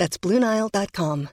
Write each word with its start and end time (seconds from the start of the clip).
That's 0.00 0.16
BlueNile.com. 0.18 1.28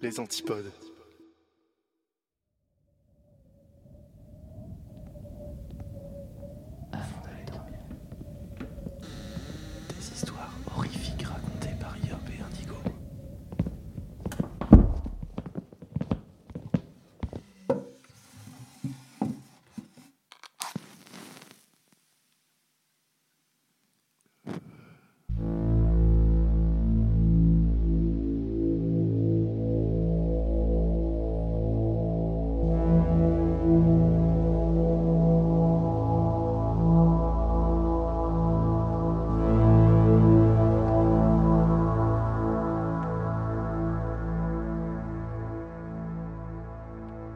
Les 0.00 0.18
antipodes. 0.18 0.83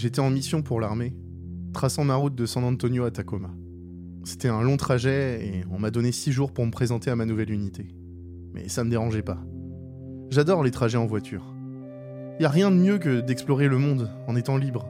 J'étais 0.00 0.20
en 0.20 0.30
mission 0.30 0.62
pour 0.62 0.80
l'armée, 0.80 1.12
traçant 1.72 2.04
ma 2.04 2.14
route 2.14 2.36
de 2.36 2.46
San 2.46 2.62
Antonio 2.62 3.02
à 3.02 3.10
Tacoma. 3.10 3.50
C'était 4.22 4.46
un 4.46 4.62
long 4.62 4.76
trajet 4.76 5.44
et 5.44 5.64
on 5.72 5.80
m'a 5.80 5.90
donné 5.90 6.12
six 6.12 6.30
jours 6.30 6.52
pour 6.52 6.64
me 6.64 6.70
présenter 6.70 7.10
à 7.10 7.16
ma 7.16 7.24
nouvelle 7.24 7.50
unité. 7.50 7.88
Mais 8.54 8.68
ça 8.68 8.84
me 8.84 8.90
dérangeait 8.90 9.22
pas. 9.22 9.38
J'adore 10.30 10.62
les 10.62 10.70
trajets 10.70 10.98
en 10.98 11.06
voiture. 11.06 11.52
Y 12.38 12.44
a 12.44 12.48
rien 12.48 12.70
de 12.70 12.76
mieux 12.76 12.98
que 12.98 13.18
d'explorer 13.18 13.66
le 13.66 13.76
monde 13.76 14.08
en 14.28 14.36
étant 14.36 14.56
libre. 14.56 14.88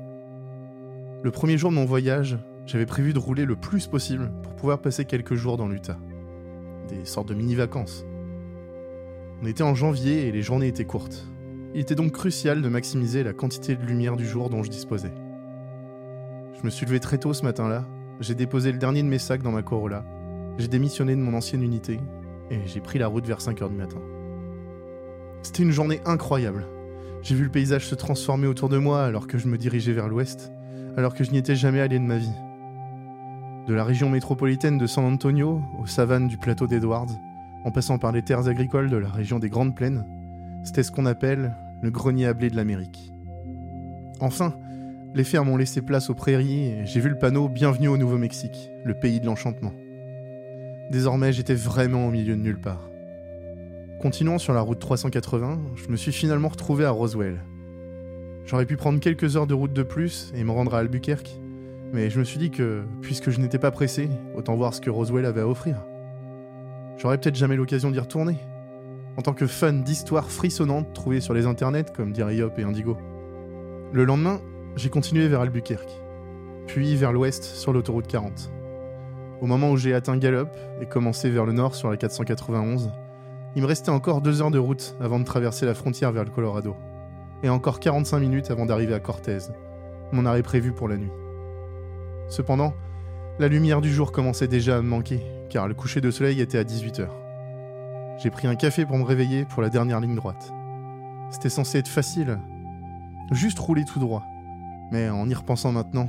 Le 1.23 1.31
premier 1.31 1.57
jour 1.57 1.71
de 1.71 1.77
mon 1.77 1.87
voyage, 1.87 2.37
j'avais 2.67 2.85
prévu 2.85 3.15
de 3.15 3.19
rouler 3.19 3.47
le 3.47 3.57
plus 3.57 3.87
possible 3.87 4.31
pour 4.43 4.57
pouvoir 4.57 4.83
passer 4.83 5.07
quelques 5.07 5.37
jours 5.37 5.57
dans 5.57 5.69
l'Utah. 5.69 5.99
Des 6.91 7.07
sortes 7.07 7.31
de 7.31 7.35
mini-vacances. 7.35 8.05
On 9.43 9.47
était 9.47 9.63
en 9.63 9.75
janvier 9.75 10.29
et 10.29 10.33
les 10.33 10.43
journées 10.43 10.69
étaient 10.69 10.85
courtes. 10.85 11.27
Il 11.75 11.81
était 11.81 11.95
donc 11.95 12.13
crucial 12.13 12.63
de 12.63 12.69
maximiser 12.69 13.23
la 13.23 13.35
quantité 13.35 13.77
de 13.77 13.85
lumière 13.85 14.17
du 14.17 14.27
jour 14.27 14.49
dont 14.49 14.63
je 14.63 14.71
disposais. 14.71 15.13
Je 16.59 16.65
me 16.65 16.71
suis 16.71 16.87
levé 16.87 16.99
très 16.99 17.19
tôt 17.19 17.35
ce 17.35 17.45
matin-là, 17.45 17.85
j'ai 18.21 18.35
déposé 18.35 18.73
le 18.73 18.79
dernier 18.79 19.03
de 19.03 19.09
mes 19.09 19.19
sacs 19.19 19.43
dans 19.43 19.53
ma 19.53 19.63
Corolla, 19.63 20.05
j'ai 20.59 20.69
démissionné 20.69 21.15
de 21.15 21.21
mon 21.21 21.35
ancienne 21.35 21.63
unité 21.63 22.01
et 22.51 22.59
j'ai 22.67 22.81
pris 22.81 22.99
la 22.99 23.07
route 23.07 23.27
vers 23.27 23.39
5h 23.39 23.69
du 23.69 23.77
matin. 23.77 23.99
C'était 25.43 25.63
une 25.63 25.71
journée 25.71 26.01
incroyable. 26.05 26.67
J'ai 27.23 27.35
vu 27.35 27.45
le 27.45 27.51
paysage 27.51 27.87
se 27.87 27.95
transformer 27.95 28.47
autour 28.47 28.69
de 28.69 28.79
moi 28.79 29.05
alors 29.05 29.27
que 29.27 29.39
je 29.39 29.47
me 29.47 29.59
dirigeais 29.59 29.93
vers 29.93 30.09
l'ouest, 30.09 30.53
alors 30.97 31.15
que 31.15 31.23
je 31.23 31.31
n'y 31.31 31.39
étais 31.39 31.55
jamais 31.55 31.81
allé 31.81 31.99
de 31.99 32.05
ma 32.05 32.17
vie. 32.17 32.33
De 33.67 33.75
la 33.75 33.85
région 33.85 34.09
métropolitaine 34.09 34.79
de 34.79 34.87
San 34.87 35.05
Antonio 35.05 35.61
aux 35.79 35.87
savanes 35.87 36.29
du 36.29 36.39
plateau 36.39 36.67
d'Edwards, 36.67 37.11
en 37.65 37.71
passant 37.71 37.99
par 37.99 38.13
les 38.13 38.23
terres 38.23 38.49
agricoles 38.49 38.89
de 38.89 38.97
la 38.97 39.11
région 39.11 39.39
des 39.39 39.51
Grandes 39.51 39.77
Plaines, 39.77 40.07
c'était 40.65 40.83
ce 40.83 40.91
qu'on 40.91 41.07
appelle 41.07 41.55
le 41.83 41.91
grenier 41.91 42.27
à 42.27 42.35
blé 42.35 42.51
de 42.51 42.57
l'Amérique. 42.57 43.13
Enfin, 44.21 44.55
les 45.15 45.25
fermes 45.25 45.49
ont 45.49 45.57
laissé 45.57 45.81
place 45.81 46.11
aux 46.11 46.15
prairies 46.15 46.67
et 46.67 46.87
j'ai 46.87 47.01
vu 47.01 47.09
le 47.09 47.19
panneau 47.19 47.49
Bienvenue 47.49 47.89
au 47.89 47.97
Nouveau-Mexique, 47.97 48.71
le 48.85 48.95
pays 48.95 49.21
de 49.21 49.27
l'enchantement. 49.27 49.73
Désormais, 50.91 51.33
j'étais 51.33 51.55
vraiment 51.55 52.07
au 52.07 52.11
milieu 52.11 52.35
de 52.35 52.41
nulle 52.41 52.61
part. 52.61 52.91
Continuant 54.01 54.39
sur 54.39 54.55
la 54.55 54.61
route 54.61 54.79
380, 54.79 55.61
je 55.77 55.89
me 55.89 55.97
suis 55.97 56.13
finalement 56.13 56.49
retrouvé 56.49 56.85
à 56.85 56.91
Roswell. 56.91 57.43
J'aurais 58.45 58.67
pu 58.67 58.77
prendre 58.77 59.01
quelques 59.01 59.37
heures 59.37 59.47
de 59.47 59.55
route 59.55 59.73
de 59.73 59.83
plus 59.83 60.33
et 60.35 60.45
me 60.45 60.51
rendre 60.51 60.75
à 60.75 60.79
Albuquerque, 60.79 61.39
mais 61.93 62.11
je 62.11 62.19
me 62.19 62.25
suis 62.25 62.39
dit 62.39 62.51
que, 62.51 62.83
puisque 63.03 63.31
je 63.31 63.41
n'étais 63.41 63.59
pas 63.59 63.71
pressé, 63.71 64.09
autant 64.37 64.57
voir 64.57 64.73
ce 64.75 64.81
que 64.81 64.91
Roswell 64.91 65.27
avait 65.27 65.41
à 65.41 65.49
offrir. 65.49 65.85
J'aurais 66.97 67.19
peut-être 67.19 67.37
jamais 67.37 67.57
l'occasion 67.57 67.91
d'y 67.91 67.99
retourner, 68.01 68.37
en 69.19 69.23
tant 69.23 69.35
que 69.35 69.49
fan 69.49 69.83
d'histoires 69.83 70.31
frissonnantes 70.31 70.93
trouvées 70.95 71.21
sur 71.21 71.35
les 71.35 71.47
internets, 71.47 71.93
comme 71.93 72.13
dirait 72.13 72.37
Yop 72.37 72.57
et 72.57 72.63
Indigo. 72.63 72.97
Le 73.93 74.05
lendemain, 74.05 74.41
j'ai 74.77 74.91
continué 74.91 75.27
vers 75.27 75.41
Albuquerque, 75.41 75.91
puis 76.69 76.95
vers 76.95 77.13
l'ouest 77.13 77.43
sur 77.43 77.73
l'autoroute 77.73 78.07
40. 78.07 78.53
Au 79.41 79.47
moment 79.47 79.73
où 79.73 79.77
j'ai 79.77 79.93
atteint 79.93 80.17
Gallup 80.17 80.51
et 80.81 80.87
commencé 80.87 81.31
vers 81.31 81.47
le 81.47 81.53
nord 81.53 81.75
sur 81.75 81.91
la 81.91 81.97
491, 81.97 82.93
il 83.57 83.63
me 83.63 83.67
restait 83.67 83.91
encore 83.91 84.21
deux 84.21 84.41
heures 84.41 84.53
de 84.53 84.59
route 84.59 84.95
avant 85.01 85.19
de 85.19 85.25
traverser 85.25 85.67
la 85.67 85.75
frontière 85.75 86.13
vers 86.13 86.25
le 86.25 86.31
Colorado, 86.31 86.77
et 87.43 87.49
encore 87.49 87.81
45 87.81 88.21
minutes 88.21 88.53
avant 88.53 88.67
d'arriver 88.67 88.95
à 88.95 89.01
Cortez, 89.01 89.39
mon 90.13 90.27
arrêt 90.27 90.45
prévu 90.45 90.71
pour 90.71 90.87
la 90.87 90.97
nuit. 90.97 91.11
Cependant, 92.29 92.73
la 93.41 93.49
lumière 93.49 93.81
du 93.81 93.93
jour 93.93 94.13
commençait 94.13 94.47
déjà 94.47 94.77
à 94.77 94.81
me 94.81 94.89
manquer, 94.89 95.21
car 95.51 95.67
le 95.67 95.75
coucher 95.75 96.01
de 96.01 96.13
soleil 96.13 96.41
était 96.41 96.59
à 96.59 96.63
18h. 96.63 97.09
J'ai 98.19 98.31
pris 98.31 98.49
un 98.49 98.57
café 98.57 98.85
pour 98.85 98.99
me 98.99 99.05
réveiller 99.05 99.45
pour 99.45 99.63
la 99.63 99.71
dernière 99.71 100.01
ligne 100.01 100.17
droite. 100.17 100.53
C'était 101.31 101.49
censé 101.49 101.79
être 101.79 101.89
facile, 101.89 102.39
juste 103.31 103.59
rouler 103.61 103.85
tout 103.85 104.01
droit. 104.01 104.25
Mais 104.91 105.09
en 105.09 105.29
y 105.29 105.35
repensant 105.35 105.71
maintenant, 105.71 106.09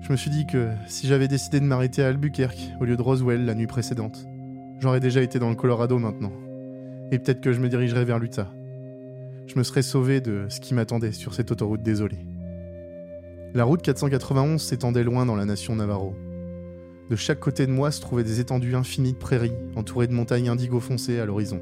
je 0.00 0.10
me 0.10 0.16
suis 0.16 0.30
dit 0.30 0.46
que 0.46 0.70
si 0.88 1.06
j'avais 1.06 1.28
décidé 1.28 1.60
de 1.60 1.64
m'arrêter 1.64 2.02
à 2.02 2.08
Albuquerque 2.08 2.72
au 2.80 2.84
lieu 2.84 2.96
de 2.96 3.02
Roswell 3.02 3.44
la 3.44 3.54
nuit 3.54 3.68
précédente, 3.68 4.26
j'aurais 4.80 4.98
déjà 4.98 5.22
été 5.22 5.38
dans 5.38 5.48
le 5.48 5.54
Colorado 5.54 5.96
maintenant. 5.98 6.32
Et 7.12 7.20
peut-être 7.20 7.40
que 7.40 7.52
je 7.52 7.60
me 7.60 7.68
dirigerais 7.68 8.04
vers 8.04 8.18
l'Utah. 8.18 8.48
Je 9.46 9.56
me 9.56 9.62
serais 9.62 9.82
sauvé 9.82 10.20
de 10.20 10.46
ce 10.48 10.58
qui 10.58 10.74
m'attendait 10.74 11.12
sur 11.12 11.34
cette 11.34 11.52
autoroute 11.52 11.84
désolée. 11.84 12.26
La 13.54 13.62
route 13.62 13.82
491 13.82 14.60
s'étendait 14.60 15.04
loin 15.04 15.24
dans 15.24 15.36
la 15.36 15.44
nation 15.44 15.76
Navarro. 15.76 16.16
De 17.10 17.16
chaque 17.16 17.40
côté 17.40 17.66
de 17.66 17.72
moi 17.72 17.90
se 17.90 18.00
trouvaient 18.00 18.24
des 18.24 18.40
étendues 18.40 18.76
infinies 18.76 19.12
de 19.12 19.18
prairies, 19.18 19.52
entourées 19.76 20.06
de 20.06 20.12
montagnes 20.12 20.48
indigo 20.48 20.80
foncées 20.80 21.20
à 21.20 21.26
l'horizon. 21.26 21.60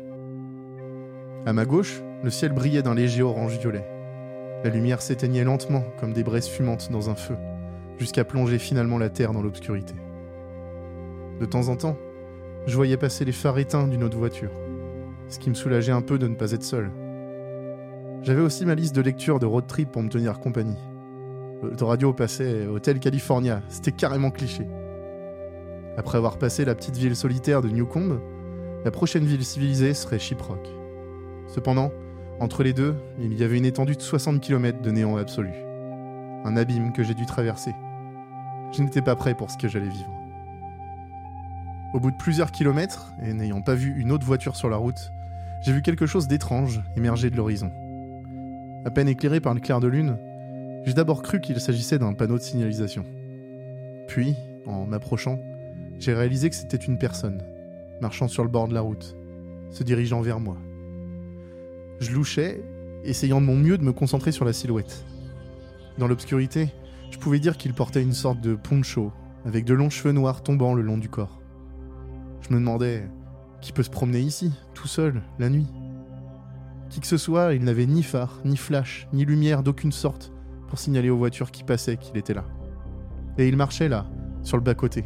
À 1.46 1.52
ma 1.52 1.64
gauche, 1.64 2.02
le 2.22 2.30
ciel 2.30 2.52
brillait 2.52 2.82
d'un 2.82 2.94
léger 2.94 3.22
orange-violet. 3.22 3.86
La 4.62 4.70
lumière 4.70 5.00
s'éteignait 5.00 5.44
lentement, 5.44 5.84
comme 5.98 6.12
des 6.12 6.22
braises 6.22 6.48
fumantes 6.48 6.92
dans 6.92 7.08
un 7.08 7.14
feu, 7.14 7.36
jusqu'à 7.98 8.24
plonger 8.24 8.58
finalement 8.58 8.98
la 8.98 9.08
terre 9.08 9.32
dans 9.32 9.40
l'obscurité. 9.40 9.94
De 11.40 11.46
temps 11.46 11.68
en 11.68 11.76
temps, 11.76 11.96
je 12.66 12.76
voyais 12.76 12.98
passer 12.98 13.24
les 13.24 13.32
phares 13.32 13.58
éteints 13.58 13.88
d'une 13.88 14.04
autre 14.04 14.18
voiture, 14.18 14.50
ce 15.28 15.38
qui 15.38 15.48
me 15.48 15.54
soulageait 15.54 15.92
un 15.92 16.02
peu 16.02 16.18
de 16.18 16.28
ne 16.28 16.34
pas 16.34 16.52
être 16.52 16.62
seul. 16.62 16.90
J'avais 18.22 18.42
aussi 18.42 18.66
ma 18.66 18.74
liste 18.74 18.94
de 18.94 19.00
lecture 19.00 19.38
de 19.38 19.46
road 19.46 19.66
trip 19.66 19.90
pour 19.90 20.02
me 20.02 20.10
tenir 20.10 20.40
compagnie. 20.40 20.76
Le 21.62 21.84
radio 21.84 22.12
passait 22.12 22.66
Hotel 22.66 23.00
California, 23.00 23.62
c'était 23.68 23.92
carrément 23.92 24.30
cliché. 24.30 24.66
Après 25.96 26.18
avoir 26.18 26.38
passé 26.38 26.64
la 26.64 26.74
petite 26.74 26.96
ville 26.96 27.16
solitaire 27.16 27.62
de 27.62 27.68
Newcombe, 27.68 28.20
la 28.84 28.90
prochaine 28.90 29.24
ville 29.24 29.44
civilisée 29.44 29.94
serait 29.94 30.18
Shiprock. 30.18 30.66
Cependant, 31.48 31.90
entre 32.38 32.62
les 32.62 32.72
deux, 32.72 32.94
il 33.18 33.38
y 33.38 33.44
avait 33.44 33.58
une 33.58 33.66
étendue 33.66 33.96
de 33.96 34.02
60 34.02 34.40
km 34.40 34.80
de 34.80 34.90
néant 34.90 35.16
absolu. 35.16 35.52
Un 36.44 36.56
abîme 36.56 36.92
que 36.92 37.02
j'ai 37.02 37.14
dû 37.14 37.26
traverser. 37.26 37.74
Je 38.72 38.82
n'étais 38.82 39.02
pas 39.02 39.16
prêt 39.16 39.34
pour 39.34 39.50
ce 39.50 39.58
que 39.58 39.68
j'allais 39.68 39.88
vivre. 39.88 40.10
Au 41.92 42.00
bout 42.00 42.12
de 42.12 42.16
plusieurs 42.16 42.52
kilomètres, 42.52 43.12
et 43.22 43.34
n'ayant 43.34 43.62
pas 43.62 43.74
vu 43.74 43.92
une 43.98 44.12
autre 44.12 44.24
voiture 44.24 44.56
sur 44.56 44.70
la 44.70 44.76
route, 44.76 45.12
j'ai 45.60 45.72
vu 45.72 45.82
quelque 45.82 46.06
chose 46.06 46.28
d'étrange 46.28 46.80
émerger 46.96 47.30
de 47.30 47.36
l'horizon. 47.36 47.72
À 48.86 48.90
peine 48.90 49.08
éclairé 49.08 49.40
par 49.40 49.52
le 49.52 49.60
clair 49.60 49.80
de 49.80 49.88
lune, 49.88 50.16
j'ai 50.86 50.94
d'abord 50.94 51.20
cru 51.22 51.40
qu'il 51.40 51.60
s'agissait 51.60 51.98
d'un 51.98 52.14
panneau 52.14 52.38
de 52.38 52.42
signalisation. 52.42 53.04
Puis, 54.08 54.36
en 54.66 54.86
m'approchant, 54.86 55.38
j'ai 56.00 56.14
réalisé 56.14 56.48
que 56.48 56.56
c'était 56.56 56.78
une 56.78 56.98
personne, 56.98 57.42
marchant 58.00 58.26
sur 58.26 58.42
le 58.42 58.48
bord 58.48 58.68
de 58.68 58.74
la 58.74 58.80
route, 58.80 59.16
se 59.70 59.84
dirigeant 59.84 60.22
vers 60.22 60.40
moi. 60.40 60.56
Je 62.00 62.10
louchais, 62.12 62.64
essayant 63.04 63.40
de 63.40 63.46
mon 63.46 63.54
mieux 63.54 63.76
de 63.76 63.84
me 63.84 63.92
concentrer 63.92 64.32
sur 64.32 64.46
la 64.46 64.54
silhouette. 64.54 65.04
Dans 65.98 66.08
l'obscurité, 66.08 66.72
je 67.10 67.18
pouvais 67.18 67.38
dire 67.38 67.58
qu'il 67.58 67.74
portait 67.74 68.02
une 68.02 68.14
sorte 68.14 68.40
de 68.40 68.54
poncho, 68.54 69.12
avec 69.44 69.66
de 69.66 69.74
longs 69.74 69.90
cheveux 69.90 70.12
noirs 70.12 70.42
tombant 70.42 70.72
le 70.72 70.80
long 70.80 70.96
du 70.96 71.10
corps. 71.10 71.38
Je 72.40 72.54
me 72.54 72.58
demandais 72.58 73.04
qui 73.60 73.72
peut 73.72 73.82
se 73.82 73.90
promener 73.90 74.20
ici, 74.20 74.52
tout 74.72 74.88
seul, 74.88 75.20
la 75.38 75.50
nuit? 75.50 75.66
Qui 76.88 77.00
que 77.00 77.06
ce 77.06 77.18
soit, 77.18 77.52
il 77.52 77.62
n'avait 77.62 77.86
ni 77.86 78.02
phare, 78.02 78.40
ni 78.46 78.56
flash, 78.56 79.06
ni 79.12 79.26
lumière 79.26 79.62
d'aucune 79.62 79.92
sorte 79.92 80.32
pour 80.68 80.78
signaler 80.78 81.10
aux 81.10 81.18
voitures 81.18 81.50
qui 81.50 81.62
passaient 81.62 81.98
qu'il 81.98 82.16
était 82.16 82.32
là. 82.32 82.46
Et 83.36 83.48
il 83.48 83.56
marchait 83.58 83.88
là, 83.88 84.06
sur 84.42 84.56
le 84.56 84.62
bas-côté, 84.62 85.04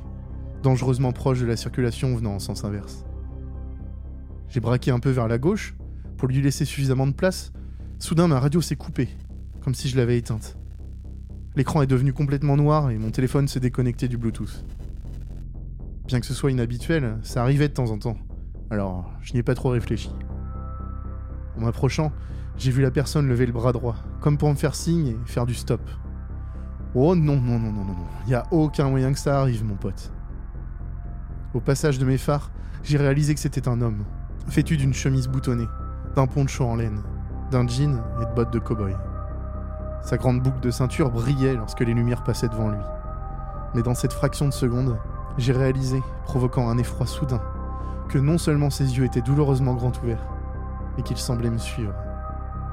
dangereusement 0.64 1.12
proche 1.12 1.40
de 1.40 1.46
la 1.46 1.56
circulation 1.56 2.16
venant 2.16 2.34
en 2.34 2.38
sens 2.38 2.64
inverse. 2.64 3.04
J'ai 4.48 4.60
braqué 4.60 4.90
un 4.90 4.98
peu 4.98 5.10
vers 5.10 5.28
la 5.28 5.36
gauche 5.36 5.76
pour 6.16 6.26
lui 6.26 6.40
laisser 6.40 6.64
suffisamment 6.64 7.06
de 7.06 7.12
place. 7.12 7.52
Soudain, 7.98 8.28
ma 8.28 8.40
radio 8.40 8.62
s'est 8.62 8.74
coupée, 8.74 9.10
comme 9.60 9.74
si 9.74 9.88
je 9.90 9.96
l'avais 9.98 10.16
éteinte. 10.16 10.56
L'écran 11.54 11.82
est 11.82 11.86
devenu 11.86 12.14
complètement 12.14 12.56
noir 12.56 12.90
et 12.90 12.96
mon 12.96 13.10
téléphone 13.10 13.46
s'est 13.46 13.60
déconnecté 13.60 14.08
du 14.08 14.16
Bluetooth. 14.16 14.64
Bien 16.06 16.18
que 16.20 16.26
ce 16.26 16.34
soit 16.34 16.50
inhabituel, 16.50 17.18
ça 17.22 17.42
arrivait 17.42 17.68
de 17.68 17.74
temps 17.74 17.90
en 17.90 17.98
temps, 17.98 18.16
alors 18.70 19.12
je 19.20 19.34
n'y 19.34 19.40
ai 19.40 19.42
pas 19.42 19.54
trop 19.54 19.68
réfléchi. 19.68 20.10
En 21.58 21.60
m'approchant, 21.60 22.10
j'ai 22.56 22.70
vu 22.70 22.80
la 22.80 22.90
personne 22.90 23.28
lever 23.28 23.44
le 23.44 23.52
bras 23.52 23.72
droit, 23.72 23.96
comme 24.20 24.38
pour 24.38 24.48
me 24.48 24.54
faire 24.54 24.74
signe 24.74 25.08
et 25.08 25.16
faire 25.26 25.44
du 25.44 25.54
stop. 25.54 25.82
Oh 26.94 27.14
non, 27.14 27.38
non, 27.38 27.58
non, 27.58 27.70
non, 27.70 27.84
non, 27.84 27.92
non, 27.92 28.06
il 28.24 28.28
n'y 28.28 28.34
a 28.34 28.44
aucun 28.50 28.88
moyen 28.88 29.12
que 29.12 29.18
ça 29.18 29.40
arrive, 29.40 29.62
mon 29.62 29.76
pote. 29.76 30.10
Au 31.54 31.60
passage 31.60 32.00
de 32.00 32.04
mes 32.04 32.18
phares, 32.18 32.50
j'ai 32.82 32.98
réalisé 32.98 33.32
que 33.32 33.38
c'était 33.38 33.68
un 33.68 33.80
homme, 33.80 34.02
vêtu 34.48 34.76
d'une 34.76 34.92
chemise 34.92 35.28
boutonnée, 35.28 35.68
d'un 36.16 36.26
poncho 36.26 36.64
en 36.64 36.74
laine, 36.74 37.00
d'un 37.52 37.64
jean 37.68 38.02
et 38.20 38.26
de 38.26 38.34
bottes 38.34 38.52
de 38.52 38.58
cow-boy. 38.58 38.96
Sa 40.02 40.16
grande 40.16 40.42
boucle 40.42 40.58
de 40.58 40.72
ceinture 40.72 41.12
brillait 41.12 41.54
lorsque 41.54 41.78
les 41.78 41.94
lumières 41.94 42.24
passaient 42.24 42.48
devant 42.48 42.70
lui. 42.70 42.80
Mais 43.72 43.82
dans 43.82 43.94
cette 43.94 44.12
fraction 44.12 44.48
de 44.48 44.52
seconde, 44.52 44.98
j'ai 45.38 45.52
réalisé, 45.52 46.02
provoquant 46.24 46.68
un 46.68 46.76
effroi 46.76 47.06
soudain, 47.06 47.40
que 48.08 48.18
non 48.18 48.36
seulement 48.36 48.68
ses 48.68 48.98
yeux 48.98 49.04
étaient 49.04 49.22
douloureusement 49.22 49.74
grands 49.74 49.92
ouverts, 50.02 50.26
mais 50.96 51.04
qu'il 51.04 51.18
semblait 51.18 51.50
me 51.50 51.58
suivre. 51.58 51.94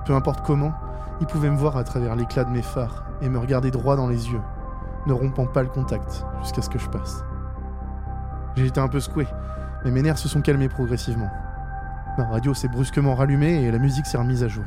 Peu 0.08 0.16
importe 0.16 0.44
comment, 0.44 0.74
il 1.20 1.28
pouvait 1.28 1.52
me 1.52 1.58
voir 1.58 1.78
à 1.78 1.84
travers 1.84 2.16
l'éclat 2.16 2.46
de 2.46 2.52
mes 2.52 2.64
phares 2.64 3.06
et 3.22 3.30
me 3.30 3.38
regarder 3.38 3.70
droit 3.70 3.96
dans 3.96 4.08
les 4.08 4.32
yeux, 4.32 4.42
ne 5.06 5.14
rompant 5.14 5.46
pas 5.46 5.62
le 5.62 5.70
contact 5.70 6.26
jusqu'à 6.42 6.64
ce 6.64 6.70
que 6.70 6.80
je 6.80 6.90
passe. 6.90 7.24
J'ai 8.56 8.68
été 8.68 8.80
un 8.80 8.88
peu 8.88 9.00
secoué, 9.00 9.28
mais 9.84 9.92
mes 9.92 10.02
nerfs 10.02 10.18
se 10.18 10.28
sont 10.28 10.42
calmés 10.42 10.70
progressivement. 10.70 11.32
Ma 12.18 12.26
radio 12.26 12.54
s'est 12.54 12.68
brusquement 12.68 13.16
rallumée 13.16 13.64
et 13.64 13.72
la 13.72 13.78
musique 13.78 14.06
s'est 14.06 14.18
remise 14.18 14.44
à 14.44 14.50
jouer. 14.50 14.66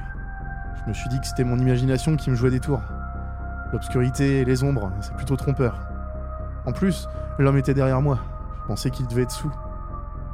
Je 0.82 0.88
me 0.88 0.94
suis 0.94 1.08
dit 1.10 1.20
que 1.20 1.26
c'était 1.26 1.44
mon 1.44 1.58
imagination 1.58 2.16
qui 2.16 2.30
me 2.30 2.34
jouait 2.34 2.50
des 2.50 2.60
tours. 2.60 2.80
L'obscurité 3.72 4.40
et 4.40 4.44
les 4.44 4.64
ombres, 4.64 4.90
c'est 5.00 5.14
plutôt 5.14 5.36
trompeur. 5.36 5.78
En 6.64 6.72
plus, 6.72 7.08
l'homme 7.38 7.58
était 7.58 7.74
derrière 7.74 8.00
moi. 8.00 8.18
Je 8.62 8.68
pensais 8.68 8.90
qu'il 8.90 9.06
devait 9.06 9.22
être 9.22 9.30
sous. 9.30 9.52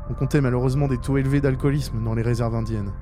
On 0.08 0.14
comptait 0.14 0.41
malheureusement 0.41 0.87
des 0.87 0.99
taux 0.99 1.19
élevés 1.19 1.41
d'alcoolisme 1.41 2.03
dans 2.05 2.14
les 2.14 2.23
réserves 2.23 2.55
indiennes. 2.55 2.93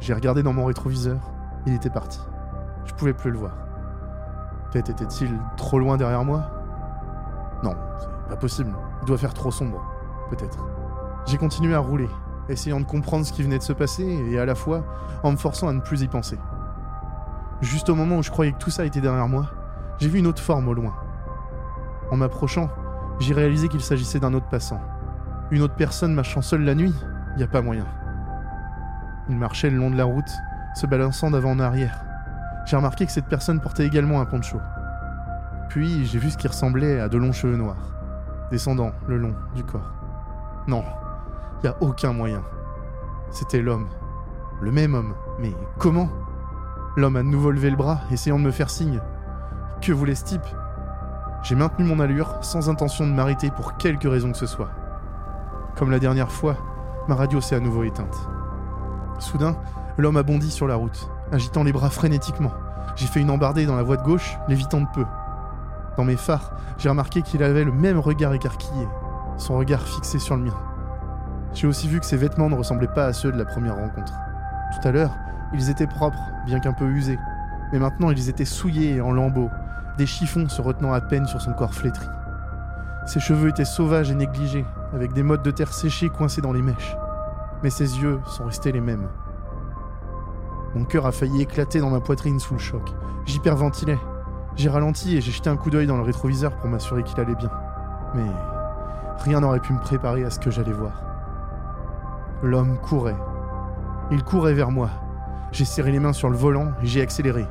J'ai 0.00 0.14
regardé 0.14 0.42
dans 0.42 0.52
mon 0.52 0.64
rétroviseur, 0.64 1.18
il 1.66 1.74
était 1.74 1.90
parti. 1.90 2.20
Je 2.84 2.94
pouvais 2.94 3.12
plus 3.14 3.30
le 3.30 3.38
voir. 3.38 3.52
Peut-être 4.70 4.90
était-il 4.90 5.30
trop 5.56 5.78
loin 5.78 5.96
derrière 5.96 6.24
moi? 6.24 6.44
Non, 7.62 7.74
c'est 7.98 8.28
pas 8.28 8.36
possible. 8.36 8.70
Il 9.02 9.06
doit 9.06 9.18
faire 9.18 9.34
trop 9.34 9.50
sombre. 9.50 9.82
Peut-être. 10.30 10.58
J'ai 11.26 11.38
continué 11.38 11.74
à 11.74 11.78
rouler, 11.78 12.08
essayant 12.48 12.80
de 12.80 12.84
comprendre 12.84 13.26
ce 13.26 13.32
qui 13.32 13.42
venait 13.42 13.58
de 13.58 13.62
se 13.62 13.72
passer 13.72 14.04
et 14.04 14.38
à 14.38 14.46
la 14.46 14.54
fois 14.54 14.84
en 15.22 15.32
me 15.32 15.36
forçant 15.36 15.68
à 15.68 15.72
ne 15.72 15.80
plus 15.80 16.02
y 16.02 16.08
penser. 16.08 16.38
Juste 17.60 17.88
au 17.88 17.94
moment 17.94 18.18
où 18.18 18.22
je 18.22 18.30
croyais 18.30 18.52
que 18.52 18.58
tout 18.58 18.70
ça 18.70 18.84
était 18.84 19.00
derrière 19.00 19.28
moi, 19.28 19.46
j'ai 19.98 20.08
vu 20.08 20.18
une 20.18 20.26
autre 20.26 20.42
forme 20.42 20.68
au 20.68 20.74
loin. 20.74 20.94
En 22.10 22.16
m'approchant, 22.16 22.68
j'ai 23.18 23.34
réalisé 23.34 23.68
qu'il 23.68 23.80
s'agissait 23.80 24.20
d'un 24.20 24.34
autre 24.34 24.48
passant. 24.48 24.80
Une 25.50 25.62
autre 25.62 25.74
personne 25.74 26.12
marchant 26.12 26.42
seule 26.42 26.64
la 26.64 26.74
nuit 26.74 26.94
Y 27.38 27.42
a 27.42 27.46
pas 27.46 27.62
moyen. 27.62 27.86
Il 29.28 29.36
marchait 29.36 29.70
le 29.70 29.78
long 29.78 29.90
de 29.90 29.96
la 29.96 30.04
route, 30.04 30.30
se 30.74 30.86
balançant 30.86 31.30
d'avant 31.30 31.52
en 31.52 31.58
arrière. 31.58 32.04
J'ai 32.66 32.76
remarqué 32.76 33.06
que 33.06 33.12
cette 33.12 33.26
personne 33.26 33.60
portait 33.60 33.86
également 33.86 34.20
un 34.20 34.26
poncho. 34.26 34.58
Puis 35.68 36.04
j'ai 36.04 36.18
vu 36.18 36.30
ce 36.30 36.36
qui 36.36 36.48
ressemblait 36.48 37.00
à 37.00 37.08
de 37.08 37.16
longs 37.16 37.32
cheveux 37.32 37.56
noirs, 37.56 37.95
descendant 38.50 38.92
le 39.06 39.18
long 39.18 39.34
du 39.54 39.64
corps. 39.64 39.92
Non, 40.66 40.84
y 41.62 41.66
a 41.66 41.76
aucun 41.80 42.12
moyen. 42.12 42.42
C'était 43.30 43.62
l'homme. 43.62 43.88
Le 44.60 44.72
même 44.72 44.94
homme. 44.94 45.14
Mais 45.38 45.52
comment? 45.78 46.08
L'homme 46.96 47.16
a 47.16 47.22
de 47.22 47.28
nouveau 47.28 47.50
levé 47.50 47.70
le 47.70 47.76
bras, 47.76 48.00
essayant 48.10 48.38
de 48.38 48.44
me 48.44 48.50
faire 48.50 48.70
signe. 48.70 49.00
Que 49.80 49.92
voulait 49.92 50.14
ce 50.14 50.24
type? 50.24 50.46
J'ai 51.42 51.54
maintenu 51.54 51.84
mon 51.84 52.00
allure, 52.00 52.38
sans 52.40 52.68
intention 52.68 53.06
de 53.06 53.12
m'arrêter 53.12 53.50
pour 53.50 53.76
quelque 53.76 54.08
raison 54.08 54.32
que 54.32 54.38
ce 54.38 54.46
soit. 54.46 54.70
Comme 55.76 55.90
la 55.90 55.98
dernière 55.98 56.32
fois, 56.32 56.56
ma 57.06 57.14
radio 57.14 57.40
s'est 57.40 57.54
à 57.54 57.60
nouveau 57.60 57.84
éteinte. 57.84 58.16
Soudain, 59.18 59.56
l'homme 59.98 60.16
a 60.16 60.22
bondi 60.22 60.50
sur 60.50 60.66
la 60.66 60.76
route, 60.76 61.10
agitant 61.30 61.62
les 61.62 61.72
bras 61.72 61.90
frénétiquement. 61.90 62.52
J'ai 62.96 63.06
fait 63.06 63.20
une 63.20 63.30
embardée 63.30 63.66
dans 63.66 63.76
la 63.76 63.82
voie 63.82 63.98
de 63.98 64.02
gauche, 64.02 64.38
l'évitant 64.48 64.80
de 64.80 64.86
peu. 64.94 65.04
Dans 65.96 66.04
mes 66.04 66.16
phares, 66.16 66.52
j'ai 66.78 66.88
remarqué 66.88 67.22
qu'il 67.22 67.42
avait 67.42 67.64
le 67.64 67.72
même 67.72 67.98
regard 67.98 68.34
écarquillé, 68.34 68.86
son 69.38 69.56
regard 69.56 69.82
fixé 69.82 70.18
sur 70.18 70.36
le 70.36 70.42
mien. 70.42 70.56
J'ai 71.54 71.66
aussi 71.66 71.88
vu 71.88 72.00
que 72.00 72.06
ses 72.06 72.18
vêtements 72.18 72.50
ne 72.50 72.54
ressemblaient 72.54 72.86
pas 72.86 73.06
à 73.06 73.12
ceux 73.12 73.32
de 73.32 73.38
la 73.38 73.46
première 73.46 73.76
rencontre. 73.76 74.12
Tout 74.74 74.88
à 74.88 74.92
l'heure, 74.92 75.16
ils 75.54 75.70
étaient 75.70 75.86
propres, 75.86 76.18
bien 76.44 76.60
qu'un 76.60 76.74
peu 76.74 76.86
usés, 76.86 77.18
mais 77.72 77.78
maintenant 77.78 78.10
ils 78.10 78.28
étaient 78.28 78.44
souillés 78.44 78.96
et 78.96 79.00
en 79.00 79.12
lambeaux, 79.12 79.50
des 79.96 80.06
chiffons 80.06 80.48
se 80.48 80.60
retenant 80.60 80.92
à 80.92 81.00
peine 81.00 81.26
sur 81.26 81.40
son 81.40 81.54
corps 81.54 81.72
flétri. 81.72 82.06
Ses 83.06 83.20
cheveux 83.20 83.48
étaient 83.48 83.64
sauvages 83.64 84.10
et 84.10 84.14
négligés, 84.14 84.66
avec 84.92 85.12
des 85.14 85.22
mottes 85.22 85.44
de 85.44 85.50
terre 85.50 85.72
séchées 85.72 86.10
coincées 86.10 86.42
dans 86.42 86.52
les 86.52 86.62
mèches. 86.62 86.96
Mais 87.62 87.70
ses 87.70 87.98
yeux 88.00 88.20
sont 88.26 88.44
restés 88.44 88.72
les 88.72 88.80
mêmes. 88.80 89.08
Mon 90.74 90.84
cœur 90.84 91.06
a 91.06 91.12
failli 91.12 91.40
éclater 91.40 91.80
dans 91.80 91.88
ma 91.88 92.00
poitrine 92.00 92.38
sous 92.38 92.54
le 92.54 92.60
choc. 92.60 92.92
J'hyperventilais. 93.24 93.98
J'ai 94.56 94.70
ralenti 94.70 95.14
et 95.14 95.20
j'ai 95.20 95.32
jeté 95.32 95.50
un 95.50 95.56
coup 95.56 95.68
d'œil 95.68 95.86
dans 95.86 95.98
le 95.98 96.02
rétroviseur 96.02 96.56
pour 96.56 96.70
m'assurer 96.70 97.02
qu'il 97.02 97.20
allait 97.20 97.34
bien. 97.34 97.50
Mais 98.14 98.24
rien 99.18 99.40
n'aurait 99.40 99.60
pu 99.60 99.74
me 99.74 99.80
préparer 99.80 100.24
à 100.24 100.30
ce 100.30 100.38
que 100.38 100.50
j'allais 100.50 100.72
voir. 100.72 101.02
L'homme 102.42 102.78
courait. 102.78 103.16
Il 104.10 104.22
courait 104.22 104.54
vers 104.54 104.70
moi. 104.70 104.88
J'ai 105.52 105.66
serré 105.66 105.92
les 105.92 106.00
mains 106.00 106.14
sur 106.14 106.30
le 106.30 106.36
volant 106.36 106.68
et 106.82 106.86
j'ai 106.86 107.02
accéléré, 107.02 107.46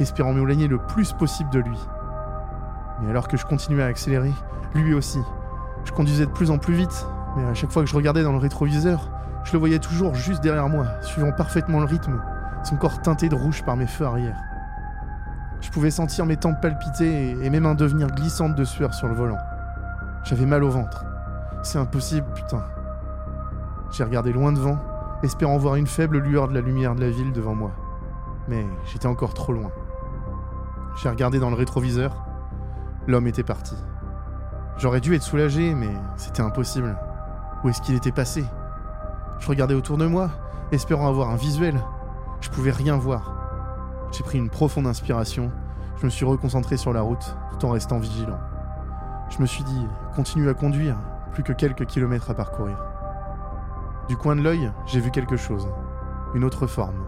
espérant 0.00 0.32
m'éloigner 0.32 0.66
le 0.66 0.78
plus 0.78 1.12
possible 1.12 1.50
de 1.50 1.58
lui. 1.58 1.78
Mais 3.02 3.10
alors 3.10 3.28
que 3.28 3.36
je 3.36 3.44
continuais 3.44 3.82
à 3.82 3.86
accélérer, 3.86 4.32
lui 4.74 4.94
aussi, 4.94 5.20
je 5.84 5.92
conduisais 5.92 6.24
de 6.24 6.30
plus 6.30 6.50
en 6.50 6.56
plus 6.56 6.74
vite, 6.74 7.06
mais 7.36 7.44
à 7.44 7.54
chaque 7.54 7.70
fois 7.70 7.82
que 7.82 7.88
je 7.90 7.94
regardais 7.94 8.22
dans 8.22 8.32
le 8.32 8.38
rétroviseur, 8.38 9.10
je 9.44 9.52
le 9.52 9.58
voyais 9.58 9.78
toujours 9.78 10.14
juste 10.14 10.42
derrière 10.42 10.70
moi, 10.70 10.86
suivant 11.02 11.32
parfaitement 11.32 11.80
le 11.80 11.86
rythme, 11.86 12.20
son 12.64 12.76
corps 12.76 13.02
teinté 13.02 13.28
de 13.28 13.34
rouge 13.34 13.62
par 13.62 13.76
mes 13.76 13.86
feux 13.86 14.06
arrière. 14.06 14.36
Je 15.60 15.70
pouvais 15.70 15.90
sentir 15.90 16.26
mes 16.26 16.36
tempes 16.36 16.60
palpiter 16.60 17.30
et 17.30 17.50
mes 17.50 17.60
mains 17.60 17.74
devenir 17.74 18.08
glissantes 18.08 18.54
de 18.54 18.64
sueur 18.64 18.94
sur 18.94 19.08
le 19.08 19.14
volant. 19.14 19.38
J'avais 20.24 20.46
mal 20.46 20.64
au 20.64 20.70
ventre. 20.70 21.04
C'est 21.62 21.78
impossible, 21.78 22.26
putain. 22.34 22.64
J'ai 23.90 24.04
regardé 24.04 24.32
loin 24.32 24.52
devant, 24.52 24.78
espérant 25.22 25.58
voir 25.58 25.76
une 25.76 25.86
faible 25.86 26.18
lueur 26.18 26.48
de 26.48 26.54
la 26.54 26.60
lumière 26.60 26.94
de 26.94 27.00
la 27.00 27.10
ville 27.10 27.32
devant 27.32 27.54
moi. 27.54 27.72
Mais 28.48 28.66
j'étais 28.84 29.06
encore 29.06 29.34
trop 29.34 29.52
loin. 29.52 29.70
J'ai 30.96 31.08
regardé 31.08 31.38
dans 31.38 31.50
le 31.50 31.56
rétroviseur. 31.56 32.24
L'homme 33.06 33.26
était 33.26 33.42
parti. 33.42 33.76
J'aurais 34.78 35.00
dû 35.00 35.14
être 35.14 35.22
soulagé, 35.22 35.74
mais 35.74 35.90
c'était 36.16 36.42
impossible. 36.42 36.96
Où 37.64 37.68
est-ce 37.68 37.80
qu'il 37.80 37.94
était 37.94 38.12
passé? 38.12 38.44
Je 39.38 39.48
regardais 39.48 39.74
autour 39.74 39.96
de 39.96 40.06
moi, 40.06 40.30
espérant 40.72 41.08
avoir 41.08 41.30
un 41.30 41.36
visuel. 41.36 41.80
Je 42.40 42.50
pouvais 42.50 42.70
rien 42.70 42.96
voir. 42.96 43.35
J'ai 44.16 44.24
pris 44.24 44.38
une 44.38 44.48
profonde 44.48 44.86
inspiration. 44.86 45.52
Je 46.00 46.06
me 46.06 46.10
suis 46.10 46.24
reconcentré 46.24 46.78
sur 46.78 46.94
la 46.94 47.02
route, 47.02 47.36
tout 47.50 47.66
en 47.66 47.70
restant 47.70 47.98
vigilant. 47.98 48.38
Je 49.28 49.42
me 49.42 49.46
suis 49.46 49.62
dit, 49.64 49.86
continue 50.14 50.48
à 50.48 50.54
conduire, 50.54 50.96
plus 51.32 51.42
que 51.42 51.52
quelques 51.52 51.84
kilomètres 51.84 52.30
à 52.30 52.34
parcourir. 52.34 52.78
Du 54.08 54.16
coin 54.16 54.34
de 54.34 54.40
l'œil, 54.40 54.72
j'ai 54.86 55.00
vu 55.00 55.10
quelque 55.10 55.36
chose. 55.36 55.68
Une 56.34 56.44
autre 56.44 56.66
forme. 56.66 57.04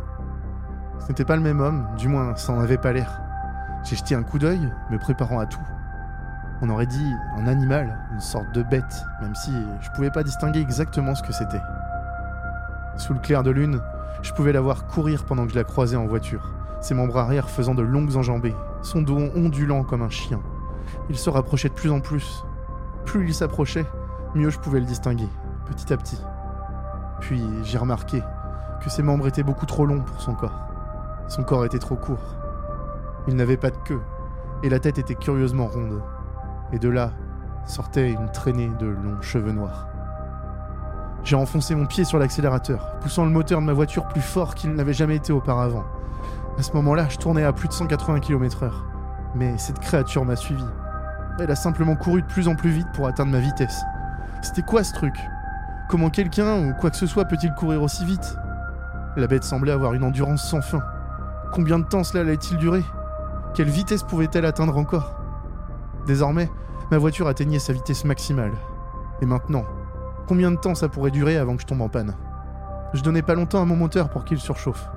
Ce 0.98 1.08
n'était 1.08 1.24
pas 1.24 1.36
le 1.36 1.40
même 1.40 1.60
homme, 1.60 1.86
du 1.96 2.08
moins 2.08 2.36
ça 2.36 2.52
n'en 2.52 2.60
avait 2.60 2.76
pas 2.76 2.92
l'air. 2.92 3.18
J'ai 3.84 3.96
jeté 3.96 4.14
un 4.14 4.22
coup 4.22 4.38
d'œil, 4.38 4.70
me 4.90 4.98
préparant 4.98 5.38
à 5.38 5.46
tout. 5.46 5.66
On 6.60 6.68
aurait 6.68 6.84
dit 6.84 7.14
un 7.38 7.46
animal, 7.46 7.98
une 8.12 8.20
sorte 8.20 8.52
de 8.52 8.62
bête, 8.62 9.02
même 9.22 9.34
si 9.34 9.52
je 9.80 9.90
pouvais 9.92 10.10
pas 10.10 10.24
distinguer 10.24 10.60
exactement 10.60 11.14
ce 11.14 11.22
que 11.22 11.32
c'était. 11.32 11.62
Sous 12.98 13.14
le 13.14 13.20
clair 13.20 13.42
de 13.42 13.50
lune, 13.50 13.80
je 14.20 14.34
pouvais 14.34 14.52
la 14.52 14.60
voir 14.60 14.86
courir 14.88 15.24
pendant 15.24 15.46
que 15.46 15.52
je 15.52 15.58
la 15.58 15.64
croisais 15.64 15.96
en 15.96 16.06
voiture, 16.06 16.57
ses 16.80 16.94
membres 16.94 17.16
arrière 17.16 17.50
faisant 17.50 17.74
de 17.74 17.82
longues 17.82 18.16
enjambées, 18.16 18.54
son 18.82 19.02
dos 19.02 19.18
ondulant 19.34 19.84
comme 19.84 20.02
un 20.02 20.10
chien. 20.10 20.40
Il 21.10 21.18
se 21.18 21.30
rapprochait 21.30 21.68
de 21.68 21.74
plus 21.74 21.90
en 21.90 22.00
plus. 22.00 22.44
Plus 23.04 23.26
il 23.26 23.34
s'approchait, 23.34 23.86
mieux 24.34 24.50
je 24.50 24.58
pouvais 24.58 24.80
le 24.80 24.86
distinguer, 24.86 25.28
petit 25.66 25.92
à 25.92 25.96
petit. 25.96 26.20
Puis 27.20 27.42
j'ai 27.62 27.78
remarqué 27.78 28.22
que 28.82 28.90
ses 28.90 29.02
membres 29.02 29.26
étaient 29.26 29.42
beaucoup 29.42 29.66
trop 29.66 29.86
longs 29.86 30.02
pour 30.02 30.20
son 30.20 30.34
corps. 30.34 30.66
Son 31.28 31.42
corps 31.42 31.64
était 31.64 31.78
trop 31.78 31.96
court. 31.96 32.36
Il 33.26 33.36
n'avait 33.36 33.56
pas 33.56 33.70
de 33.70 33.76
queue, 33.84 34.00
et 34.62 34.68
la 34.68 34.78
tête 34.78 34.98
était 34.98 35.14
curieusement 35.14 35.66
ronde. 35.66 36.02
Et 36.72 36.78
de 36.78 36.88
là 36.88 37.12
sortait 37.66 38.10
une 38.10 38.30
traînée 38.30 38.70
de 38.78 38.86
longs 38.86 39.20
cheveux 39.20 39.52
noirs. 39.52 39.86
J'ai 41.24 41.36
enfoncé 41.36 41.74
mon 41.74 41.86
pied 41.86 42.04
sur 42.04 42.18
l'accélérateur, 42.18 42.98
poussant 43.00 43.24
le 43.24 43.30
moteur 43.30 43.60
de 43.60 43.66
ma 43.66 43.72
voiture 43.72 44.06
plus 44.06 44.22
fort 44.22 44.54
qu'il 44.54 44.72
n'avait 44.72 44.94
jamais 44.94 45.16
été 45.16 45.32
auparavant. 45.32 45.84
À 46.58 46.62
ce 46.62 46.72
moment-là, 46.72 47.06
je 47.08 47.18
tournais 47.18 47.44
à 47.44 47.52
plus 47.52 47.68
de 47.68 47.72
180 47.72 48.18
km/h. 48.18 48.72
Mais 49.36 49.56
cette 49.58 49.78
créature 49.78 50.24
m'a 50.24 50.34
suivi. 50.34 50.64
Elle 51.38 51.52
a 51.52 51.56
simplement 51.56 51.94
couru 51.94 52.22
de 52.22 52.26
plus 52.26 52.48
en 52.48 52.56
plus 52.56 52.70
vite 52.70 52.88
pour 52.94 53.06
atteindre 53.06 53.30
ma 53.30 53.38
vitesse. 53.38 53.80
C'était 54.42 54.62
quoi 54.62 54.82
ce 54.82 54.92
truc? 54.92 55.14
Comment 55.88 56.10
quelqu'un 56.10 56.66
ou 56.66 56.74
quoi 56.74 56.90
que 56.90 56.96
ce 56.96 57.06
soit 57.06 57.26
peut-il 57.26 57.54
courir 57.54 57.80
aussi 57.82 58.04
vite? 58.04 58.36
La 59.16 59.28
bête 59.28 59.44
semblait 59.44 59.70
avoir 59.70 59.94
une 59.94 60.02
endurance 60.02 60.50
sans 60.50 60.60
fin. 60.60 60.82
Combien 61.52 61.78
de 61.78 61.84
temps 61.84 62.02
cela 62.02 62.22
allait-il 62.22 62.58
durer? 62.58 62.82
Quelle 63.54 63.68
vitesse 63.68 64.02
pouvait-elle 64.02 64.44
atteindre 64.44 64.76
encore? 64.76 65.16
Désormais, 66.06 66.50
ma 66.90 66.98
voiture 66.98 67.28
atteignait 67.28 67.60
sa 67.60 67.72
vitesse 67.72 68.04
maximale. 68.04 68.52
Et 69.22 69.26
maintenant, 69.26 69.62
combien 70.26 70.50
de 70.50 70.56
temps 70.56 70.74
ça 70.74 70.88
pourrait 70.88 71.12
durer 71.12 71.36
avant 71.36 71.54
que 71.54 71.62
je 71.62 71.66
tombe 71.66 71.82
en 71.82 71.88
panne? 71.88 72.14
Je 72.94 73.02
donnais 73.02 73.22
pas 73.22 73.34
longtemps 73.34 73.62
à 73.62 73.64
mon 73.64 73.76
moteur 73.76 74.10
pour 74.10 74.24
qu'il 74.24 74.38
surchauffe. 74.38 74.88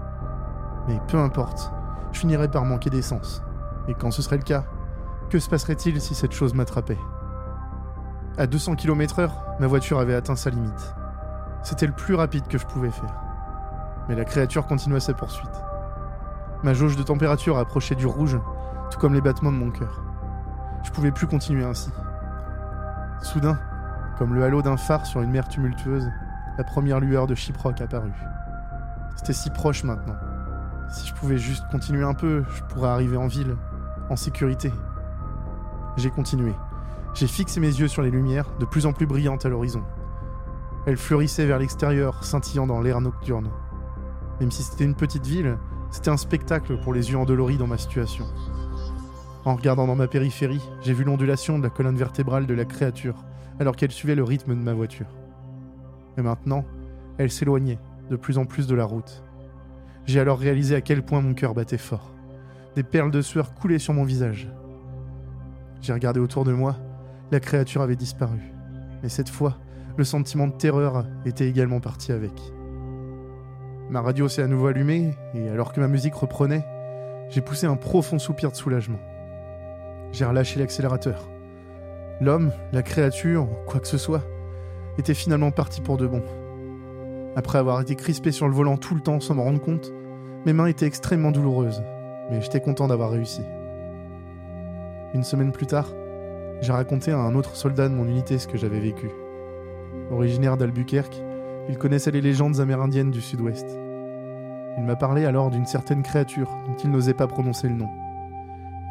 Mais 0.87 0.99
peu 1.07 1.17
importe, 1.17 1.71
je 2.11 2.19
finirais 2.19 2.49
par 2.49 2.65
manquer 2.65 2.89
d'essence. 2.89 3.43
Et 3.87 3.93
quand 3.93 4.11
ce 4.11 4.21
serait 4.21 4.37
le 4.37 4.43
cas, 4.43 4.63
que 5.29 5.39
se 5.39 5.49
passerait-il 5.49 6.01
si 6.01 6.13
cette 6.15 6.33
chose 6.33 6.53
m'attrapait? 6.53 6.97
À 8.37 8.47
200 8.47 8.75
km/h, 8.75 9.29
ma 9.59 9.67
voiture 9.67 9.99
avait 9.99 10.15
atteint 10.15 10.35
sa 10.35 10.49
limite. 10.49 10.95
C'était 11.63 11.87
le 11.87 11.93
plus 11.93 12.15
rapide 12.15 12.47
que 12.47 12.57
je 12.57 12.65
pouvais 12.65 12.91
faire. 12.91 13.13
Mais 14.09 14.15
la 14.15 14.25
créature 14.25 14.65
continua 14.65 14.99
sa 14.99 15.13
poursuite. 15.13 15.61
Ma 16.63 16.73
jauge 16.73 16.95
de 16.95 17.03
température 17.03 17.57
approchait 17.57 17.95
du 17.95 18.05
rouge, 18.05 18.39
tout 18.89 18.99
comme 18.99 19.13
les 19.13 19.21
battements 19.21 19.51
de 19.51 19.57
mon 19.57 19.71
cœur. 19.71 20.01
Je 20.83 20.91
pouvais 20.91 21.11
plus 21.11 21.27
continuer 21.27 21.63
ainsi. 21.63 21.91
Soudain, 23.21 23.59
comme 24.17 24.33
le 24.33 24.43
halo 24.43 24.61
d'un 24.61 24.77
phare 24.77 25.05
sur 25.05 25.21
une 25.21 25.31
mer 25.31 25.47
tumultueuse, 25.47 26.09
la 26.57 26.63
première 26.63 26.99
lueur 26.99 27.27
de 27.27 27.35
Chiproc 27.35 27.79
apparut. 27.81 28.13
C'était 29.15 29.33
si 29.33 29.49
proche 29.49 29.83
maintenant. 29.83 30.15
Si 30.91 31.07
je 31.07 31.13
pouvais 31.13 31.37
juste 31.37 31.63
continuer 31.71 32.03
un 32.03 32.13
peu, 32.13 32.43
je 32.53 32.61
pourrais 32.63 32.89
arriver 32.89 33.15
en 33.15 33.27
ville, 33.27 33.55
en 34.09 34.17
sécurité. 34.17 34.71
J'ai 35.95 36.09
continué. 36.09 36.53
J'ai 37.13 37.27
fixé 37.27 37.59
mes 37.59 37.67
yeux 37.67 37.87
sur 37.87 38.01
les 38.01 38.11
lumières, 38.11 38.51
de 38.59 38.65
plus 38.65 38.85
en 38.85 38.91
plus 38.91 39.05
brillantes 39.05 39.45
à 39.45 39.49
l'horizon. 39.49 39.83
Elles 40.85 40.97
fleurissaient 40.97 41.45
vers 41.45 41.59
l'extérieur, 41.59 42.23
scintillant 42.23 42.67
dans 42.67 42.81
l'air 42.81 42.99
nocturne. 42.99 43.49
Même 44.41 44.51
si 44.51 44.63
c'était 44.63 44.83
une 44.83 44.95
petite 44.95 45.25
ville, 45.25 45.57
c'était 45.91 46.09
un 46.09 46.17
spectacle 46.17 46.77
pour 46.81 46.93
les 46.93 47.11
yeux 47.11 47.17
endoloris 47.17 47.57
dans 47.57 47.67
ma 47.67 47.77
situation. 47.77 48.25
En 49.45 49.55
regardant 49.55 49.87
dans 49.87 49.95
ma 49.95 50.07
périphérie, 50.07 50.61
j'ai 50.81 50.93
vu 50.93 51.03
l'ondulation 51.03 51.57
de 51.57 51.63
la 51.63 51.69
colonne 51.69 51.97
vertébrale 51.97 52.47
de 52.47 52.53
la 52.53 52.65
créature, 52.65 53.23
alors 53.59 53.75
qu'elle 53.75 53.91
suivait 53.91 54.15
le 54.15 54.23
rythme 54.23 54.55
de 54.55 54.61
ma 54.61 54.73
voiture. 54.73 55.07
Et 56.17 56.21
maintenant, 56.21 56.65
elle 57.17 57.31
s'éloignait 57.31 57.79
de 58.09 58.15
plus 58.17 58.37
en 58.37 58.45
plus 58.45 58.67
de 58.67 58.75
la 58.75 58.85
route. 58.85 59.23
J'ai 60.11 60.19
alors 60.19 60.39
réalisé 60.39 60.75
à 60.75 60.81
quel 60.81 61.03
point 61.03 61.21
mon 61.21 61.33
cœur 61.33 61.53
battait 61.53 61.77
fort. 61.77 62.13
Des 62.75 62.83
perles 62.83 63.11
de 63.11 63.21
sueur 63.21 63.53
coulaient 63.53 63.79
sur 63.79 63.93
mon 63.93 64.03
visage. 64.03 64.49
J'ai 65.79 65.93
regardé 65.93 66.19
autour 66.19 66.43
de 66.43 66.51
moi, 66.51 66.75
la 67.31 67.39
créature 67.39 67.81
avait 67.81 67.95
disparu. 67.95 68.41
Mais 69.01 69.07
cette 69.07 69.29
fois, 69.29 69.57
le 69.95 70.03
sentiment 70.03 70.47
de 70.47 70.51
terreur 70.51 71.05
était 71.23 71.47
également 71.47 71.79
parti 71.79 72.11
avec. 72.11 72.33
Ma 73.89 74.01
radio 74.01 74.27
s'est 74.27 74.43
à 74.43 74.47
nouveau 74.47 74.67
allumée, 74.67 75.13
et 75.33 75.47
alors 75.47 75.71
que 75.71 75.79
ma 75.79 75.87
musique 75.87 76.15
reprenait, 76.15 76.65
j'ai 77.29 77.39
poussé 77.39 77.65
un 77.65 77.77
profond 77.77 78.19
soupir 78.19 78.51
de 78.51 78.57
soulagement. 78.57 78.99
J'ai 80.11 80.25
relâché 80.25 80.59
l'accélérateur. 80.59 81.29
L'homme, 82.19 82.51
la 82.73 82.83
créature, 82.83 83.47
quoi 83.65 83.79
que 83.79 83.87
ce 83.87 83.97
soit, 83.97 84.25
était 84.97 85.13
finalement 85.13 85.51
parti 85.51 85.79
pour 85.79 85.95
de 85.95 86.05
bon. 86.05 86.21
Après 87.37 87.59
avoir 87.59 87.79
été 87.79 87.95
crispé 87.95 88.33
sur 88.33 88.49
le 88.49 88.53
volant 88.53 88.75
tout 88.75 88.93
le 88.93 88.99
temps 88.99 89.21
sans 89.21 89.35
m'en 89.35 89.45
rendre 89.45 89.61
compte, 89.61 89.93
mes 90.45 90.53
mains 90.53 90.65
étaient 90.65 90.87
extrêmement 90.87 91.31
douloureuses, 91.31 91.83
mais 92.29 92.41
j'étais 92.41 92.61
content 92.61 92.87
d'avoir 92.87 93.11
réussi. 93.11 93.41
Une 95.13 95.23
semaine 95.23 95.51
plus 95.51 95.67
tard, 95.67 95.87
j'ai 96.61 96.71
raconté 96.71 97.11
à 97.11 97.19
un 97.19 97.35
autre 97.35 97.55
soldat 97.55 97.89
de 97.89 97.93
mon 97.93 98.07
unité 98.07 98.39
ce 98.39 98.47
que 98.47 98.57
j'avais 98.57 98.79
vécu. 98.79 99.09
Originaire 100.09 100.57
d'Albuquerque, 100.57 101.21
il 101.69 101.77
connaissait 101.77 102.11
les 102.11 102.21
légendes 102.21 102.59
amérindiennes 102.59 103.11
du 103.11 103.21
sud-ouest. 103.21 103.67
Il 104.77 104.83
m'a 104.83 104.95
parlé 104.95 105.25
alors 105.25 105.51
d'une 105.51 105.65
certaine 105.65 106.01
créature 106.01 106.49
dont 106.65 106.75
il 106.83 106.89
n'osait 106.89 107.13
pas 107.13 107.27
prononcer 107.27 107.67
le 107.67 107.75
nom. 107.75 107.89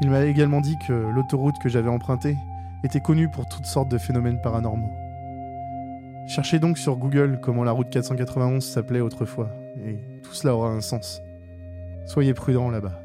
Il 0.02 0.11
m'a 0.11 0.25
également 0.25 0.61
dit 0.61 0.76
que 0.87 0.92
l'autoroute 0.92 1.59
que 1.59 1.69
j'avais 1.69 1.88
empruntée 1.88 2.37
était 2.85 3.00
connue 3.00 3.28
pour 3.28 3.49
toutes 3.49 3.66
sortes 3.66 3.90
de 3.90 3.99
phénomènes 3.99 4.40
paranormaux. 4.40 4.92
Cherchez 6.28 6.61
donc 6.61 6.78
sur 6.78 6.97
Google 6.97 7.40
comment 7.42 7.64
la 7.64 7.73
route 7.73 7.90
491 7.90 8.64
s'appelait 8.64 9.00
autrefois, 9.00 9.50
et 9.85 9.97
tout 10.23 10.33
cela 10.33 10.54
aura 10.54 10.71
un 10.71 10.80
sens. 10.80 11.21
Soyez 12.07 12.35
prudents 12.35 12.71
là-bas. 12.71 13.02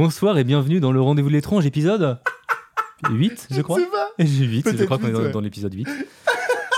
Bonsoir 0.00 0.38
et 0.38 0.44
bienvenue 0.44 0.80
dans 0.80 0.92
le 0.92 1.00
Rendez-vous 1.02 1.28
de 1.28 1.34
l'étrange, 1.34 1.66
épisode 1.66 2.18
8, 3.10 3.48
je 3.50 3.60
crois. 3.60 3.78
sais 3.78 3.84
pas 3.84 4.08
J'ai 4.18 4.46
8, 4.46 4.74
je 4.78 4.84
crois 4.84 4.96
qu'on 4.96 5.08
est 5.08 5.12
dans, 5.12 5.20
ouais. 5.20 5.30
dans 5.30 5.42
l'épisode 5.42 5.74
8. 5.74 5.86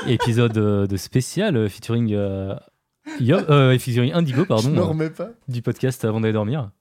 épisode 0.09 0.59
euh, 0.59 0.89
de 0.89 0.97
spécial 0.97 1.57
euh, 1.57 1.69
featuring, 1.69 2.13
euh, 2.15 2.53
euh, 3.21 3.79
featuring 3.79 4.13
Indigo, 4.13 4.41
Je 4.43 4.47
pardon, 4.49 4.77
euh, 4.77 4.83
remets 4.83 5.11
pas. 5.11 5.29
du 5.47 5.63
podcast 5.63 6.05
Avant 6.05 6.21
d'aller 6.21 6.33
dormir. 6.33 6.73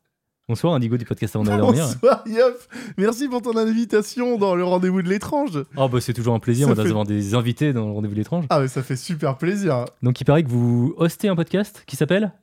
Bonsoir 0.49 0.73
Indigo 0.73 0.97
du 0.97 1.05
podcast 1.05 1.35
Avant 1.35 1.43
d'aller 1.45 1.59
dormir. 1.59 1.85
Bonsoir 1.85 2.23
Yop 2.25 2.57
Merci 2.97 3.27
pour 3.29 3.43
ton 3.43 3.55
invitation 3.55 4.39
dans 4.39 4.55
le 4.55 4.63
rendez-vous 4.63 5.03
de 5.03 5.09
l'étrange. 5.09 5.63
Oh 5.77 5.89
bah 5.89 6.01
c'est 6.01 6.13
toujours 6.13 6.33
un 6.33 6.39
plaisir 6.39 6.67
fait- 6.69 6.73
d'avoir 6.73 7.05
des 7.05 7.35
invités 7.35 7.71
dans 7.71 7.85
le 7.85 7.91
Rendez-vous 7.91 8.15
de 8.15 8.19
l'étrange. 8.19 8.45
Ah 8.49 8.61
mais 8.61 8.67
ça 8.67 8.81
fait 8.81 8.95
super 8.95 9.37
plaisir. 9.37 9.85
Donc 10.01 10.19
il 10.19 10.23
paraît 10.25 10.41
que 10.41 10.49
vous 10.49 10.95
hostez 10.97 11.27
un 11.27 11.35
podcast 11.35 11.83
qui 11.85 11.97
s'appelle? 11.97 12.33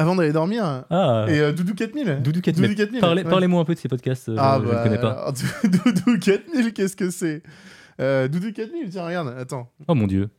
Avant 0.00 0.16
d'aller 0.16 0.32
dormir, 0.32 0.84
Ah, 0.90 1.26
et 1.28 1.38
euh, 1.38 1.52
Doudou 1.52 1.74
4000 1.74 2.20
Doudou 2.22 2.40
4000. 2.40 2.68
Doudou 2.68 2.76
4000, 2.76 3.00
Parlez- 3.00 3.22
ouais. 3.24 3.30
Parlez-moi 3.30 3.60
un 3.60 3.64
peu 3.64 3.74
de 3.74 3.78
ces 3.78 3.88
podcasts, 3.88 4.28
euh, 4.28 4.36
Ah 4.38 4.58
je 4.62 4.66
ne 4.66 4.72
bah, 4.72 4.82
connais 4.82 4.98
pas. 4.98 5.10
alors, 5.12 5.32
Doudou 5.64 6.18
4000, 6.18 6.72
qu'est-ce 6.72 6.96
que 6.96 7.10
c'est? 7.10 7.42
Euh, 8.00 8.28
Doudou 8.28 8.52
4000, 8.52 8.88
tiens, 8.88 9.04
regarde, 9.06 9.28
attends. 9.38 9.70
Oh 9.86 9.94
mon 9.94 10.06
dieu, 10.06 10.30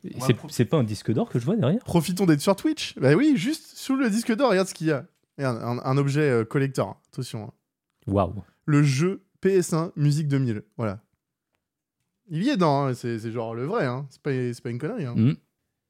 c'est 0.49 0.65
pas 0.65 0.77
un 0.77 0.83
disque 0.83 1.11
d'or 1.13 1.29
que 1.29 1.37
je 1.39 1.45
vois 1.45 1.55
derrière? 1.55 1.83
Profitons 1.83 2.25
d'être 2.25 2.41
sur 2.41 2.55
Twitch. 2.55 2.97
Bah 2.99 3.13
oui, 3.13 3.33
juste 3.35 3.77
sous 3.77 3.95
le 3.95 4.09
disque 4.09 4.35
d'or, 4.35 4.49
regarde 4.49 4.67
ce 4.67 4.73
qu'il 4.73 4.87
y 4.87 4.91
a. 4.91 5.05
Regarde, 5.37 5.59
un, 5.63 5.79
un 5.83 5.97
objet 5.97 6.21
euh, 6.29 6.43
collector, 6.43 6.99
attention. 7.13 7.43
hein. 7.45 7.51
Waouh. 8.07 8.33
Le 8.65 8.81
jeu 8.83 9.21
PS1 9.43 9.91
Musique 9.95 10.27
2000, 10.27 10.63
voilà. 10.77 10.99
Il 12.29 12.43
y 12.43 12.49
est 12.49 12.55
dedans, 12.55 12.85
hein, 12.87 12.93
c'est 12.93 13.19
c'est 13.19 13.31
genre 13.31 13.53
le 13.53 13.65
vrai, 13.65 13.85
hein. 13.85 14.05
c'est 14.09 14.21
pas, 14.21 14.31
c'est 14.31 14.61
pas 14.63 14.69
une 14.69 14.77
connerie. 14.79 15.05
hein. 15.05 15.13
Hmm. 15.15 15.33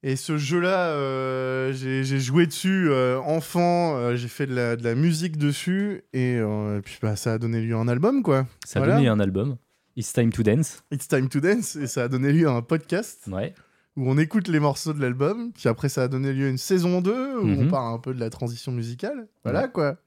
Et 0.03 0.15
ce 0.15 0.37
jeu-là, 0.37 0.87
euh, 0.89 1.71
j'ai 1.73 2.03
joué 2.19 2.47
dessus 2.47 2.89
euh, 2.89 3.19
enfant, 3.19 3.95
euh, 3.97 4.15
j'ai 4.15 4.27
fait 4.29 4.47
de 4.47 4.55
la, 4.55 4.75
de 4.75 4.83
la 4.83 4.95
musique 4.95 5.37
dessus, 5.37 6.01
et, 6.13 6.37
et 6.37 6.81
puis 6.83 6.97
bah, 7.01 7.15
ça 7.15 7.33
a 7.33 7.37
donné 7.37 7.61
lieu 7.61 7.75
à 7.75 7.79
un 7.79 7.87
album, 7.87 8.23
quoi. 8.23 8.47
Ça 8.65 8.79
a 8.79 8.81
Voilà. 8.81 8.95
donné 8.95 9.07
un 9.09 9.19
album. 9.19 9.57
It's 9.95 10.11
Time 10.11 10.31
to 10.31 10.41
Dance. 10.41 10.83
It's 10.91 11.07
Time 11.07 11.29
to 11.29 11.39
Dance, 11.39 11.75
et 11.75 11.85
ça 11.85 12.03
a 12.03 12.07
donné 12.07 12.31
lieu 12.33 12.47
à 12.47 12.51
un 12.53 12.61
podcast. 12.61 13.27
Ouais. 13.31 13.53
où 13.97 14.09
on 14.09 14.17
écoute 14.17 14.47
les 14.47 14.61
morceaux 14.61 14.93
de 14.93 15.01
l'album, 15.01 15.51
puis 15.51 15.67
après 15.67 15.89
ça 15.89 16.03
a 16.03 16.07
donné 16.07 16.31
lieu 16.31 16.45
à 16.47 16.49
une 16.49 16.57
saison 16.57 17.01
2, 17.01 17.11
où 17.37 17.41
on 17.41 17.63
Mhm. 17.65 17.69
parle 17.69 17.93
un 17.93 17.99
peu 17.99 18.13
de 18.13 18.19
la 18.21 18.29
transition 18.29 18.71
musicale. 18.71 19.27
Voilà 19.43 19.67
quoi. 19.67 19.97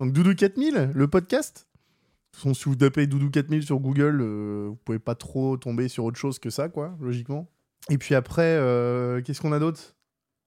Donc 0.00 0.12
Doudou 0.12 0.34
4000, 0.36 0.90
le 0.94 1.08
podcast. 1.08 1.66
De 1.66 2.30
toute 2.30 2.36
façon, 2.42 2.54
si 2.54 2.64
vous 2.66 2.76
tapez 2.76 3.08
Doudou 3.08 3.30
4000 3.30 3.64
sur 3.64 3.80
Google, 3.80 4.22
vous 4.22 4.78
pouvez 4.84 5.00
pas 5.00 5.16
trop 5.16 5.56
tomber 5.56 5.88
sur 5.88 6.04
autre 6.04 6.16
chose 6.16 6.38
que 6.38 6.48
ça, 6.48 6.68
quoi, 6.68 6.96
logiquement. 7.00 7.48
Et 7.90 7.98
puis 7.98 8.14
après, 8.14 8.42
euh, 8.58 9.20
qu'est-ce 9.22 9.40
qu'on 9.40 9.52
a 9.52 9.58
d'autre 9.58 9.94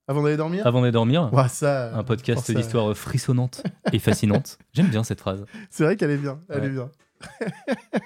Avant 0.08 0.24
d'aller 0.24 0.38
dormir 0.38 0.66
Avant 0.66 0.82
d'aller 0.82 0.92
dormir, 0.92 1.30
ça, 1.50 1.96
un 1.96 2.04
podcast 2.04 2.52
d'histoire 2.52 2.96
frissonnante 2.98 3.64
et 3.94 4.00
fascinante. 4.00 4.58
J'aime 4.74 4.88
bien 4.88 5.04
cette 5.04 5.20
phrase. 5.20 5.46
C'est 5.70 5.84
vrai 5.84 5.96
qu'elle 5.98 6.12
est 6.12 6.18
bien, 6.18 6.40
elle 6.50 6.62
Ouais. 6.62 6.68
est 6.68 6.70
bien. 6.72 6.90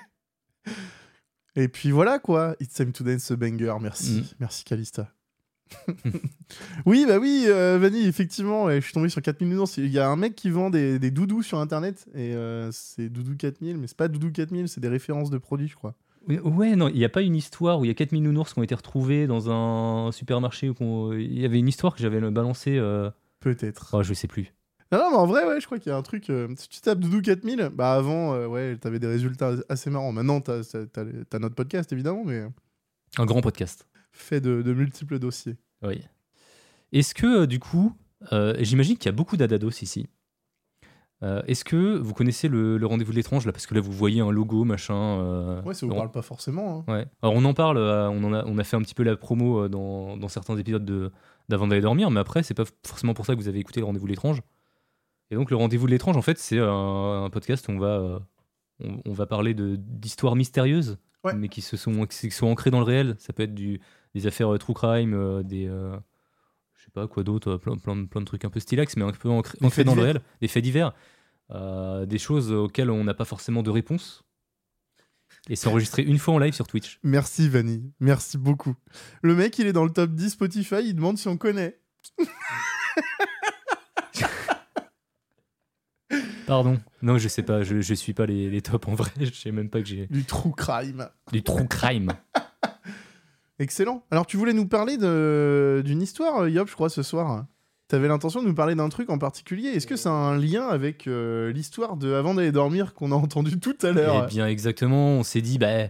Et 1.56 1.68
puis 1.68 1.92
voilà 1.92 2.20
quoi, 2.20 2.56
It's 2.62 2.74
Time 2.74 2.94
to 2.94 3.04
Dance 3.04 3.32
Banger, 3.34 3.76
merci, 3.82 4.22
Mm. 4.22 4.36
merci 4.40 4.64
Calista. 4.64 5.12
oui, 6.86 7.06
bah 7.08 7.18
oui, 7.20 7.46
euh, 7.48 7.78
Vanny, 7.80 8.06
effectivement, 8.06 8.70
je 8.70 8.80
suis 8.82 8.94
tombé 8.94 9.08
sur 9.10 9.22
4000 9.22 9.50
nounours. 9.50 9.78
Il 9.78 9.88
y 9.88 10.00
a 10.00 10.08
un 10.10 10.16
mec 10.18 10.36
qui 10.36 10.50
vend 10.50 10.70
des, 10.70 11.00
des 11.00 11.12
doudous 11.12 11.44
sur 11.44 11.60
internet, 11.60 12.06
et 12.14 12.34
euh, 12.36 12.70
c'est 12.72 13.10
Doudou 13.10 13.36
4000, 13.38 13.78
mais 13.78 13.88
c'est 13.88 13.96
pas 13.98 14.08
Doudou 14.10 14.32
4000, 14.32 14.68
c'est 14.70 14.82
des 14.82 14.90
références 14.90 15.30
de 15.30 15.38
produits, 15.38 15.68
je 15.70 15.76
crois. 15.76 15.96
Ouais, 16.28 16.76
non, 16.76 16.88
il 16.88 16.96
n'y 16.98 17.06
a 17.06 17.10
pas 17.10 17.22
une 17.22 17.36
histoire 17.36 17.80
où 17.80 17.86
il 17.86 17.88
y 17.88 17.92
a 17.92 17.96
4000 17.96 18.22
nounours 18.24 18.54
qui 18.54 18.60
ont 18.60 18.64
été 18.64 18.76
retrouvés 18.76 19.26
dans 19.28 19.50
un 19.50 20.12
supermarché. 20.12 20.72
qu'on- 20.74 21.14
Il 21.14 21.40
y 21.40 21.46
avait 21.46 21.58
une 21.60 21.68
histoire 21.68 21.96
que 21.96 22.02
j'avais 22.02 22.20
balancée. 22.32 22.78
Euh... 22.78 23.10
Peut-être. 23.40 23.90
Oh, 23.94 24.04
je 24.04 24.14
sais 24.14 24.28
plus. 24.28 24.54
Non, 24.92 25.00
non, 25.00 25.10
mais 25.12 25.18
en 25.18 25.26
vrai, 25.26 25.46
ouais, 25.48 25.60
je 25.60 25.66
crois 25.66 25.80
qu'il 25.80 25.90
y 25.90 25.94
a 25.94 25.98
un 25.98 26.02
truc. 26.04 26.30
euh, 26.30 26.48
si 26.58 26.70
tu 26.70 26.80
tapes 26.82 27.00
Doudou 27.00 27.22
4000, 27.22 27.70
bah 27.74 27.94
avant, 27.96 28.34
euh, 28.36 28.46
ouais, 28.46 28.78
t'avais 28.78 29.00
des 29.00 29.08
résultats 29.08 29.54
assez 29.70 29.90
marrants. 29.90 30.12
Maintenant, 30.12 30.42
t'as 30.42 30.64
t'as- 30.64 31.06
t'as- 31.30 31.40
notre 31.40 31.56
podcast, 31.56 31.92
évidemment, 31.94 32.24
mais 32.26 32.44
Un 33.18 33.26
grand 33.26 33.42
podcast. 33.42 33.88
fait 34.12 34.42
de, 34.42 34.62
de 34.62 34.74
multiples 34.74 35.18
dossiers. 35.18 35.56
Oui. 35.82 36.02
Est-ce 36.92 37.16
que, 37.16 37.44
euh, 37.44 37.48
du 37.48 37.58
coup, 37.60 37.94
j'imagine 38.60 38.96
qu'il 38.98 39.06
y 39.08 39.10
a 39.10 39.16
beaucoup 39.16 39.38
d'Adados 39.38 39.82
ici. 39.82 40.08
Euh, 41.24 41.42
Est-ce 41.48 41.64
que 41.64 41.98
vous 41.98 42.14
connaissez 42.14 42.48
le, 42.48 42.78
le 42.78 42.86
rendez-vous 42.88 43.12
de 43.12 43.18
l'étrange 43.18 43.46
là? 43.46 43.52
Parce 43.52 43.68
que 43.68 43.76
là, 43.76 43.82
vous 43.82 43.92
voyez 43.92 44.22
un 44.22 44.32
logo, 44.32 44.64
machin. 44.64 44.96
euh, 44.96 45.62
Ouais, 45.62 45.74
ça 45.76 45.86
vous 45.86 45.92
on- 45.92 45.96
parle 45.96 46.12
pas 46.12 46.22
forcément. 46.24 46.84
hein. 46.88 46.92
Ouais. 46.94 47.06
Alors 47.22 47.36
on 47.36 47.46
en 47.46 47.54
parle, 47.54 47.78
euh, 47.78 48.10
on, 48.10 48.24
en 48.24 48.34
a, 48.34 48.44
on 48.46 48.58
a 48.58 48.64
fait 48.64 48.76
un 48.76 48.82
petit 48.82 48.96
peu 48.96 49.04
la 49.04 49.16
promo 49.16 49.68
dans, 49.70 50.18
dans 50.18 50.28
certains 50.28 50.58
épisodes 50.58 50.84
de- 50.86 51.12
d'avant 51.50 51.68
d'aller 51.68 51.82
dormir, 51.82 52.10
mais 52.12 52.20
après, 52.20 52.42
c'est 52.44 52.54
pas 52.56 52.64
forcément 52.86 53.14
pour 53.14 53.26
ça 53.26 53.36
que 53.36 53.40
vous 53.40 53.48
avez 53.48 53.60
écouté 53.60 53.80
le 53.82 53.86
rendez-vous 53.86 54.06
de 54.08 54.12
l'étrange. 54.12 54.42
Et 55.30 55.36
donc 55.36 55.50
le 55.52 55.58
rendez-vous 55.58 55.86
de 55.86 55.92
l'étrange, 55.92 56.18
en 56.18 56.22
fait, 56.22 56.38
c'est 56.40 56.60
un, 56.60 57.24
un 57.26 57.30
podcast 57.30 57.68
où 57.68 57.72
on 57.72 57.78
va, 57.80 58.20
on, 58.84 59.00
on 59.06 59.14
va 59.14 59.26
parler 59.28 59.54
d'histoires 59.54 60.36
mystérieuses, 60.36 60.98
Ouais. 61.24 61.36
mais 61.36 61.50
qui 61.50 61.62
se 61.62 61.78
sont, 61.78 62.08
qui 62.08 62.32
sont 62.32 62.48
ancrées 62.48 62.72
dans 62.72 62.80
le 62.80 62.86
réel. 62.86 63.16
Ça 63.20 63.32
peut 63.32 63.44
être 63.44 63.54
du, 63.54 63.80
des 64.16 64.26
affaires 64.26 64.58
true 64.58 64.74
crime, 64.74 65.44
des... 65.44 65.70
sais 66.92 67.02
pas 67.02 67.08
quoi 67.08 67.24
d'autre, 67.24 67.58
plein, 67.58 67.78
plein, 67.78 67.96
de- 67.96 68.06
plein 68.06 68.22
de 68.22 68.26
trucs 68.26 68.44
un 68.46 68.50
peu 68.50 68.60
stylax, 68.60 68.98
mais 68.98 69.04
un 69.04 69.12
peu 69.12 69.30
ancrés 69.30 69.58
faits 69.70 69.86
dans 69.86 69.96
le 69.96 70.02
réel, 70.02 70.22
des 70.42 70.48
faits 70.48 70.64
divers, 70.64 70.94
euh, 71.52 72.06
des 72.06 72.18
choses 72.18 72.52
auxquelles 72.52 72.90
on 72.90 73.04
n'a 73.04 73.14
pas 73.14 73.26
forcément 73.26 73.64
de 73.64 73.70
réponse. 73.70 74.24
Et 75.50 75.56
c'est 75.56 75.68
enregistré 75.70 76.04
une 76.04 76.20
fois 76.20 76.34
en 76.34 76.40
live 76.40 76.54
sur 76.54 76.68
Twitch. 76.68 77.00
Merci 77.04 77.48
Vanny, 77.50 77.92
merci 78.00 78.38
beaucoup. 78.38 78.76
Le 79.22 79.34
mec, 79.36 79.58
il 79.60 79.66
est 79.68 79.74
dans 79.74 79.86
le 79.86 79.92
top 79.92 80.12
10 80.12 80.32
Spotify, 80.32 80.82
il 80.84 80.94
demande 80.96 81.18
si 81.18 81.28
on 81.30 81.38
connaît. 81.38 81.80
Pardon. 86.46 86.80
Non, 87.02 87.18
je 87.18 87.28
sais 87.30 87.44
pas, 87.44 87.64
je, 87.64 87.80
je 87.80 87.94
suis 87.94 88.14
pas 88.14 88.26
les, 88.26 88.50
les 88.50 88.62
tops 88.62 88.86
en 88.88 88.94
vrai. 88.94 89.10
Je 89.20 89.32
sais 89.32 89.52
même 89.54 89.70
pas 89.70 89.80
que 89.82 89.88
j'ai 89.88 90.08
Du 90.08 90.26
true 90.26 90.52
crime. 90.52 91.08
du 91.32 91.42
true 91.44 91.68
crime. 91.68 92.12
Excellent. 93.62 94.04
Alors, 94.10 94.26
tu 94.26 94.38
voulais 94.38 94.54
nous 94.54 94.68
parler 94.68 94.98
d'une 94.98 96.02
histoire, 96.02 96.48
Yop, 96.50 96.68
je 96.68 96.74
crois, 96.74 96.90
ce 96.90 97.04
soir. 97.04 97.46
T'avais 97.88 98.08
l'intention 98.08 98.42
de 98.42 98.48
nous 98.48 98.56
parler 98.56 98.74
d'un 98.74 98.90
truc 98.90 99.10
en 99.10 99.18
particulier. 99.18 99.68
Est-ce 99.70 99.86
que 99.86 99.98
ça 99.98 100.10
a 100.10 100.14
un 100.14 100.38
lien 100.38 100.66
avec 100.68 101.08
euh, 101.08 101.52
l'histoire 101.52 101.96
de 101.98 102.14
Avant 102.14 102.34
d'aller 102.34 102.52
dormir 102.52 102.94
qu'on 102.94 103.12
a 103.12 103.16
entendu 103.16 103.60
tout 103.60 103.76
à 103.84 103.92
l'heure? 103.92 104.26
Eh 104.26 104.28
bien, 104.34 104.48
exactement. 104.48 105.10
On 105.10 105.24
s'est 105.24 105.42
dit, 105.42 105.58
bah, 105.60 105.90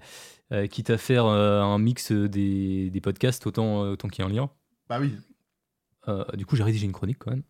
euh, 0.51 0.67
quitte 0.67 0.89
à 0.89 0.97
faire 0.97 1.25
euh, 1.27 1.62
un 1.62 1.77
mix 1.79 2.12
des, 2.12 2.89
des 2.89 3.01
podcasts, 3.01 3.47
autant, 3.47 3.84
euh, 3.86 3.91
autant 3.91 4.07
qu'il 4.10 4.25
y 4.25 4.27
ait 4.27 4.31
un 4.31 4.34
lien. 4.34 4.49
Bah 4.89 4.97
oui. 4.99 5.13
Euh, 6.10 6.25
du 6.34 6.45
coup, 6.45 6.55
j'ai 6.57 6.63
rédigé 6.63 6.86
une 6.86 6.91
chronique 6.91 7.19
quand 7.19 7.31
même. 7.31 7.43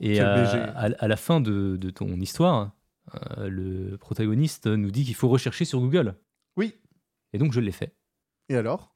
Et 0.00 0.20
euh, 0.20 0.44
BG. 0.44 0.58
à, 0.58 0.90
à 0.98 1.08
la 1.08 1.16
fin 1.16 1.40
de, 1.40 1.76
de 1.76 1.90
ton 1.90 2.20
histoire, 2.20 2.72
euh, 3.14 3.48
le 3.48 3.96
protagoniste 3.96 4.66
nous 4.66 4.90
dit 4.90 5.04
qu'il 5.04 5.14
faut 5.14 5.28
rechercher 5.28 5.64
sur 5.64 5.80
Google. 5.80 6.16
Oui. 6.56 6.74
Et 7.32 7.38
donc, 7.38 7.52
je 7.52 7.60
l'ai 7.60 7.72
fait. 7.72 7.94
Et 8.48 8.56
alors? 8.56 8.89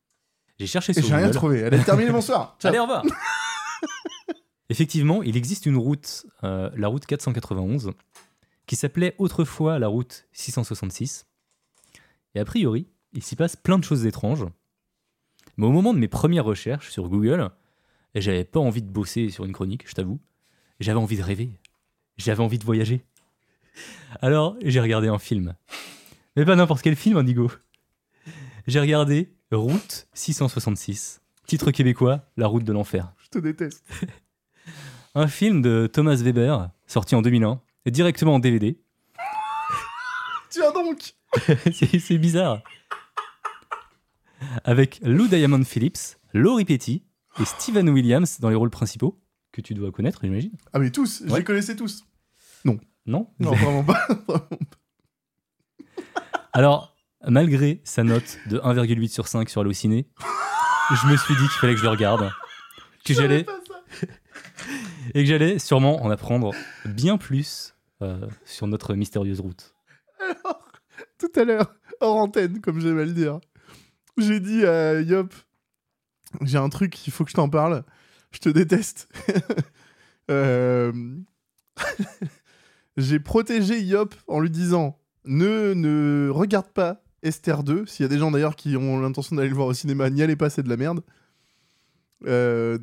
J'ai 0.58 0.66
cherché 0.66 0.92
Et 0.92 0.94
sur 0.94 1.04
j'ai 1.04 1.14
rien 1.14 1.26
Google. 1.26 1.34
trouvé. 1.36 1.58
Elle 1.60 1.74
a 1.74 1.78
terminé 1.84 2.10
bonsoir. 2.10 2.56
Ciao. 2.60 2.68
Allez, 2.70 2.78
au 2.78 2.82
revoir 2.82 3.04
Effectivement, 4.70 5.22
il 5.22 5.36
existe 5.36 5.66
une 5.66 5.76
route, 5.76 6.26
euh, 6.42 6.70
la 6.76 6.88
route 6.88 7.04
491, 7.04 7.92
qui 8.66 8.76
s'appelait 8.76 9.14
autrefois 9.18 9.78
la 9.78 9.88
route 9.88 10.26
666. 10.32 11.26
Et 12.34 12.40
a 12.40 12.44
priori, 12.44 12.86
il 13.12 13.22
s'y 13.22 13.36
passe 13.36 13.56
plein 13.56 13.78
de 13.78 13.84
choses 13.84 14.06
étranges. 14.06 14.46
Mais 15.56 15.66
au 15.66 15.70
moment 15.70 15.92
de 15.92 15.98
mes 15.98 16.08
premières 16.08 16.44
recherches 16.44 16.90
sur 16.90 17.08
Google, 17.08 17.50
j'avais 18.14 18.44
pas 18.44 18.58
envie 18.60 18.82
de 18.82 18.88
bosser 18.90 19.28
sur 19.28 19.44
une 19.44 19.52
chronique, 19.52 19.88
je 19.88 19.94
t'avoue. 19.94 20.18
J'avais 20.80 20.98
envie 20.98 21.16
de 21.18 21.22
rêver. 21.22 21.50
J'avais 22.16 22.42
envie 22.42 22.58
de 22.58 22.64
voyager. 22.64 23.04
Alors, 24.22 24.56
j'ai 24.62 24.80
regardé 24.80 25.08
un 25.08 25.18
film. 25.18 25.54
Mais 26.36 26.44
pas 26.44 26.56
n'importe 26.56 26.82
quel 26.82 26.96
film, 26.96 27.16
Indigo. 27.18 27.50
J'ai 28.66 28.80
regardé 28.80 29.34
Route 29.54 30.06
666. 30.14 31.20
Titre 31.46 31.70
québécois, 31.70 32.22
La 32.36 32.46
route 32.46 32.64
de 32.64 32.72
l'enfer. 32.72 33.12
Je 33.22 33.28
te 33.28 33.38
déteste. 33.38 33.84
Un 35.14 35.28
film 35.28 35.62
de 35.62 35.88
Thomas 35.92 36.16
Weber, 36.16 36.70
sorti 36.86 37.14
en 37.14 37.22
2001, 37.22 37.60
directement 37.86 38.34
en 38.34 38.38
DVD. 38.38 38.78
Tiens 40.50 40.72
donc 40.72 41.14
c'est 41.72 42.18
bizarre. 42.18 42.62
Avec 44.64 45.00
Lou 45.02 45.26
Diamond 45.26 45.64
Phillips, 45.64 46.16
Laurie 46.32 46.64
Petty 46.64 47.02
et 47.40 47.44
Steven 47.44 47.88
Williams 47.88 48.38
dans 48.40 48.48
les 48.48 48.54
rôles 48.54 48.70
principaux, 48.70 49.20
que 49.52 49.60
tu 49.60 49.74
dois 49.74 49.90
connaître, 49.90 50.20
j'imagine. 50.22 50.52
Ah, 50.72 50.78
mais 50.78 50.90
tous, 50.90 51.24
je 51.26 51.34
les 51.34 51.44
connaissais 51.44 51.76
tous. 51.76 52.04
Non 52.64 52.78
Non, 53.06 53.28
vraiment 53.38 53.84
pas. 53.84 54.06
Alors, 56.52 56.93
malgré 57.28 57.80
sa 57.84 58.04
note 58.04 58.38
de 58.46 58.58
1,8 58.58 59.08
sur 59.08 59.28
5 59.28 59.48
sur 59.48 59.60
Allociné, 59.60 60.06
je 60.90 61.06
me 61.06 61.16
suis 61.16 61.34
dit 61.34 61.42
qu'il 61.42 61.60
fallait 61.60 61.74
que 61.74 61.80
je 61.80 61.84
le 61.84 61.90
regarde. 61.90 62.30
Que 63.04 63.14
j'allais 63.14 63.46
et 65.14 65.24
que 65.24 65.28
j'allais 65.28 65.58
sûrement 65.58 66.02
en 66.02 66.10
apprendre 66.10 66.52
bien 66.84 67.18
plus 67.18 67.74
euh, 68.02 68.26
sur 68.44 68.66
notre 68.66 68.94
mystérieuse 68.94 69.40
route. 69.40 69.74
Alors, 70.20 70.66
tout 71.18 71.32
à 71.36 71.44
l'heure, 71.44 71.74
hors 72.00 72.16
antenne, 72.16 72.60
comme 72.60 72.80
j'aime 72.80 72.98
à 72.98 73.04
le 73.04 73.12
dire, 73.12 73.40
j'ai 74.16 74.40
dit 74.40 74.64
à 74.64 75.00
Yop, 75.00 75.34
j'ai 76.42 76.58
un 76.58 76.68
truc, 76.68 77.06
il 77.06 77.12
faut 77.12 77.24
que 77.24 77.30
je 77.30 77.36
t'en 77.36 77.48
parle. 77.48 77.84
Je 78.32 78.38
te 78.38 78.48
déteste. 78.48 79.08
Euh, 80.30 80.90
j'ai 82.96 83.20
protégé 83.20 83.82
Yop 83.82 84.14
en 84.26 84.40
lui 84.40 84.48
disant 84.48 84.98
ne, 85.26 85.74
ne 85.74 86.30
regarde 86.30 86.70
pas 86.70 87.03
Esther 87.24 87.64
2. 87.64 87.86
S'il 87.86 88.04
y 88.04 88.06
a 88.06 88.08
des 88.08 88.18
gens 88.18 88.30
d'ailleurs 88.30 88.54
qui 88.54 88.76
ont 88.76 89.00
l'intention 89.00 89.34
d'aller 89.34 89.48
le 89.48 89.54
voir 89.54 89.66
au 89.66 89.74
cinéma, 89.74 90.10
n'y 90.10 90.22
allez 90.22 90.36
pas, 90.36 90.50
c'est 90.50 90.62
de 90.62 90.68
la 90.68 90.76
merde. 90.76 91.02
Euh, 92.26 92.78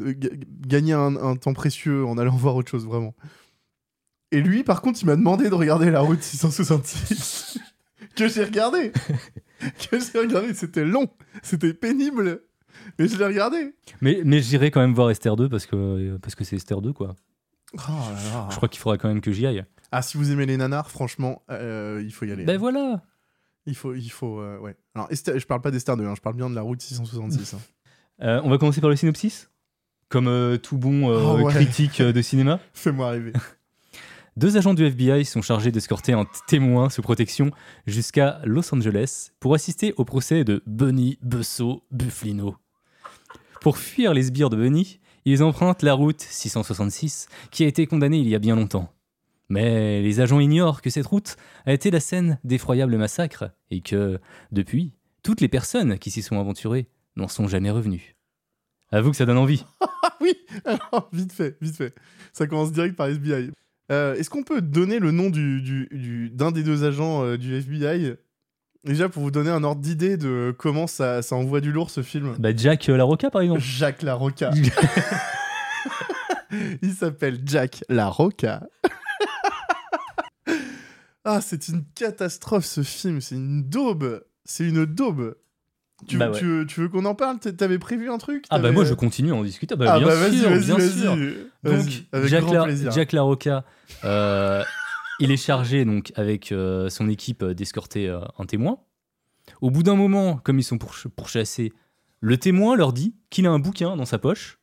gagner 0.67 0.93
un, 0.93 1.15
un 1.15 1.36
temps 1.36 1.54
précieux 1.54 2.06
en 2.06 2.17
allant 2.17 2.36
voir 2.36 2.56
autre 2.56 2.69
chose, 2.69 2.86
vraiment. 2.86 3.15
Et 4.32 4.41
lui, 4.41 4.63
par 4.63 4.82
contre, 4.82 4.99
il 5.01 5.06
m'a 5.06 5.15
demandé 5.15 5.49
de 5.49 5.56
regarder 5.56 5.91
la 5.91 6.01
route 6.01 6.21
666. 6.21 7.60
que 8.15 8.27
j'ai 8.27 8.43
regardé. 8.43 8.91
que 9.89 9.99
j'ai 9.99 10.19
regardé. 10.19 10.54
C'était 10.54 10.86
long. 10.86 11.08
C'était 11.43 11.73
pénible. 11.73 12.41
Mais 12.97 13.08
je 13.08 13.17
l'ai 13.17 13.25
regardé. 13.25 13.75
Mais, 14.01 14.21
mais 14.25 14.41
j'irai 14.41 14.71
quand 14.71 14.80
même 14.80 14.93
voir 14.93 15.12
Esther 15.12 15.36
2 15.36 15.49
parce 15.49 15.65
que 15.65 16.17
parce 16.17 16.36
que 16.36 16.43
c'est 16.43 16.56
Esther 16.56 16.82
2, 16.82 16.93
quoi. 16.93 17.15
Oh 17.73 17.77
là 17.88 18.34
là. 18.34 18.47
Je 18.49 18.56
crois 18.56 18.69
qu'il 18.69 18.80
faudra 18.80 18.97
quand 18.97 19.08
même 19.08 19.21
que 19.21 19.32
j'y 19.32 19.45
aille. 19.45 19.65
Ah, 19.91 20.01
si 20.01 20.17
vous 20.17 20.32
aimez 20.32 20.45
les 20.45 20.58
nanars, 20.58 20.89
franchement, 20.89 21.43
euh, 21.51 22.01
il 22.04 22.12
faut 22.12 22.25
y 22.25 22.32
aller. 22.32 22.45
Ben 22.45 22.58
voilà 22.58 23.01
Il 23.65 23.76
faut, 23.76 23.93
il 23.93 24.10
faut, 24.10 24.39
euh, 24.39 24.58
ouais. 24.60 24.76
Alors, 24.95 25.08
je 25.12 25.45
parle 25.45 25.62
pas 25.62 25.71
d'Esther 25.71 25.95
2, 25.97 26.06
hein, 26.06 26.13
je 26.15 26.21
parle 26.21 26.36
bien 26.36 26.50
de 26.50 26.56
la 26.56 26.62
route 26.62 26.82
666. 26.82 27.54
hein. 27.54 27.60
Euh, 28.21 28.39
On 28.43 28.52
va 28.52 28.60
commencer 28.60 28.82
par 28.82 28.89
le 28.91 28.95
synopsis 28.95 29.50
Comme 30.08 30.28
euh, 30.28 30.58
tout 30.58 30.78
bon 30.78 31.08
Oh 31.08 31.39
ouais. 31.41 31.52
critique 31.52 32.00
de 32.04 32.21
cinéma. 32.21 32.60
Fais-moi 32.74 33.10
rêver. 33.10 33.34
Deux 34.38 34.58
agents 34.58 34.76
du 34.76 34.86
FBI 34.86 35.26
sont 35.26 35.41
chargés 35.41 35.71
d'escorter 35.71 36.13
un 36.13 36.26
témoin 36.47 36.89
sous 36.91 37.02
protection 37.02 37.50
jusqu'à 37.88 38.39
Los 38.45 38.74
Angeles 38.76 39.32
pour 39.39 39.56
assister 39.56 39.93
au 39.97 40.06
procès 40.06 40.43
de 40.43 40.62
Bunny 40.67 41.17
Busso 41.24 41.84
Bufflino. 41.89 42.56
Pour 43.60 43.78
fuir 43.80 44.13
les 44.13 44.24
sbires 44.24 44.52
de 44.52 44.56
Bunny, 44.58 45.00
ils 45.26 45.41
empruntent 45.43 45.82
la 45.84 45.93
route 45.93 46.21
666 46.21 47.28
qui 47.50 47.63
a 47.63 47.67
été 47.67 47.88
condamnée 47.88 48.19
il 48.19 48.28
y 48.30 48.36
a 48.36 48.39
bien 48.39 48.56
longtemps. 48.56 48.93
Mais 49.52 50.02
les 50.02 50.22
agents 50.22 50.40
ignorent 50.40 50.82
que 50.82 50.90
cette 50.90 51.06
route 51.08 51.36
a 51.66 51.74
été 51.74 51.92
la 51.92 52.00
scène 52.00 52.40
d'effroyables 52.46 52.96
massacres 52.98 53.52
et 53.70 53.82
que, 53.82 54.18
depuis, 54.54 54.94
toutes 55.24 55.42
les 55.42 55.50
personnes 55.50 55.98
qui 56.00 56.10
s'y 56.10 56.22
sont 56.22 56.40
aventurées 56.40 56.88
n'en 57.18 57.28
sont 57.28 57.50
jamais 57.50 57.70
revenues. 57.70 58.16
Avoue 58.94 59.12
que 59.12 59.18
ça 59.18 59.26
donne 59.26 59.38
envie. 59.38 59.66
Ah 60.04 60.16
oui 60.22 60.34
Alors, 60.66 61.10
vite 61.14 61.32
fait, 61.34 61.58
vite 61.62 61.76
fait. 61.76 61.94
Ça 62.34 62.48
commence 62.48 62.72
direct 62.72 62.96
par 62.96 63.08
FBI. 63.08 63.52
Euh, 63.92 64.16
Est-ce 64.16 64.30
qu'on 64.32 64.42
peut 64.44 64.62
donner 64.62 64.98
le 65.00 65.12
nom 65.12 65.30
du, 65.30 65.62
du- 65.62 65.88
du- 65.92 66.30
d'un 66.32 66.52
des 66.52 66.64
deux 66.64 66.84
agents 66.84 67.24
euh, 67.24 67.38
du 67.38 67.54
FBI 67.56 68.14
Déjà, 68.84 69.10
pour 69.10 69.22
vous 69.22 69.30
donner 69.32 69.50
un 69.52 69.64
ordre 69.64 69.82
d'idée 69.82 70.18
de 70.18 70.56
comment 70.58 70.88
ça, 70.88 71.22
ça 71.22 71.36
envoie 71.36 71.62
du 71.62 71.72
lourd, 71.72 71.90
ce 71.92 72.02
film. 72.02 72.36
Bah, 72.40 72.50
Jack 72.56 72.90
euh, 72.90 72.98
Larocca, 72.98 73.30
par 73.30 73.42
exemple. 73.44 73.62
Jacques 73.64 74.02
Larocca. 74.02 74.52
Il 76.82 76.92
s'appelle 76.94 77.40
Jack 77.46 77.84
Larocca. 77.90 78.64
Ah, 81.25 81.41
c'est 81.41 81.67
une 81.67 81.84
catastrophe 81.95 82.65
ce 82.65 82.81
film, 82.84 83.21
c'est 83.21 83.36
une 83.36 83.63
daube. 83.69 84.23
C'est 84.45 84.67
une 84.67 84.86
daube. 84.86 85.36
Tu, 86.07 86.17
Bah 86.17 86.31
ouais. 86.31 86.39
tu 86.39 86.45
veux, 86.45 86.65
tu 86.65 86.79
veux 86.81 86.89
qu'on 86.89 87.05
en 87.05 87.13
parle? 87.13 87.38
T'a- 87.39 87.53
T'avais 87.53 87.77
prévu 87.77 88.10
un 88.10 88.17
truc? 88.17 88.45
Ah 88.49 88.57
bah 88.57 88.71
moi 88.71 88.86
je 88.86 88.95
continue 88.95 89.31
à 89.31 89.36
en 89.36 89.43
discuter. 89.43 89.75
Bah, 89.75 89.86
Ah 89.88 89.99
bien 89.99 90.07
bah 90.07 90.15
vas-y, 90.15 90.39
sûr, 90.39 90.49
bien 90.49 90.89
sûr. 90.89 91.15
Donc 91.63 91.86
avec 92.12 92.27
Jack, 92.29 92.41
grand 92.43 92.53
La- 92.53 92.63
plaisir. 92.63 92.91
Jack 92.91 93.12
Larocca, 93.12 93.63
euh, 94.03 94.63
il 95.19 95.29
est 95.29 95.38
chargé 95.38 95.86
donc 95.86 96.12
avec 96.15 96.51
euh, 96.51 96.89
son 96.89 97.07
équipe 97.07 97.43
d'escorter 97.45 98.07
euh, 98.10 98.19
un 98.39 98.45
témoin. 98.47 98.79
Au 99.62 99.69
bout 99.69 99.84
d'un 99.84 99.95
moment, 99.95 100.38
comme 100.38 100.57
ils 100.57 100.63
sont 100.63 100.77
pourch- 100.77 101.07
pourchassés, 101.07 101.71
le 102.19 102.38
témoin 102.38 102.75
leur 102.75 102.93
dit 102.93 103.15
qu'il 103.29 103.45
a 103.45 103.51
un 103.51 103.60
bouquin 103.60 103.95
dans 103.95 104.05
sa 104.05 104.17
poche 104.17 104.57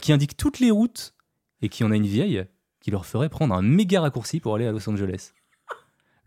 qui 0.00 0.12
indique 0.12 0.36
toutes 0.36 0.58
les 0.58 0.70
routes 0.72 1.14
et 1.62 1.68
qui 1.68 1.84
en 1.84 1.92
a 1.92 1.96
une 1.96 2.06
vieille 2.06 2.44
qui 2.80 2.90
leur 2.90 3.06
ferait 3.06 3.28
prendre 3.28 3.54
un 3.54 3.62
méga 3.62 4.00
raccourci 4.00 4.40
pour 4.40 4.56
aller 4.56 4.66
à 4.66 4.72
Los 4.72 4.88
Angeles. 4.90 5.30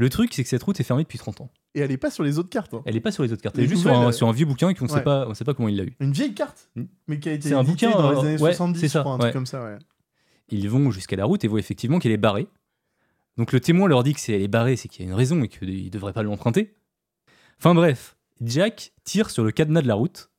Le 0.02 0.10
truc, 0.10 0.34
c'est 0.34 0.42
que 0.42 0.50
cette 0.50 0.64
route 0.64 0.80
est 0.80 0.84
fermée 0.84 1.04
depuis 1.04 1.20
30 1.20 1.42
ans. 1.42 1.52
Et 1.76 1.80
elle 1.80 1.92
est 1.92 1.98
pas 1.98 2.10
sur 2.10 2.24
les 2.24 2.40
autres 2.40 2.50
cartes. 2.50 2.74
hein. 2.74 2.82
Elle 2.88 2.96
n'est 2.96 3.02
pas 3.02 3.12
sur 3.12 3.22
les 3.22 3.32
autres 3.32 3.44
cartes. 3.44 3.56
Elle 3.60 3.66
est 3.66 3.68
juste 3.68 3.82
sur 3.82 3.92
nouvelles, 3.92 4.06
un, 4.08 4.10
euh, 4.10 4.12
sur 4.12 4.28
un 4.28 4.32
vieux 4.32 4.48
bouquin 4.48 4.74
qu'on 4.74 4.86
ne 4.86 4.90
ouais. 4.90 4.98
sait 4.98 5.04
pas, 5.04 5.28
on 5.28 5.36
sait 5.36 5.44
pas 5.44 5.54
comment 5.54 5.70
il 5.70 5.78
l'a 5.78 5.84
eu. 5.84 5.96
Une 6.00 6.12
vieille 6.12 6.34
carte, 6.34 6.70
Mm. 6.76 6.84
mais 7.08 7.20
qui 7.20 7.30
a 7.30 7.34
été 7.34 7.50
C'est 7.50 7.54
un 7.54 7.62
éditée 7.62 7.86
bouquin, 7.86 8.02
dans 8.02 8.10
les 8.12 8.18
euh, 8.18 8.22
années 8.22 8.42
ouais, 8.42 8.52
70, 8.54 8.80
c'est 8.80 8.88
je 8.88 8.92
ça, 8.94 9.00
crois, 9.02 9.12
un 9.14 9.16
ouais. 9.18 9.22
truc 9.26 9.34
comme 9.34 9.46
ça, 9.46 9.64
ouais. 9.64 9.78
Ils 10.50 10.68
vont 10.70 10.90
jusqu'à 10.90 11.16
la 11.18 11.26
route 11.26 11.44
et 11.44 11.48
voient 11.48 11.60
effectivement 11.60 12.00
qu'elle 12.00 12.14
est 12.14 12.18
barrée. 12.18 12.48
Donc 13.38 13.52
le 13.52 13.60
témoin 13.60 13.88
leur 13.88 14.02
dit 14.04 14.16
que 14.16 14.20
si 14.20 14.34
elle 14.34 14.42
est 14.42 14.48
barrée, 14.48 14.76
c'est 14.76 14.88
qu'il 14.90 15.06
y 15.06 15.08
a 15.08 15.12
une 15.12 15.16
raison 15.16 15.44
et 15.44 15.48
qu'il 15.48 15.86
ne 15.86 15.90
devrait 15.90 16.14
pas 16.14 16.24
l'emprunter. 16.24 16.74
Enfin 17.60 17.76
bref, 17.76 18.18
Jack 18.42 18.94
tire 19.04 19.30
sur 19.30 19.44
le 19.44 19.52
cadenas 19.52 19.84
de 19.84 19.88
la 19.88 19.94
route. 19.96 20.32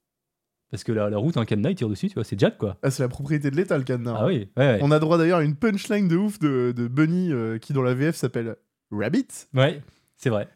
Parce 0.73 0.83
que 0.85 0.91
la, 0.91 1.09
la 1.09 1.19
route 1.19 1.37
a 1.37 1.41
un 1.41 1.45
cadenas, 1.45 1.71
il 1.71 1.77
tire 1.77 1.89
dessus, 1.89 2.09
tu 2.09 2.15
vois, 2.15 2.25
c'est 2.25 2.39
Jack 2.39 2.59
quoi. 2.59 2.79
Ah, 2.83 2.91
c'est 2.91 3.03
la 3.05 3.09
propriété 3.09 3.51
de 3.53 3.57
l'État, 3.57 3.79
le 3.79 3.85
cadenas. 3.85 4.17
Ah 4.19 4.27
oui, 4.27 4.49
ouais, 4.57 4.67
ouais. 4.67 4.79
On 4.83 4.91
a 4.91 4.99
droit 4.99 5.19
d'ailleurs 5.19 5.39
à 5.39 5.45
une 5.45 5.55
punchline 5.55 6.09
de 6.09 6.17
ouf 6.17 6.41
de, 6.41 6.73
de 6.77 6.89
Bunny 6.89 7.31
euh, 7.33 7.59
qui, 7.59 7.73
dans 7.73 7.83
la 7.83 7.95
VF, 7.95 8.17
s'appelle 8.17 8.57
Rabbit. 8.93 9.27
Ouais, 9.55 9.83
c'est 10.17 10.31
vrai. 10.31 10.49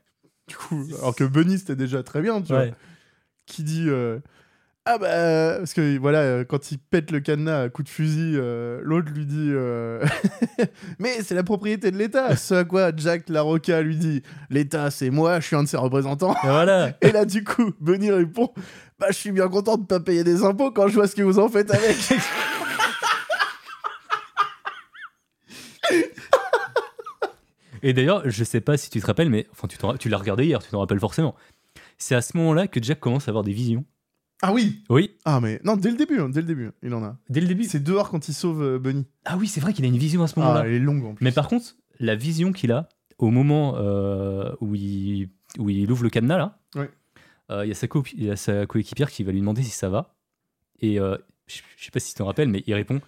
Du 0.46 0.54
coup, 0.56 0.86
alors 0.98 1.16
que 1.16 1.24
Bunny, 1.24 1.58
c'était 1.58 1.76
déjà 1.76 2.02
très 2.02 2.20
bien, 2.20 2.40
tu 2.40 2.52
vois. 2.52 2.66
Qui 3.46 3.62
dit 3.62 3.86
euh, 3.88 4.18
Ah 4.84 4.98
bah. 4.98 5.56
Parce 5.58 5.72
que 5.72 5.98
voilà, 5.98 6.18
euh, 6.20 6.44
quand 6.44 6.70
il 6.70 6.78
pète 6.78 7.10
le 7.10 7.20
cadenas 7.20 7.62
à 7.62 7.68
coup 7.68 7.82
de 7.82 7.88
fusil, 7.88 8.34
euh, 8.36 8.80
l'autre 8.82 9.10
lui 9.12 9.26
dit 9.26 9.50
euh, 9.50 10.04
Mais 10.98 11.22
c'est 11.22 11.34
la 11.34 11.42
propriété 11.42 11.90
de 11.90 11.98
l'État. 11.98 12.36
Ce 12.36 12.54
à 12.54 12.64
quoi 12.64 12.92
Jack 12.96 13.28
Larocca 13.28 13.82
lui 13.82 13.96
dit 13.96 14.22
L'État, 14.50 14.90
c'est 14.90 15.10
moi, 15.10 15.40
je 15.40 15.46
suis 15.46 15.56
un 15.56 15.64
de 15.64 15.68
ses 15.68 15.76
représentants. 15.76 16.34
Et 16.44 16.46
voilà. 16.46 16.92
Et 17.00 17.10
là, 17.10 17.24
du 17.24 17.42
coup, 17.42 17.72
Bunny 17.80 18.10
répond 18.10 18.52
Bah, 18.98 19.06
je 19.10 19.16
suis 19.16 19.32
bien 19.32 19.48
content 19.48 19.76
de 19.76 19.86
pas 19.86 20.00
payer 20.00 20.22
des 20.24 20.44
impôts 20.44 20.70
quand 20.70 20.86
je 20.88 20.94
vois 20.94 21.08
ce 21.08 21.16
que 21.16 21.22
vous 21.22 21.38
en 21.38 21.48
faites 21.48 21.72
avec. 21.72 21.96
Et 27.82 27.92
d'ailleurs, 27.92 28.28
je 28.28 28.44
sais 28.44 28.60
pas 28.60 28.76
si 28.76 28.90
tu 28.90 29.00
te 29.00 29.06
rappelles, 29.06 29.30
mais 29.30 29.46
enfin 29.52 29.68
tu, 29.98 30.08
l'as 30.08 30.18
regardé 30.18 30.44
hier, 30.46 30.62
tu 30.62 30.70
t'en 30.70 30.80
rappelles 30.80 31.00
forcément. 31.00 31.34
C'est 31.98 32.14
à 32.14 32.22
ce 32.22 32.36
moment-là 32.36 32.66
que 32.66 32.82
Jack 32.82 33.00
commence 33.00 33.28
à 33.28 33.30
avoir 33.30 33.44
des 33.44 33.52
visions. 33.52 33.84
ah 34.42 34.52
oui 34.52 34.82
Oui, 34.90 35.16
Ah, 35.24 35.40
mais 35.40 35.60
non, 35.64 35.76
dès 35.76 35.90
le 35.90 35.96
début, 35.96 36.20
hein, 36.20 36.28
dès 36.28 36.40
le 36.40 36.46
début, 36.46 36.70
il 36.82 36.92
en 36.94 37.02
a. 37.04 37.16
dès 37.28 37.40
le 37.40 37.46
début. 37.46 37.64
C'est 37.64 37.82
dehors 37.82 38.10
quand 38.10 38.28
il 38.28 38.34
sauve 38.34 38.62
euh, 38.62 38.78
Bunny. 38.78 39.06
Ah 39.24 39.36
oui, 39.36 39.46
c'est 39.48 39.60
vrai 39.60 39.72
qu'il 39.72 39.84
a 39.84 39.88
une 39.88 39.96
vision 39.98 40.22
à 40.22 40.26
ce 40.26 40.38
moment-là. 40.38 40.60
Ah, 40.64 40.66
elle 40.68 40.74
est 40.74 40.78
longue 40.78 41.04
en 41.04 41.14
plus. 41.14 41.24
Mais 41.24 41.32
par 41.32 41.48
contre, 41.48 41.76
la 42.00 42.14
vision 42.16 42.52
qu'il 42.52 42.72
a 42.72 42.88
au 43.18 43.30
moment 43.30 43.76
euh, 43.76 44.52
où, 44.60 44.74
il, 44.74 45.30
où 45.58 45.70
il 45.70 45.90
ouvre 45.90 46.02
le 46.02 46.10
cadenas, 46.10 46.36
là, 46.38 46.58
Ouais. 46.74 46.90
euh, 47.50 47.64
il 47.64 47.68
y 47.68 47.72
a 47.72 47.74
sa 47.74 47.88
co- 47.88 48.04
y 48.14 48.30
a 48.30 48.36
sa 48.36 48.66
coéquipière 48.66 49.10
qui 49.10 49.24
va 49.24 49.32
lui 49.32 49.40
demander 49.40 49.62
si 49.62 49.70
ça 49.70 49.88
va. 49.88 50.14
Et 50.80 51.00
euh, 51.00 51.16
je 51.46 51.60
sais 51.78 51.90
pas 51.90 52.00
si 52.00 52.12
tu 52.12 52.18
t'en 52.18 52.26
rappelles, 52.26 52.48
mais 52.50 52.62
il 52.66 52.74
répond 52.74 53.00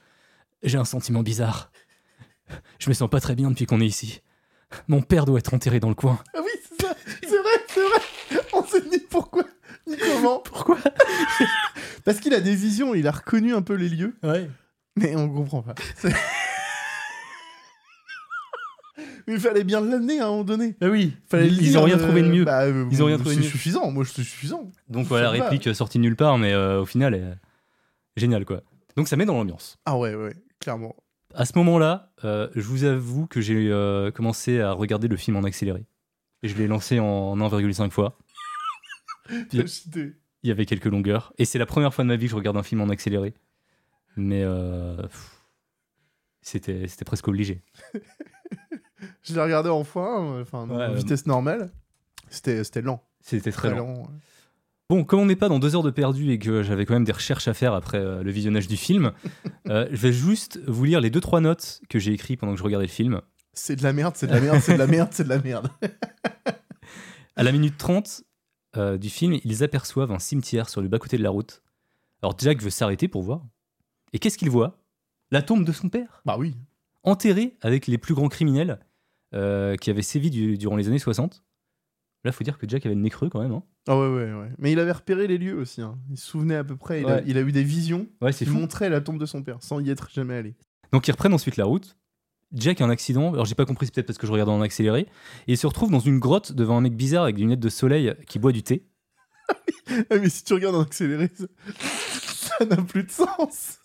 J'ai 0.63 0.79
un 0.79 0.85
sentiment 0.87 1.23
bizarre. 1.23 1.71
Je 2.79 2.89
me 2.89 2.95
sens 2.95 3.11
pas 3.11 3.21
très 3.21 3.35
bien 3.35 3.51
depuis 3.51 3.67
qu'on 3.67 3.81
est 3.83 3.87
ici. 3.87 4.23
Mon 4.89 5.01
père 5.03 5.25
doit 5.25 5.39
être 5.39 5.55
enterré 5.55 5.81
dans 5.81 5.89
le 5.89 5.95
coin. 5.95 6.19
Ah 6.35 6.41
oui, 6.45 6.51
c'est 6.69 6.87
ça, 6.87 6.95
c'est 7.23 7.29
vrai, 7.39 7.65
c'est 7.69 7.81
vrai. 7.89 8.43
On 8.53 8.65
sait 8.65 8.83
ni 8.91 8.99
pourquoi, 8.99 9.45
ni 9.87 9.97
comment. 9.97 10.41
Pourquoi 10.41 10.79
Parce 12.05 12.21
qu'il 12.21 12.35
a 12.35 12.41
des 12.41 12.55
visions, 12.55 12.95
il 12.95 13.07
a 13.07 13.11
reconnu 13.13 13.55
un 13.55 13.63
peu 13.63 13.75
les 13.75 13.89
lieux, 13.89 14.15
Ouais. 14.23 14.49
mais 14.97 15.17
on 15.17 15.29
comprend 15.29 15.63
pas. 15.63 15.75
C'est- 15.97 16.15
Mais 19.27 19.35
il 19.35 19.41
fallait 19.41 19.63
bien 19.65 19.81
l'amener 19.83 20.21
à 20.21 20.27
un 20.27 20.31
moment 20.31 20.45
donné. 20.45 20.75
Ah 20.81 20.87
oui. 20.89 21.15
Fallait 21.29 21.45
le 21.49 21.53
ils 21.53 21.59
dire, 21.71 21.81
ont 21.81 21.85
rien 21.85 21.99
euh, 21.99 22.03
trouvé 22.03 22.23
de 22.23 22.29
mieux. 22.29 22.45
bah, 22.45 22.63
euh, 22.63 22.87
Ils 22.91 23.03
ont 23.03 23.07
rien 23.07 23.19
trouvé 23.19 23.37
de 23.37 23.41
C'est 23.41 23.47
mieux. 23.47 23.51
suffisant, 23.51 23.91
moi 23.91 24.05
c'est 24.07 24.23
suffisant. 24.23 24.71
Donc 24.89 25.09
ça 25.09 25.15
me 25.15 25.21
va. 25.21 25.31
réplique 25.31 25.75
sortie 25.75 25.99
de 25.99 26.03
nulle 26.03 26.17
part, 26.17 26.39
mais 26.39 26.53
euh, 26.53 26.81
au 26.81 26.87
final, 26.87 27.15
euh, 27.15 27.35
génial 28.17 28.45
quoi. 28.47 28.63
Donc 28.97 29.07
ça 29.07 29.17
met 29.17 29.27
dans 29.27 29.35
l'ambiance. 29.35 29.77
Ah 29.85 29.97
ouais, 29.99 30.15
ouais, 30.15 30.35
clairement. 30.61 30.97
À 31.39 31.45
ce 31.45 31.57
moment-là, 31.59 32.11
euh, 32.25 32.49
je 32.57 32.63
vous 32.63 32.83
avoue 32.83 33.29
que 33.29 33.41
j'ai 33.41 33.71
euh, 33.71 34.11
commencé 34.11 34.61
à 34.61 34.73
regarder 34.73 35.07
le 35.07 35.17
film 35.17 35.37
en 35.37 35.45
accéléré. 35.45 35.87
Et 36.43 36.49
je 36.49 36.59
l'ai 36.59 36.67
lancé 36.67 36.99
en 36.99 37.37
1,5 37.37 37.91
fois. 37.91 38.19
Il 39.53 40.17
y 40.43 40.51
avait 40.51 40.67
quelques 40.67 40.87
longueurs. 40.87 41.33
Et 41.39 41.45
c'est 41.45 41.61
la 41.61 41.67
première 41.67 41.95
fois 41.95 42.03
de 42.03 42.09
ma 42.09 42.17
vie 42.17 42.27
que 42.27 42.33
je 42.33 42.35
regarde 42.35 42.57
un 42.57 42.65
film 42.65 42.81
en 42.81 42.89
accéléré. 42.89 43.35
Mais 44.17 44.43
euh, 44.43 45.01
c'était 46.43 46.89
presque 47.07 47.29
obligé. 47.29 47.63
Je 49.23 49.33
l'ai 49.33 49.41
regardé 49.41 49.69
en 49.69 49.85
fois, 49.85 50.21
enfin, 50.41 50.69
en 50.69 50.93
vitesse 50.93 51.25
normale. 51.27 51.71
C'était 52.31 52.65
c'était 52.65 52.83
lent, 52.83 53.01
C'était 53.21 53.53
très 53.53 53.69
très 53.69 53.79
lent. 53.79 53.87
lent. 53.87 54.01
ouais. 54.01 54.09
Bon, 54.91 55.05
comme 55.05 55.21
on 55.21 55.27
n'est 55.27 55.37
pas 55.37 55.51
dans 55.51 55.59
deux 55.59 55.77
heures 55.77 55.83
de 55.83 55.91
perdu 55.91 56.31
et 56.33 56.39
que 56.39 56.63
j'avais 56.63 56.87
quand 56.87 56.95
même 56.95 57.05
des 57.05 57.13
recherches 57.13 57.47
à 57.47 57.53
faire 57.53 57.75
après 57.75 57.99
euh, 57.99 58.23
le 58.23 58.31
visionnage 58.31 58.69
du 58.69 58.79
film, 58.79 59.13
euh, 59.69 59.87
je 59.91 59.97
vais 59.97 60.13
juste 60.15 60.59
vous 60.67 60.85
lire 60.85 61.03
les 61.03 61.11
deux 61.11 61.21
trois 61.21 61.41
notes 61.43 61.83
que 61.91 61.99
j'ai 61.99 62.13
écrites 62.15 62.41
pendant 62.41 62.53
que 62.55 62.59
je 62.59 62.65
regardais 62.65 62.87
le 62.87 62.91
film. 62.93 63.21
C'est 63.53 63.77
de 63.77 63.83
la 63.83 63.93
merde, 63.93 64.15
c'est 64.17 64.27
de 64.29 64.33
la 64.33 64.41
merde, 64.41 64.61
c'est 64.63 64.73
de 64.73 64.79
la 64.79 64.87
merde, 64.87 65.09
c'est 65.13 65.25
de 65.25 65.29
la 65.29 65.39
merde. 65.41 65.69
À 67.37 67.45
la 67.45 67.53
minute 67.53 67.77
30 67.79 68.25
euh, 68.77 68.99
du 68.99 69.11
film, 69.11 69.39
ils 69.45 69.63
aperçoivent 69.63 70.11
un 70.11 70.19
cimetière 70.19 70.69
sur 70.69 70.81
le 70.81 70.89
bas-côté 70.89 71.19
de 71.19 71.23
la 71.23 71.31
route. 71.31 71.63
Alors 72.21 72.35
Jack 72.37 72.61
veut 72.61 72.71
s'arrêter 72.71 73.07
pour 73.07 73.23
voir. 73.23 73.43
Et 74.13 74.19
qu'est-ce 74.19 74.37
qu'il 74.39 74.51
voit? 74.51 74.83
La 75.31 75.41
tombe 75.43 75.65
de 75.65 75.71
son 75.71 75.89
père, 75.89 76.21
Bah 76.25 76.35
oui. 76.37 76.57
enterré 77.05 77.57
avec 77.61 77.87
les 77.87 77.97
plus 77.99 78.15
grands 78.15 78.29
criminels 78.29 78.81
qui 79.33 79.91
avaient 79.91 80.03
sévi 80.03 80.31
du- 80.31 80.59
durant 80.59 80.75
les 80.75 80.89
années 80.89 80.99
60. 80.99 81.45
Là, 82.25 82.33
faut 82.33 82.43
dire 82.45 82.59
que 82.59 82.69
Jack 82.69 82.85
avait 82.85 82.95
le 82.97 83.01
nez 83.01 83.11
creux 83.11 83.29
quand 83.29 83.41
même. 83.41 83.53
hein. 83.53 83.63
Ah 83.87 83.97
ouais, 83.99 84.09
ouais, 84.09 84.33
ouais. 84.33 84.51
Mais 84.59 84.73
il 84.73 84.81
avait 84.81 84.93
repéré 84.93 85.27
les 85.29 85.39
lieux 85.39 85.57
aussi. 85.59 85.81
hein. 85.83 85.99
Il 86.11 86.19
se 86.19 86.27
souvenait 86.27 86.57
à 86.57 86.65
peu 86.65 86.77
près. 86.77 87.01
Il, 87.03 87.07
a, 87.07 87.23
il 87.23 87.37
eu 87.39 87.53
des 87.53 87.63
visions 87.63 88.07
Ouais, 88.21 88.33
c'est 88.33 88.45
qui 88.45 88.51
montraient 88.51 88.91
la 88.91 89.01
tombe 89.01 89.19
de 89.19 89.27
son 89.27 89.43
père, 89.43 89.59
sans 89.63 89.81
y 89.81 89.89
être 89.91 90.11
jamais 90.11 90.35
allé. 90.35 90.57
Donc 90.93 91.07
ils 91.07 91.13
reprennent 91.13 91.33
ensuite 91.35 91.57
la 91.57 91.65
route. 91.65 91.97
Jack 92.53 92.81
a 92.81 92.85
un 92.87 92.91
accident, 92.91 93.33
alors 93.35 93.45
j'ai 93.45 93.55
pas 93.55 93.67
compris, 93.67 93.87
c'est 93.87 93.95
peut-être 93.95 94.07
parce 94.07 94.19
que 94.19 94.27
je 94.27 94.33
regardais 94.33 94.53
en 94.53 94.63
accéléré, 94.63 95.01
et 95.03 95.53
il 95.53 95.59
se 95.59 95.67
retrouve 95.67 95.91
dans 95.91 96.01
une 96.01 96.19
grotte 96.19 96.53
devant 96.53 96.79
un 96.79 96.81
mec 96.81 96.97
bizarre 96.97 97.25
avec 97.25 97.37
des 97.37 97.43
lunettes 97.43 97.61
de 97.61 97.69
soleil 97.69 98.15
qui 98.27 98.39
boit 98.39 98.53
du 98.53 98.63
thé. 98.63 98.87
Ah, 100.11 100.17
mais 100.21 100.29
si 100.29 100.45
tu 100.45 100.53
regardes 100.55 100.75
en 100.77 100.83
accéléré, 100.83 101.31
ça- 101.37 102.65
n'a 102.67 102.77
plus 102.77 103.05
de 103.05 103.11
sens. 103.11 103.79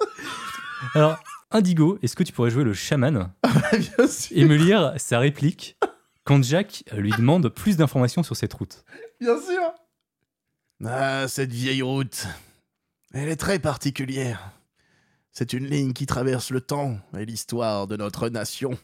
Alors, 0.96 1.17
Indigo, 1.52 1.98
est-ce 2.02 2.15
que 2.15 2.24
tu 2.24 2.34
pourrais 2.34 2.50
jouer 2.50 2.63
le 2.63 2.74
chaman 2.74 3.32
Bien 3.98 4.08
sûr. 4.08 4.38
et 4.38 4.46
me 4.46 4.56
lire 4.56 4.93
sa 4.98 5.19
réplique? 5.19 5.78
Quand 6.23 6.43
Jack 6.43 6.83
lui 6.93 7.12
demande 7.12 7.49
plus 7.49 7.77
d'informations 7.77 8.23
sur 8.23 8.36
cette 8.36 8.53
route 8.53 8.83
Bien 9.19 9.39
sûr. 9.41 9.62
Ah, 10.86 11.27
cette 11.27 11.51
vieille 11.51 11.81
route. 11.81 12.27
Elle 13.13 13.29
est 13.29 13.38
très 13.38 13.59
particulière. 13.59 14.51
C'est 15.31 15.53
une 15.53 15.65
ligne 15.65 15.93
qui 15.93 16.05
traverse 16.05 16.51
le 16.51 16.62
temps 16.62 16.99
et 17.17 17.25
l'histoire 17.25 17.88
de 17.88 17.97
notre 17.97 18.29
nation. 18.29 18.77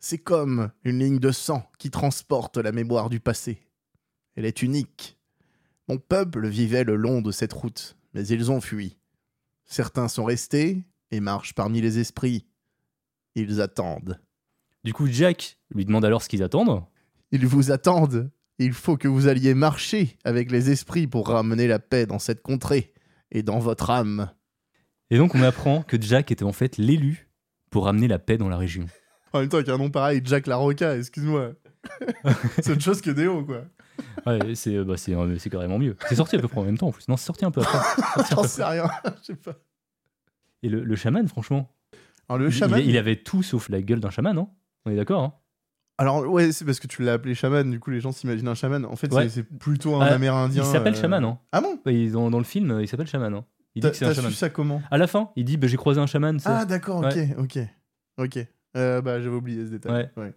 C'est 0.00 0.18
comme 0.18 0.70
une 0.84 0.98
ligne 0.98 1.18
de 1.18 1.30
sang 1.32 1.70
qui 1.78 1.90
transporte 1.90 2.56
la 2.56 2.72
mémoire 2.72 3.10
du 3.10 3.20
passé. 3.20 3.62
Elle 4.34 4.44
est 4.44 4.62
unique. 4.62 5.18
Mon 5.88 5.98
peuple 5.98 6.46
vivait 6.48 6.84
le 6.84 6.96
long 6.96 7.20
de 7.20 7.30
cette 7.30 7.52
route, 7.52 7.96
mais 8.12 8.26
ils 8.26 8.50
ont 8.50 8.60
fui. 8.60 8.98
Certains 9.66 10.08
sont 10.08 10.24
restés 10.24 10.82
et 11.10 11.20
marchent 11.20 11.54
parmi 11.54 11.80
les 11.80 11.98
esprits. 11.98 12.46
Ils 13.34 13.60
attendent. 13.60 14.20
Du 14.84 14.92
coup, 14.92 15.06
Jack 15.06 15.58
lui 15.74 15.84
demande 15.84 16.04
alors 16.04 16.22
ce 16.22 16.28
qu'ils 16.28 16.42
attendent. 16.42 16.82
Ils 17.32 17.46
vous 17.46 17.70
attendent. 17.70 18.30
Il 18.58 18.72
faut 18.72 18.96
que 18.96 19.08
vous 19.08 19.26
alliez 19.26 19.54
marcher 19.54 20.16
avec 20.24 20.50
les 20.52 20.70
esprits 20.70 21.06
pour 21.06 21.28
ramener 21.28 21.66
la 21.66 21.78
paix 21.78 22.06
dans 22.06 22.18
cette 22.20 22.42
contrée 22.42 22.92
et 23.32 23.42
dans 23.42 23.58
votre 23.58 23.90
âme. 23.90 24.30
Et 25.10 25.18
donc, 25.18 25.34
on 25.34 25.42
apprend 25.42 25.82
que 25.82 26.00
Jack 26.00 26.30
était 26.30 26.44
en 26.44 26.52
fait 26.52 26.76
l'élu 26.76 27.28
pour 27.70 27.86
ramener 27.86 28.06
la 28.08 28.18
paix 28.18 28.38
dans 28.38 28.48
la 28.48 28.56
région. 28.56 28.86
En 29.32 29.40
même 29.40 29.48
temps, 29.48 29.56
avec 29.56 29.68
un 29.68 29.78
nom 29.78 29.90
pareil, 29.90 30.20
Jack 30.24 30.46
Larocca, 30.46 30.96
excuse-moi. 30.96 31.52
C'est 32.62 32.70
autre 32.72 32.80
chose 32.82 33.00
que 33.00 33.10
Déo, 33.10 33.44
quoi. 33.44 33.64
Ouais, 34.26 34.54
c'est 34.54 34.82
bah, 34.82 34.96
c'est 34.96 35.12
euh, 35.14 35.36
carrément 35.50 35.78
mieux. 35.78 35.96
C'est 36.08 36.14
sorti 36.16 36.34
à 36.36 36.38
peu 36.40 36.48
près 36.48 36.60
en 36.60 36.64
même 36.64 36.78
temps 36.78 36.88
en 36.88 36.92
plus. 36.92 37.06
Non, 37.08 37.16
c'est 37.16 37.26
sorti 37.26 37.44
un 37.44 37.50
peu 37.52 37.60
après. 37.60 37.78
J'en 38.30 38.42
sais 38.44 38.64
rien, 38.64 38.88
je 39.20 39.26
sais 39.26 39.34
pas. 39.36 39.54
Et 40.64 40.68
le, 40.68 40.82
le 40.82 40.96
chaman, 40.96 41.28
franchement, 41.28 41.70
Alors 42.28 42.38
le 42.38 42.46
il- 42.48 42.52
chaman. 42.52 42.80
il, 42.80 42.88
il 42.90 42.96
avait 42.98 43.16
tout 43.16 43.42
sauf 43.44 43.68
la 43.68 43.82
gueule 43.82 44.00
d'un 44.00 44.10
chaman, 44.10 44.34
non? 44.34 44.48
On 44.86 44.90
est 44.90 44.96
d'accord, 44.96 45.22
hein 45.22 45.32
Alors 45.98 46.26
ouais, 46.26 46.52
c'est 46.52 46.64
parce 46.64 46.80
que 46.80 46.86
tu 46.86 47.02
l'as 47.02 47.14
appelé 47.14 47.34
chaman, 47.34 47.70
du 47.70 47.80
coup 47.80 47.90
les 47.90 48.00
gens 48.00 48.12
s'imaginent 48.12 48.48
un 48.48 48.54
chaman. 48.54 48.84
En 48.84 48.96
fait, 48.96 49.12
Ouais. 49.12 49.28
c'est- 49.28 49.42
plutôt 49.42 49.94
un 49.96 50.00
Ah, 50.06 50.14
amérindien. 50.14 50.62
Il 50.62 50.66
s'appelle 50.70 50.94
euh, 50.94 51.00
chaman, 51.00 51.24
hein 51.24 51.38
Ah 51.52 51.60
bon? 51.60 51.78
Dans, 52.12 52.30
dans 52.30 52.38
le 52.38 52.44
film, 52.44 52.78
il 52.80 52.88
s'appelle 52.88 53.06
chaman, 53.06 53.32
hein 53.34 53.44
Il 53.74 53.82
dit 53.82 53.90
que 53.90 53.96
c'est 53.96 54.04
un 54.04 54.08
t'as 54.08 54.14
chaman. 54.14 54.30
su 54.30 54.36
ça 54.36 54.50
comment? 54.50 54.82
À 54.90 54.98
la 54.98 55.06
fin, 55.06 55.30
il 55.36 55.44
dit 55.44 55.56
bah, 55.56 55.66
j'ai 55.66 55.76
croisé 55.76 56.00
un 56.00 56.06
chaman. 56.06 56.38
Ah 56.44 56.64
d'accord, 56.64 56.98
ok, 56.98 57.04
Ouais. 57.14 57.34
ok, 57.38 57.58
ok. 58.18 58.38
Euh, 58.76 59.00
bah 59.00 59.20
j'avais 59.20 59.36
oublié 59.36 59.64
ce 59.64 59.70
détail. 59.70 60.10
Ouais. 60.16 60.34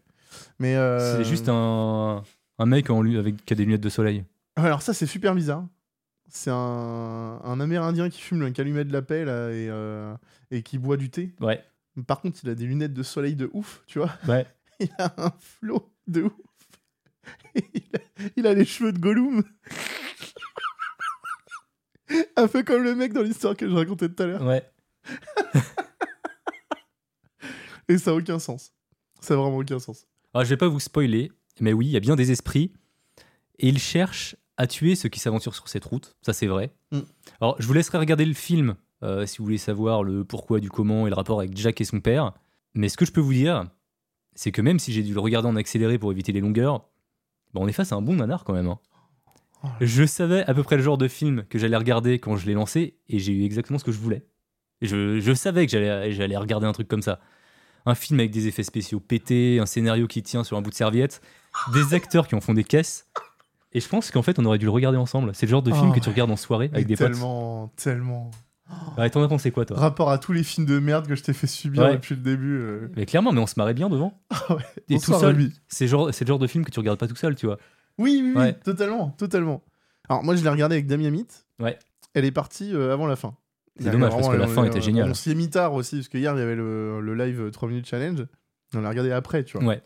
Mais 0.59 0.75
euh, 0.75 1.17
C'est 1.17 1.23
juste 1.23 1.49
un, 1.49 2.21
un 2.59 2.65
mec 2.65 2.89
en, 2.89 3.01
lu- 3.01 3.17
avec, 3.17 3.43
qui 3.45 3.53
a 3.53 3.55
des 3.55 3.65
lunettes 3.65 3.81
de 3.81 3.89
soleil. 3.89 4.23
Alors 4.55 4.81
ça 4.81 4.93
c'est 4.93 5.05
super 5.07 5.33
bizarre. 5.35 5.65
C'est 6.29 6.51
un, 6.51 7.39
un 7.43 7.59
Amérindien 7.61 8.09
qui 8.09 8.21
fume 8.21 8.41
un 8.43 8.51
calumet 8.51 8.83
de 8.83 8.91
la 8.91 9.01
paix 9.01 9.23
là, 9.23 9.49
et, 9.49 9.67
euh, 9.69 10.13
et 10.51 10.61
qui 10.61 10.77
boit 10.77 10.97
du 10.97 11.09
thé. 11.09 11.33
Ouais, 11.39 11.63
Par 12.05 12.21
contre, 12.21 12.39
il 12.43 12.49
a 12.49 12.55
des 12.55 12.65
lunettes 12.65 12.93
de 12.93 13.03
soleil 13.03 13.35
de 13.35 13.49
ouf, 13.53 13.83
tu 13.87 13.99
vois. 13.99 14.11
ouais. 14.27 14.45
Il 14.79 14.89
a 14.99 15.11
un 15.17 15.31
flot 15.39 15.91
de 16.05 16.21
ouf. 16.23 16.33
il, 17.55 17.81
a, 17.95 17.99
il 18.35 18.45
a 18.45 18.53
les 18.53 18.63
cheveux 18.65 18.91
de 18.93 18.99
Gollum. 18.99 19.43
un 22.35 22.47
peu 22.47 22.61
comme 22.61 22.83
le 22.83 22.93
mec 22.93 23.11
dans 23.11 23.23
l'histoire 23.23 23.57
que 23.57 23.67
je 23.67 23.73
racontais 23.73 24.07
tout 24.07 24.21
à 24.21 24.27
l'heure. 24.27 24.43
ouais. 24.43 24.69
Et 27.89 27.97
ça 27.97 28.11
a 28.11 28.13
aucun 28.13 28.37
sens. 28.39 28.73
Ça 29.19 29.33
a 29.33 29.37
vraiment 29.37 29.57
aucun 29.57 29.79
sens. 29.79 30.05
Alors, 30.33 30.45
je 30.45 30.49
vais 30.49 30.57
pas 30.57 30.67
vous 30.67 30.79
spoiler, 30.79 31.31
mais 31.59 31.73
oui, 31.73 31.87
il 31.87 31.91
y 31.91 31.97
a 31.97 32.01
bien 32.01 32.15
des 32.15 32.31
esprits. 32.31 32.73
Et 33.59 33.69
ils 33.69 33.79
cherchent 33.79 34.35
à 34.57 34.67
tuer 34.67 34.95
ceux 34.95 35.09
qui 35.09 35.19
s'aventurent 35.19 35.55
sur 35.55 35.67
cette 35.69 35.85
route. 35.85 36.15
Ça, 36.21 36.33
c'est 36.33 36.47
vrai. 36.47 36.73
Mm. 36.91 36.99
Alors, 37.41 37.55
je 37.59 37.65
vous 37.65 37.73
laisserai 37.73 37.97
regarder 37.97 38.25
le 38.25 38.33
film 38.33 38.75
euh, 39.03 39.25
si 39.25 39.37
vous 39.39 39.43
voulez 39.45 39.57
savoir 39.57 40.03
le 40.03 40.23
pourquoi 40.23 40.59
du 40.59 40.69
comment 40.69 41.05
et 41.07 41.09
le 41.09 41.15
rapport 41.15 41.39
avec 41.39 41.55
Jack 41.57 41.81
et 41.81 41.85
son 41.85 41.99
père. 41.99 42.33
Mais 42.73 42.89
ce 42.89 42.97
que 42.97 43.05
je 43.05 43.11
peux 43.11 43.21
vous 43.21 43.33
dire, 43.33 43.65
c'est 44.35 44.51
que 44.51 44.61
même 44.61 44.79
si 44.79 44.93
j'ai 44.93 45.03
dû 45.03 45.13
le 45.13 45.19
regarder 45.19 45.47
en 45.47 45.55
accéléré 45.55 45.97
pour 45.97 46.11
éviter 46.11 46.31
les 46.31 46.41
longueurs, 46.41 46.79
bah, 47.53 47.61
on 47.61 47.67
est 47.67 47.71
face 47.73 47.91
à 47.91 47.95
un 47.95 48.01
bon 48.01 48.15
nanar 48.15 48.43
quand 48.43 48.53
même. 48.53 48.67
hein. 48.67 48.79
Oh. 49.63 49.67
Je 49.81 50.05
savais 50.05 50.43
à 50.45 50.53
peu 50.53 50.61
près 50.63 50.77
le 50.77 50.83
genre 50.83 50.97
de 50.99 51.07
film 51.07 51.43
que 51.49 51.57
j'allais 51.57 51.77
regarder 51.77 52.19
quand 52.19 52.37
je 52.37 52.45
l'ai 52.45 52.53
lancé 52.53 52.97
et 53.09 53.17
j'ai 53.19 53.33
eu 53.33 53.43
exactement 53.43 53.79
ce 53.79 53.83
que 53.83 53.91
je 53.91 53.97
voulais. 53.99 54.23
Je, 54.81 55.19
je 55.19 55.33
savais 55.33 55.65
que 55.65 55.71
j'allais 55.71 56.37
regarder 56.37 56.67
un 56.67 56.71
truc 56.73 56.87
comme 56.87 57.01
ça. 57.01 57.19
Un 57.87 57.95
film 57.95 58.19
avec 58.19 58.31
des 58.31 58.47
effets 58.47 58.61
spéciaux 58.63 58.99
pétés, 58.99 59.59
un 59.59 59.65
scénario 59.65 60.05
qui 60.07 60.21
tient 60.21 60.43
sur 60.43 60.57
un 60.57 60.61
bout 60.61 60.69
de 60.69 60.75
serviette, 60.75 61.21
des 61.73 61.93
acteurs 61.95 62.27
qui 62.27 62.35
en 62.35 62.41
font 62.41 62.53
des 62.53 62.63
caisses. 62.65 63.07
Et 63.73 63.79
je 63.79 63.87
pense 63.89 64.11
qu'en 64.11 64.21
fait, 64.21 64.37
on 64.39 64.45
aurait 64.45 64.57
dû 64.59 64.65
le 64.65 64.71
regarder 64.71 64.97
ensemble. 64.97 65.31
C'est 65.33 65.45
le 65.45 65.49
genre 65.51 65.63
de 65.63 65.71
film 65.71 65.89
Oh, 65.91 65.93
que 65.95 65.99
tu 65.99 66.09
regardes 66.09 66.29
en 66.31 66.35
soirée 66.35 66.69
avec 66.73 66.85
des 66.85 66.95
potes. 66.95 67.11
tellement, 67.13 67.67
tellement. 67.77 68.31
Ouais, 68.97 69.09
t'en 69.09 69.23
as 69.23 69.27
pensé 69.27 69.51
quoi, 69.51 69.65
toi 69.65 69.77
Rapport 69.77 70.09
à 70.09 70.17
tous 70.17 70.33
les 70.33 70.43
films 70.43 70.65
de 70.65 70.79
merde 70.79 71.07
que 71.07 71.15
je 71.15 71.23
t'ai 71.23 71.33
fait 71.33 71.47
subir 71.47 71.83
Ouais. 71.83 71.93
depuis 71.93 72.15
le 72.15 72.21
début. 72.21 72.57
euh. 72.57 72.87
Mais 72.95 73.05
clairement, 73.05 73.31
mais 73.31 73.39
on 73.39 73.47
se 73.47 73.53
marrait 73.57 73.73
bien 73.73 73.89
devant. 73.89 74.19
Ah 74.31 74.55
ouais. 74.55 74.63
Et 74.89 74.99
tout 74.99 75.13
seul, 75.13 75.49
c'est 75.67 75.87
genre, 75.87 76.13
c'est 76.13 76.25
le 76.25 76.29
genre 76.29 76.39
de 76.39 76.47
film 76.47 76.65
que 76.65 76.71
tu 76.71 76.79
regardes 76.79 76.99
pas 76.99 77.07
tout 77.07 77.15
seul, 77.15 77.35
tu 77.35 77.45
vois. 77.45 77.57
Oui, 77.97 78.33
oui, 78.35 78.53
totalement, 78.63 79.09
totalement. 79.11 79.63
Alors 80.09 80.23
moi, 80.23 80.35
je 80.35 80.43
l'ai 80.43 80.49
regardé 80.49 80.75
avec 80.75 80.87
Damien 80.87 81.09
Mitt. 81.11 81.45
Ouais. 81.59 81.77
Elle 82.13 82.25
est 82.25 82.31
partie 82.31 82.73
euh, 82.73 82.93
avant 82.93 83.07
la 83.07 83.15
fin. 83.15 83.35
C'est 83.79 83.91
dommage, 83.91 84.11
parce 84.11 84.27
que 84.29 84.35
la 84.35 84.47
fin 84.47 84.63
était 84.65 84.79
on- 84.79 84.81
géniale. 84.81 85.09
On 85.09 85.13
s'y 85.13 85.31
est 85.31 85.35
mis 85.35 85.49
tard 85.49 85.73
aussi, 85.73 85.97
parce 85.97 86.07
que 86.07 86.17
hier, 86.17 86.33
il 86.35 86.39
y 86.39 86.41
avait 86.41 86.55
le, 86.55 86.99
le 86.99 87.13
live 87.15 87.51
3 87.51 87.69
minutes 87.69 87.85
challenge. 87.87 88.25
On 88.73 88.81
l'a 88.81 88.89
regardé 88.89 89.11
après, 89.11 89.43
tu 89.43 89.57
vois. 89.57 89.67
Ouais. 89.67 89.81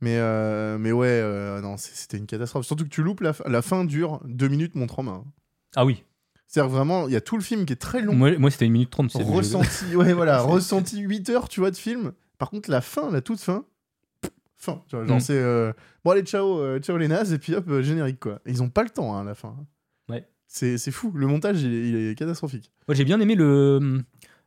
Mais, 0.00 0.16
euh, 0.18 0.76
mais 0.78 0.92
ouais, 0.92 1.06
euh, 1.08 1.60
non, 1.60 1.76
c'était 1.76 2.16
une 2.18 2.26
catastrophe. 2.26 2.64
Surtout 2.66 2.84
que 2.84 2.88
tu 2.90 3.02
loupes 3.02 3.20
la, 3.20 3.32
fin- 3.32 3.44
la 3.48 3.62
fin 3.62 3.84
dure 3.84 4.20
2 4.24 4.48
minutes 4.48 4.74
montre 4.74 4.98
en 4.98 5.02
main. 5.02 5.24
Ah 5.76 5.84
oui. 5.84 6.02
C'est-à-dire 6.46 6.70
vraiment, 6.70 7.08
il 7.08 7.12
y 7.12 7.16
a 7.16 7.20
tout 7.20 7.36
le 7.36 7.42
film 7.42 7.64
qui 7.66 7.72
est 7.72 7.76
très 7.76 8.00
long. 8.00 8.14
Moi, 8.14 8.38
moi 8.38 8.50
c'était 8.50 8.66
une 8.66 8.72
minute 8.72 8.90
trente. 8.90 9.10
ressenti, 9.12 9.96
ouais, 9.96 10.12
voilà, 10.12 10.40
ressenti 10.42 11.00
8 11.00 11.30
heures, 11.30 11.48
tu 11.48 11.60
vois, 11.60 11.70
de 11.70 11.76
film. 11.76 12.12
Par 12.38 12.50
contre, 12.50 12.70
la 12.70 12.80
fin, 12.80 13.10
la 13.10 13.20
toute 13.20 13.40
fin, 13.40 13.64
fin. 14.56 14.82
Tu 14.88 14.96
vois, 14.96 15.04
genre, 15.06 15.16
Mm. 15.16 15.20
c'est 15.20 15.38
euh, 15.38 15.72
bon, 16.04 16.10
allez, 16.12 16.22
ciao, 16.22 16.58
euh, 16.60 16.78
ciao 16.80 16.96
les 16.96 17.08
nazes, 17.08 17.32
et 17.32 17.38
puis 17.38 17.54
hop, 17.54 17.68
euh, 17.68 17.82
générique, 17.82 18.20
quoi. 18.20 18.40
Et 18.46 18.50
ils 18.50 18.62
ont 18.62 18.68
pas 18.70 18.82
le 18.82 18.90
temps, 18.90 19.16
hein, 19.16 19.22
à 19.22 19.24
la 19.24 19.34
fin. 19.34 19.56
Ouais. 20.08 20.26
C'est 20.46 20.78
c'est 20.78 20.90
fou. 20.92 21.10
Le 21.14 21.26
montage, 21.26 21.62
il 21.62 21.72
est, 21.74 21.88
il 21.88 21.96
est 22.10 22.14
catastrophique. 22.14 22.70
Moi, 22.86 22.94
j'ai 22.94 23.04
bien 23.04 23.18
aimé 23.20 23.34
le 23.34 24.02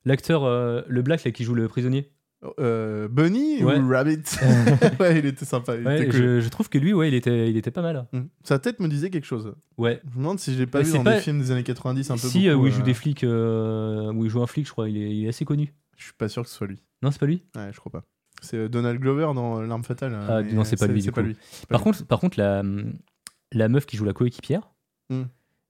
l'acteur, 0.06 0.46
euh, 0.46 0.82
le 0.88 1.02
black 1.02 1.24
là, 1.26 1.32
qui 1.32 1.44
joue 1.44 1.54
le 1.56 1.68
prisonnier. 1.68 2.12
Euh, 2.60 3.08
Bunny 3.08 3.64
Ouais. 3.64 3.78
ou 3.80 3.90
Rabbit 3.90 4.24
Ouais, 5.00 5.20
il 5.20 5.26
était 5.26 5.46
sympa. 5.46 5.76
Il 5.76 5.86
Ouais, 5.86 5.98
était 6.02 6.10
cool. 6.10 6.20
je, 6.20 6.40
je 6.42 6.50
trouve 6.50 6.70
que 6.70 6.78
lui, 6.78 6.94
ouais, 6.94 7.08
il 7.08 7.14
était, 7.14 7.50
il 7.50 7.58
était 7.58 7.72
pas 7.72 7.82
mal. 7.82 8.08
Mm. 8.14 8.22
Sa 8.44 8.60
tête 8.60 8.80
me 8.80 8.88
disait 8.88 9.10
quelque 9.10 9.26
chose. 9.26 9.54
Ouais. 9.78 10.02
Je 10.06 10.10
me 10.18 10.24
demande 10.24 10.40
si 10.40 10.54
je 10.54 10.60
l'ai 10.60 10.68
pas 10.68 10.82
vu 10.82 10.92
dans 10.94 11.04
pas- 11.04 11.16
des 11.16 11.22
films 11.22 11.40
des 11.40 11.52
années 11.52 11.64
90 11.64 12.10
un 12.12 12.14
peu. 12.16 12.20
Si, 12.28 12.48
euh, 12.48 12.54
beaucoup, 12.54 12.66
où 12.66 12.68
il 12.68 12.74
joue 12.74 12.82
euh, 12.82 12.86
des 12.86 12.94
flics, 12.94 13.24
euh, 13.24 14.12
où 14.14 14.26
il 14.26 14.30
joue 14.32 14.42
un 14.42 14.48
flic, 14.48 14.66
je 14.68 14.72
crois, 14.72 14.90
il 14.90 14.98
est, 14.98 15.16
il 15.16 15.26
est 15.26 15.30
assez 15.30 15.46
connu. 15.46 15.74
Je 15.98 16.04
suis 16.06 16.14
pas 16.14 16.28
sûr 16.30 16.44
que 16.44 16.50
ce 16.50 16.56
soit 16.56 16.68
lui. 16.68 16.84
Non, 17.02 17.12
c'est 17.12 17.20
pas 17.20 17.26
lui? 17.26 17.44
Ouais, 17.56 17.70
je 17.74 17.80
crois 17.80 17.92
pas. 17.92 18.04
C'est 18.42 18.70
Donald 18.70 19.00
Glover 19.00 19.32
dans 19.34 19.62
L'Arme 19.62 19.84
Fatale. 19.84 20.16
Ah, 20.30 20.42
mais 20.44 20.54
non, 20.54 20.64
c'est 20.64 20.76
pas 20.78 20.88
lui, 20.88 21.02
C'est 21.02 21.12
pas 21.12 21.22
lui. 21.24 21.34
Pas 21.34 21.40
Par 21.70 21.80
lui. 21.80 21.84
contre, 21.84 22.06
par 22.06 22.20
contre, 22.20 22.40
la, 22.40 22.64
la 23.52 23.68
meuf 23.70 23.86
qui 23.86 23.98
joue 23.98 24.06
la 24.06 24.14
coéquipière, 24.14 24.70
Hmm. 25.10 25.24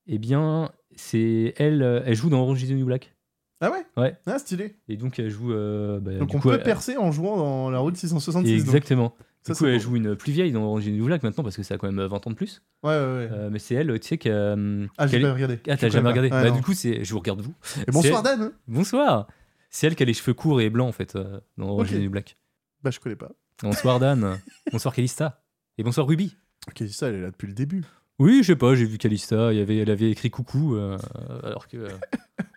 eh 0.08 0.18
bien, 0.18 0.72
c'est 0.96 1.54
elle, 1.58 2.02
elle 2.06 2.16
joue 2.16 2.30
dans 2.30 2.42
Orange 2.42 2.64
is 2.64 2.68
the 2.68 2.72
New 2.72 2.86
Black. 2.88 3.14
Ah 3.62 3.72
ouais 3.72 3.86
Ouais. 3.98 4.16
Ah, 4.28 4.38
stylé. 4.40 4.76
Et 4.88 4.98
donc, 4.98 5.18
elle 5.20 5.30
joue. 5.30 5.52
euh, 5.52 6.00
bah, 6.00 6.14
Donc 6.16 6.30
du 6.30 6.36
on 6.36 6.40
coup, 6.40 6.50
peut 6.50 6.56
elle- 6.56 6.64
percer 6.64 6.96
en 6.98 7.12
jouant 7.12 7.38
dans 7.38 7.70
la 7.72 7.80
route 7.80 7.96
666. 7.98 8.52
donc. 8.52 8.60
Exactement. 8.76 9.16
Ça, 9.44 9.54
du 9.54 9.58
coup, 9.60 9.66
c'est 9.66 9.72
elle 9.72 9.78
beau. 9.78 9.84
joue 9.84 9.96
une 9.96 10.16
plus 10.16 10.32
vieille 10.34 10.52
dans 10.52 10.78
New 10.80 11.06
Black 11.06 11.24
maintenant 11.24 11.44
parce 11.44 11.56
que 11.56 11.64
ça 11.64 11.76
a 11.76 11.78
quand 11.78 11.92
même 11.92 12.06
20 12.06 12.28
ans 12.28 12.30
de 12.30 12.36
plus. 12.36 12.62
Ouais, 12.84 12.90
ouais, 12.90 12.96
ouais. 12.96 13.30
Euh, 13.32 13.50
mais 13.52 13.60
c'est 13.60 13.76
elle, 13.76 13.98
tu 14.00 14.08
sais, 14.08 14.18
qui 14.18 14.30
a, 14.30 14.56
ah, 14.98 15.08
j'ai 15.08 15.12
qu'elle 15.14 15.22
pas 15.24 15.34
regardé. 15.34 15.60
Ah, 15.68 15.76
Je 15.76 15.82
t'as 15.82 15.90
jamais 15.90 16.10
connais 16.10 16.10
regardé 16.10 16.30
pas. 16.30 16.36
Ouais, 16.38 16.44
Bah, 16.44 16.50
non. 16.50 16.56
Du 16.58 16.62
coup, 16.62 16.74
c'est... 16.74 17.04
je 17.04 17.12
vous 17.14 17.20
regarde 17.20 17.42
vous. 17.42 17.54
Et 17.88 17.92
bonsoir 17.92 18.22
Dan 18.24 18.52
Bonsoir 18.68 19.28
C'est 19.70 19.88
elle 19.88 19.96
qui 19.96 20.04
a 20.04 20.06
les 20.06 20.14
cheveux 20.14 20.34
courts 20.34 20.60
et 20.62 20.70
blancs 20.70 20.90
en 20.90 20.92
fait 20.92 21.16
euh, 21.16 21.40
dans 21.58 21.70
Orange 21.70 21.94
Ok. 21.94 22.00
New 22.00 22.10
Black. 22.10 22.38
Bah, 22.84 22.92
je 22.92 23.00
connais 23.00 23.16
pas. 23.16 23.32
Bonsoir 23.64 24.00
Dan. 24.00 24.38
bonsoir 24.72 24.94
Calista. 24.94 25.42
Et 25.78 25.84
bonsoir 25.84 26.06
Ruby. 26.08 26.36
Ok, 26.68 26.84
ça, 26.90 27.08
elle 27.08 27.16
est 27.16 27.22
là 27.22 27.32
depuis 27.32 27.48
le 27.48 27.54
début. 27.54 27.84
Oui, 28.20 28.40
je 28.42 28.48
sais 28.48 28.56
pas, 28.56 28.76
j'ai 28.76 28.86
vu 28.86 28.98
Calista, 28.98 29.54
il 29.54 29.60
y 29.60 29.62
avait, 29.62 29.78
elle 29.78 29.92
avait 29.92 30.10
écrit 30.12 30.30
coucou, 30.32 30.76
euh, 30.76 30.98
alors 31.44 31.68
que. 31.68 31.78
euh, 31.78 31.88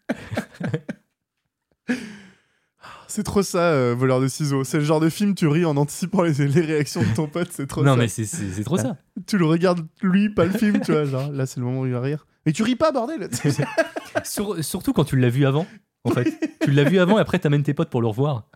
C'est 3.09 3.25
trop 3.25 3.43
ça, 3.43 3.73
euh, 3.73 3.95
voleur 3.97 4.21
de 4.21 4.29
ciseaux. 4.29 4.63
C'est 4.63 4.79
le 4.79 4.85
genre 4.85 5.01
de 5.01 5.09
film, 5.09 5.35
tu 5.35 5.49
ris 5.49 5.65
en 5.65 5.77
anticipant 5.77 6.23
les, 6.23 6.33
les 6.47 6.61
réactions 6.61 7.03
de 7.03 7.13
ton 7.15 7.27
pote, 7.27 7.49
c'est 7.51 7.67
trop 7.67 7.83
non, 7.83 7.95
ça. 7.95 7.97
mais 7.97 8.07
c'est, 8.09 8.25
c'est, 8.25 8.49
c'est 8.51 8.63
trop 8.65 8.77
ça. 8.79 8.97
Tu 9.27 9.37
le 9.37 9.45
regardes 9.47 9.85
lui, 10.03 10.31
pas 10.31 10.45
le 10.45 10.53
film, 10.53 10.81
tu 10.81 10.93
vois. 10.93 11.05
Genre, 11.05 11.31
là, 11.33 11.45
c'est 11.47 11.59
le 11.61 11.67
moment 11.67 11.81
où 11.81 11.87
il 11.87 11.93
va 11.93 12.01
rire. 12.01 12.27
Mais 12.47 12.53
tu 12.53 12.63
ris 12.63 12.77
pas, 12.77 12.93
bordel 12.93 13.29
Sur- 14.25 14.65
surtout 14.65 14.93
quand 14.93 15.05
tu 15.05 15.17
l'as 15.17 15.29
vu 15.29 15.45
avant, 15.45 15.67
en 16.05 16.11
fait. 16.11 16.33
tu 16.61 16.71
l'as 16.71 16.85
vu 16.85 16.99
avant 17.01 17.19
et 17.19 17.21
après 17.21 17.39
t'amènes 17.39 17.63
tes 17.65 17.75
potes 17.75 17.91
pour 17.91 18.01
le 18.01 18.07
revoir. 18.07 18.49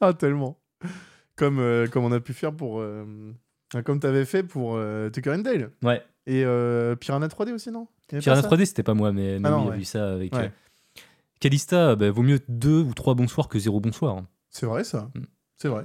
Ah, 0.00 0.12
tellement. 0.12 0.60
Comme, 1.36 1.58
euh, 1.58 1.86
comme 1.88 2.04
on 2.04 2.12
a 2.12 2.20
pu 2.20 2.34
faire 2.34 2.52
pour. 2.54 2.80
euh, 2.80 3.04
comme 3.84 3.98
t'avais 3.98 4.26
fait 4.26 4.42
pour 4.42 4.74
euh, 4.76 5.08
Tucker 5.10 5.30
and 5.32 5.38
Dale. 5.38 5.70
Ouais. 5.82 6.02
Et 6.26 6.44
euh, 6.44 6.94
Piranha 6.96 7.26
3D 7.28 7.52
aussi, 7.52 7.70
non? 7.70 7.88
Il 8.10 8.12
y 8.12 8.14
avait 8.16 8.22
Piranha 8.22 8.42
pas 8.42 8.48
ça? 8.50 8.54
3D, 8.56 8.64
c'était 8.66 8.82
pas 8.82 8.94
moi, 8.94 9.10
mais, 9.12 9.38
mais 9.40 9.48
Ah 9.48 9.56
oui, 9.56 9.58
non, 9.58 9.62
il 9.62 9.64
y 9.64 9.68
a 9.68 9.70
ouais. 9.72 9.78
vu 9.78 9.84
ça 9.84 10.12
avec. 10.12 10.34
Ouais. 10.34 10.44
euh, 10.44 10.48
Calista, 11.42 11.96
bah, 11.96 12.08
vaut 12.12 12.22
mieux 12.22 12.38
deux 12.48 12.80
ou 12.82 12.94
trois 12.94 13.14
bonsoirs 13.14 13.48
que 13.48 13.58
zéro 13.58 13.80
bonsoir. 13.80 14.16
hein. 14.16 14.26
C'est 14.48 14.64
vrai, 14.66 14.84
ça. 14.84 15.10
Mm. 15.16 15.22
C'est 15.56 15.66
vrai. 15.68 15.84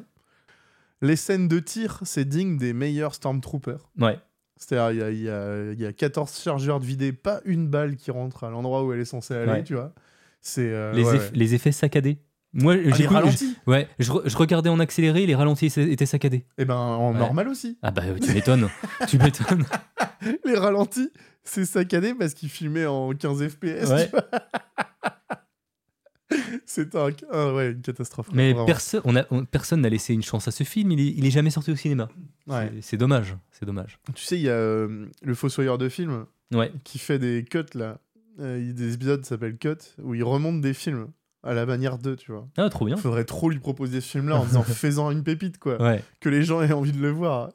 Les 1.02 1.16
scènes 1.16 1.48
de 1.48 1.58
tir, 1.60 2.00
c'est 2.04 2.26
digne 2.26 2.58
des 2.58 2.74
meilleurs 2.74 3.16
Stormtroopers. 3.16 3.90
Ouais. 4.00 4.20
C'est-à-dire, 4.56 5.10
il 5.10 5.18
y 5.18 5.22
y, 5.24 5.84
y 5.84 5.86
a 5.86 5.94
14 5.94 6.40
chargeurs 6.44 6.80
de 6.80 6.86
vidés, 6.86 7.12
pas 7.12 7.42
une 7.46 7.68
balle 7.68 7.96
qui 7.96 8.12
rentre 8.12 8.44
à 8.44 8.52
l'endroit 8.52 8.84
où 8.84 8.94
elle 8.94 9.00
est 9.00 9.06
censée 9.06 9.34
aller, 9.34 9.52
Ouais. 9.52 9.64
tu 9.64 9.74
vois. 9.74 9.94
C'est. 10.42 10.70
euh, 10.72 10.94
les, 10.94 11.04
ouais, 11.04 11.16
eff- 11.16 11.20
ouais. 11.20 11.30
les 11.34 11.56
effets 11.56 11.72
saccadés. 11.72 12.20
Moi, 12.54 12.76
Ah, 12.78 12.96
j'écoute- 12.96 13.14
ralentis 13.16 13.56
je- 13.66 13.72
ouais, 13.72 13.88
je, 14.00 14.12
re- 14.12 14.30
je 14.30 14.38
regardais 14.38 14.70
en 14.70 14.80
accéléré, 14.80 15.26
les 15.26 15.36
ralentis 15.36 15.66
étaient 15.76 16.06
saccadés. 16.06 16.46
Eh 16.60 16.66
ben, 16.66 16.76
en 16.76 17.14
normal 17.14 17.48
aussi. 17.50 17.78
Ah 17.82 17.92
bah 17.92 18.04
tu 18.24 18.32
m'étonnes, 18.34 18.70
tu 19.08 19.18
m'étonnes. 19.18 19.66
Les 20.46 20.56
ralentis, 20.56 21.10
c'est 21.44 21.66
saccadé 21.66 22.14
parce 22.16 22.34
qu'ils 22.34 22.50
filmaient 22.50 22.86
en 22.88 23.12
15 23.14 23.48
FPS. 23.48 23.80
Tu 23.82 23.86
vois. 23.86 24.24
c'est 26.66 26.96
un, 26.96 27.10
ah 27.32 27.54
ouais, 27.54 27.72
une 27.72 27.82
catastrophe. 27.82 28.28
Mais 28.34 28.54
perso- 28.66 29.02
on 29.06 29.16
a- 29.16 29.26
on- 29.32 29.46
personne 29.46 29.82
n'a 29.82 29.90
laissé 29.90 30.14
une 30.14 30.24
chance 30.24 30.48
à 30.48 30.52
ce 30.52 30.64
film, 30.64 30.92
il 30.92 31.00
est, 31.00 31.14
il 31.18 31.26
est 31.26 31.32
jamais 31.32 31.50
sorti 31.50 31.72
au 31.72 31.76
cinéma. 31.76 32.10
Ouais. 32.48 32.72
C'est- 32.82 32.98
dommage, 32.98 33.36
c'est 33.52 33.66
dommage. 33.66 34.00
Tu 34.16 34.24
sais, 34.24 34.38
il 34.38 34.44
y 34.44 34.50
a 34.50 34.54
euh, 34.54 35.06
le 35.24 35.36
fossoyeur 35.36 35.78
de 35.78 35.90
film 35.90 36.26
Ouais, 36.54 36.72
qui 36.84 36.98
fait 37.00 37.20
des 37.20 37.44
cuts 37.44 37.64
là. 37.74 38.00
Euh, 38.40 38.72
des 38.72 38.94
épisodes 38.94 39.26
s'appellent 39.26 39.58
Cut 39.58 39.78
où 40.04 40.14
il 40.14 40.24
remonte 40.24 40.62
des 40.62 40.74
films 40.76 41.08
à 41.44 41.54
la 41.54 41.66
manière 41.66 41.98
d'eux, 41.98 42.16
tu 42.16 42.32
vois. 42.32 42.48
ah, 42.58 42.70
trop 42.70 42.86
bien. 42.86 42.96
Faudrait 42.98 43.24
trop 43.26 43.50
lui 43.50 43.60
proposer 43.60 44.00
ce 44.02 44.08
film-là 44.10 44.38
en 44.40 44.46
disant 44.46 44.62
faisant 44.64 45.10
une 45.12 45.24
pépite, 45.24 45.58
quoi. 45.58 45.82
Ouais. 45.82 46.04
Que 46.20 46.30
les 46.30 46.44
gens 46.44 46.62
aient 46.62 46.72
envie 46.74 46.92
de 46.92 47.02
le 47.02 47.10
voir. 47.12 47.50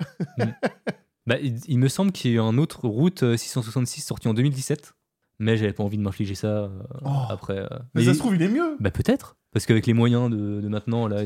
Bah, 1.27 1.37
il, 1.41 1.61
il 1.69 1.79
me 1.79 1.89
semble 1.89 2.11
qu'il 2.11 2.33
y 2.33 2.35
a 2.35 2.37
eu 2.39 2.41
un 2.41 2.59
autre 2.59 2.89
route 2.89 3.23
euh, 3.23 3.37
666 3.37 4.01
sorti 4.03 4.27
en 4.27 4.35
2017, 4.35 4.95
mais 5.43 5.57
j'avais 5.57 5.73
pas 5.73 5.83
envie 5.83 5.99
de 5.99 6.03
m'infliger 6.03 6.35
ça 6.35 6.47
euh, 6.47 6.69
Oh. 7.05 7.11
après. 7.29 7.59
euh, 7.59 7.79
Mais, 7.95 8.05
ça 8.05 8.15
se 8.15 8.19
trouve, 8.19 8.35
il 8.37 8.43
est 8.43 8.49
mieux. 8.49 8.77
Bah 8.81 8.91
peut-être, 8.91 9.37
parce 9.53 9.67
qu'avec 9.67 9.87
les 9.87 9.93
moyens 9.95 10.31
de, 10.31 10.61
de 10.61 10.69
maintenant, 10.69 11.07
là, 11.09 11.23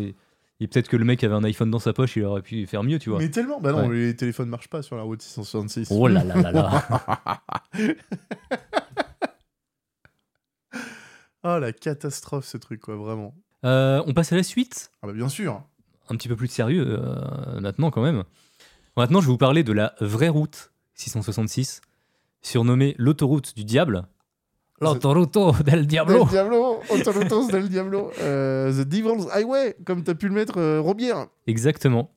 Et 0.58 0.66
peut-être 0.68 0.88
que 0.88 0.96
le 0.96 1.04
mec 1.04 1.22
avait 1.22 1.34
un 1.34 1.44
iPhone 1.44 1.70
dans 1.70 1.78
sa 1.78 1.92
poche, 1.92 2.16
il 2.16 2.24
aurait 2.24 2.40
pu 2.42 2.66
faire 2.66 2.82
mieux, 2.82 2.98
tu 2.98 3.10
vois. 3.10 3.18
Mais 3.18 3.30
tellement. 3.30 3.60
Bah 3.60 3.72
non, 3.72 3.88
Ouais. 3.88 3.94
les 3.94 4.16
téléphones 4.16 4.48
marchent 4.48 4.68
pas 4.70 4.80
sur 4.82 4.96
la 4.96 5.02
route 5.02 5.20
666. 5.20 5.88
Oh 5.90 6.08
là 6.08 6.24
là 6.24 6.34
là 6.40 6.50
là. 6.52 7.42
Ah, 11.42 11.58
la 11.60 11.72
catastrophe, 11.72 12.46
ce 12.46 12.56
truc, 12.56 12.80
quoi, 12.80 12.96
vraiment. 12.96 13.34
Euh, 13.64 14.02
on 14.06 14.14
passe 14.14 14.32
à 14.32 14.36
la 14.36 14.42
suite. 14.42 14.90
Ah 15.02 15.06
bah 15.08 15.12
bien 15.12 15.28
sûr. 15.28 15.62
Un 16.08 16.16
petit 16.16 16.28
peu 16.28 16.36
plus 16.36 16.46
de 16.48 16.52
sérieux 16.52 16.98
maintenant, 17.60 17.90
quand 17.90 18.02
même. 18.02 18.24
Maintenant, 18.96 19.20
je 19.20 19.26
vais 19.26 19.32
vous 19.32 19.38
parler 19.38 19.62
de 19.64 19.72
la 19.72 19.94
vraie 20.00 20.28
route 20.28 20.72
666, 20.94 21.80
surnommée 22.46 22.94
l'autoroute 22.98 23.54
du 23.56 23.64
diable. 23.64 24.06
L'autoruto 24.80 25.52
del 25.64 25.86
diablo. 25.86 26.24
Del 26.24 26.28
Diablo, 26.28 26.80
del 27.50 27.68
Diablo, 27.68 28.12
euh, 28.20 28.72
The 28.72 28.86
Devil's 28.86 29.26
Highway, 29.32 29.76
comme 29.84 30.04
t'as 30.04 30.14
pu 30.14 30.28
le 30.28 30.34
mettre, 30.34 30.58
euh, 30.58 30.80
Robière. 30.80 31.28
Exactement. 31.46 32.14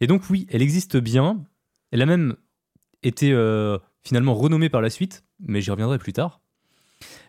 Et 0.00 0.06
donc 0.06 0.22
oui, 0.30 0.46
elle 0.50 0.62
existe 0.62 0.96
bien. 0.96 1.44
Elle 1.90 2.02
a 2.02 2.06
même 2.06 2.34
été 3.02 3.32
euh, 3.32 3.78
finalement 4.02 4.34
renommée 4.34 4.70
par 4.70 4.80
la 4.80 4.90
suite, 4.90 5.22
mais 5.38 5.60
j'y 5.60 5.70
reviendrai 5.70 5.98
plus 5.98 6.12
tard. 6.12 6.40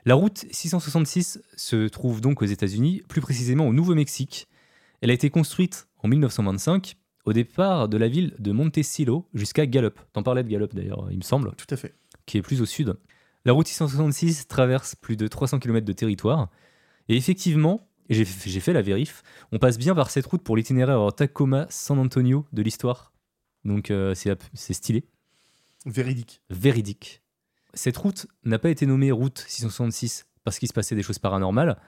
La 0.06 0.16
route 0.16 0.46
666 0.52 1.42
se 1.56 1.88
trouve 1.88 2.22
donc 2.22 2.42
aux 2.42 2.46
États-Unis, 2.46 3.04
plus 3.08 3.22
précisément 3.22 3.68
au 3.68 3.74
Nouveau-Mexique. 3.74 4.48
Elle 5.02 5.12
a 5.12 5.14
été 5.14 5.30
construite 5.30 5.88
en 6.02 6.08
1925 6.08 6.96
au 7.26 7.34
départ 7.34 7.90
de 7.90 7.98
la 7.98 8.08
ville 8.08 8.34
de 8.40 8.52
Montecillo 8.52 9.28
jusqu'à 9.34 9.66
Gallup. 9.66 10.00
T'en 10.14 10.24
parlais 10.24 10.44
de 10.44 10.50
Gallup 10.50 10.74
d'ailleurs, 10.74 11.08
il 11.12 11.18
me 11.18 11.24
semble, 11.24 11.54
Tout 11.56 11.68
à 11.70 11.78
fait. 11.78 11.94
Qui 12.26 12.38
est 12.38 12.42
plus 12.42 12.62
au 12.62 12.66
sud. 12.66 12.96
La 13.46 13.54
route 13.54 13.68
666 13.68 14.48
traverse 14.48 14.96
plus 14.96 15.18
de 15.18 15.28
300 15.28 15.60
km 15.60 15.86
de 15.86 15.94
territoire. 15.94 16.50
Et 17.10 17.18
effectivement, 17.18 17.90
j'ai 18.10 18.26
fait 18.26 18.74
la 18.74 18.82
vérif, 18.82 19.24
on 19.52 19.60
passe 19.60 19.78
bien 19.78 19.96
par 19.96 20.10
cette 20.10 20.26
route 20.26 20.42
pour 20.44 20.56
l'itinéraire 20.56 21.12
Tacoma-San 21.16 22.00
Antonio 22.00 22.46
de 22.54 22.62
l'histoire. 22.62 23.12
Donc 23.66 23.92
euh, 23.92 24.14
c'est 24.14 24.38
c'est 24.54 24.74
stylé, 24.74 25.06
Véridique. 25.86 26.42
véridique. 26.50 27.22
Cette 27.74 27.98
route 27.98 28.28
n'a 28.44 28.60
pas 28.60 28.70
été 28.70 28.86
nommée 28.86 29.12
route 29.12 29.44
666 29.48 30.26
parce 30.44 30.60
qu'il 30.60 30.68
se 30.68 30.74
passait 30.74 30.96
des 30.96 31.04
choses 31.04 31.20
paranormales, 31.20 31.80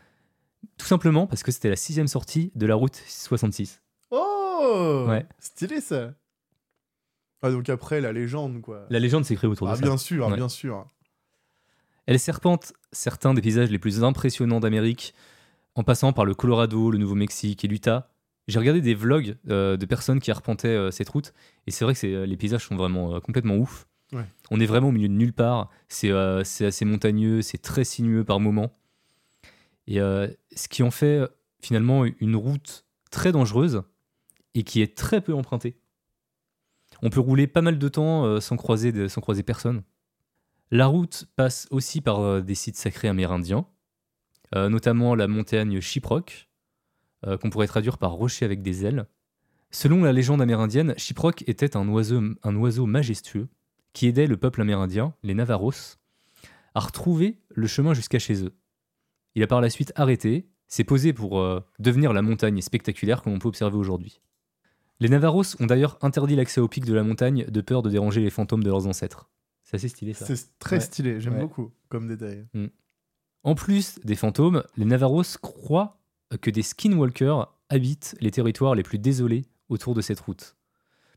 tout 0.78 0.86
simplement 0.86 1.28
parce 1.28 1.44
que 1.44 1.52
c'était 1.52 1.70
la 1.70 1.76
sixième 1.76 2.08
sortie 2.08 2.52
de 2.56 2.66
la 2.66 2.76
route 2.76 2.96
66. 3.08 3.82
Oh 4.12 5.06
Ouais. 5.08 5.26
Stylé, 5.40 5.80
ça. 5.82 6.14
Ah, 7.42 7.52
donc 7.52 7.70
après, 7.70 8.02
la 8.02 8.12
légende, 8.12 8.62
quoi. 8.62 8.86
La 8.90 9.00
légende 9.00 9.26
s'écrit 9.26 9.48
autour 9.48 9.68
de 9.68 9.74
Ah, 9.74 9.76
ça. 9.76 9.82
bien 9.82 9.98
sûr, 9.98 10.28
Ouais. 10.28 10.36
bien 10.36 10.50
sûr. 10.50 10.86
Elle 12.08 12.20
serpente 12.20 12.74
certains 12.92 13.34
des 13.34 13.42
paysages 13.42 13.70
les 13.70 13.80
plus 13.80 14.04
impressionnants 14.04 14.60
d'Amérique, 14.60 15.14
en 15.76 15.84
passant 15.84 16.14
par 16.14 16.26
le 16.26 16.34
Colorado, 16.34 16.92
le 16.92 16.98
Nouveau-Mexique 16.98 17.64
et 17.66 17.68
l'Utah. 17.68 18.12
J'ai 18.48 18.60
regardé 18.60 18.80
des 18.82 18.94
vlogs 18.94 19.36
euh, 19.50 19.76
de 19.76 19.86
personnes 19.86 20.20
qui 20.20 20.30
arpentaient 20.32 20.68
euh, 20.68 20.92
cette 20.92 21.10
route, 21.10 21.34
et 21.68 21.72
c'est 21.72 21.84
vrai 21.84 21.94
que 21.94 22.00
c'est- 22.00 22.14
euh, 22.14 22.26
les 22.26 22.38
paysages 22.38 22.66
sont 22.66 22.76
vraiment 22.76 23.16
euh, 23.16 23.20
complètement 23.20 23.56
ouf. 23.58 23.88
Ouais. 24.14 24.24
On 24.52 24.60
est 24.60 24.68
vraiment 24.68 24.90
au 24.90 24.92
milieu 24.92 25.08
de 25.08 25.14
nulle 25.14 25.34
part, 25.34 25.70
c'est 25.90 26.12
c'est 26.44 26.68
assez 26.68 26.86
montagneux, 26.86 27.42
c'est 27.42 27.58
très 27.58 27.84
sinueux 27.84 28.24
par 28.24 28.40
moments. 28.40 28.72
Et 29.88 29.98
ce 29.98 30.68
qui 30.70 30.84
en 30.84 30.92
fait 30.92 31.22
finalement 31.60 32.06
une 32.06 32.36
route 32.36 32.86
très 33.10 33.32
dangereuse 33.32 33.82
et 34.54 34.62
qui 34.64 34.82
est 34.84 34.96
très 34.96 35.22
peu 35.22 35.34
empruntée. 35.34 35.76
On 37.06 37.12
peut 37.12 37.20
rouler 37.20 37.46
pas 37.46 37.62
mal 37.62 37.78
de 37.78 37.88
temps 37.88 38.26
euh, 38.26 38.40
sans, 38.40 38.58
croiser 38.58 38.92
personne. 39.46 39.84
La 40.72 40.88
route 40.88 41.28
passe 41.36 41.68
aussi 41.70 42.02
par 42.02 42.20
euh, 42.22 42.42
des 42.42 42.56
sites 42.56 42.78
sacrés 42.78 43.08
amérindiens, 43.08 43.68
euh, 44.56 44.70
notamment 44.70 45.14
la 45.14 45.28
montagne 45.28 45.80
Shiprock, 45.80 46.50
euh, 47.28 47.38
qu'on 47.38 47.52
pourrait 47.52 47.68
traduire 47.68 48.00
par 48.00 48.14
rocher 48.14 48.44
avec 48.44 48.64
des 48.64 48.86
ailes. 48.86 49.06
Selon 49.70 50.04
la 50.04 50.14
légende 50.14 50.42
amérindienne, 50.42 50.96
Shiprock 50.98 51.44
était 51.48 51.78
un 51.78 51.88
oiseau, 51.90 52.86
majestueux 52.88 53.50
qui 53.94 54.08
aidait 54.08 54.26
le 54.26 54.38
peuple 54.38 54.62
amérindien, 54.62 55.14
les 55.22 55.36
Navaros, 55.36 56.00
à 56.74 56.80
retrouver 56.80 57.38
le 57.50 57.68
chemin 57.68 57.94
jusqu'à 57.94 58.18
chez 58.18 58.44
eux. 58.44 58.56
Il 59.36 59.44
a 59.44 59.48
par 59.48 59.62
la 59.62 59.70
suite 59.70 59.94
arrêté, 59.96 60.50
s'est 60.68 60.84
posé 60.84 61.14
pour 61.14 61.42
devenir 61.78 62.14
la 62.14 62.22
montagne 62.22 62.62
spectaculaire 62.62 63.22
que 63.22 63.30
l'on 63.30 63.38
peut 63.38 63.48
observer 63.48 63.78
aujourd'hui. 63.78 64.22
Les 65.00 65.10
Navaros 65.10 65.44
ont 65.60 65.66
d'ailleurs 65.66 65.98
interdit 66.02 66.36
l'accès 66.36 66.62
au 66.62 66.68
pic 66.68 66.86
de 66.86 66.94
la 66.94 67.04
montagne 67.04 67.46
de 67.46 67.62
peur 67.62 67.82
de 67.82 67.90
déranger 67.90 68.22
les 68.22 68.30
fantômes 68.30 68.64
de 68.64 68.70
leurs 68.70 68.88
ancêtres. 68.88 69.30
C'est 69.64 69.76
assez 69.76 69.90
stylé 69.90 70.14
ça. 70.14 70.26
C'est 70.26 70.58
très 70.60 70.78
Ouais. 70.78 70.82
stylé, 70.82 71.20
j'aime 71.20 71.34
Ouais. 71.36 71.42
beaucoup 71.42 71.72
comme 71.90 72.08
détail. 72.08 72.46
En 73.44 73.56
plus 73.56 74.00
des 74.04 74.16
fantômes, 74.16 74.64
les 74.78 74.86
Navaros 74.86 75.24
croient 75.42 76.00
que 76.42 76.50
des 76.50 76.62
skinwalkers 76.62 77.52
habitent 77.70 78.16
les 78.22 78.32
territoires 78.32 78.76
les 78.76 78.84
plus 78.84 79.00
désolés 79.00 79.46
autour 79.70 79.94
de 79.96 80.02
cette 80.02 80.20
route. 80.20 80.56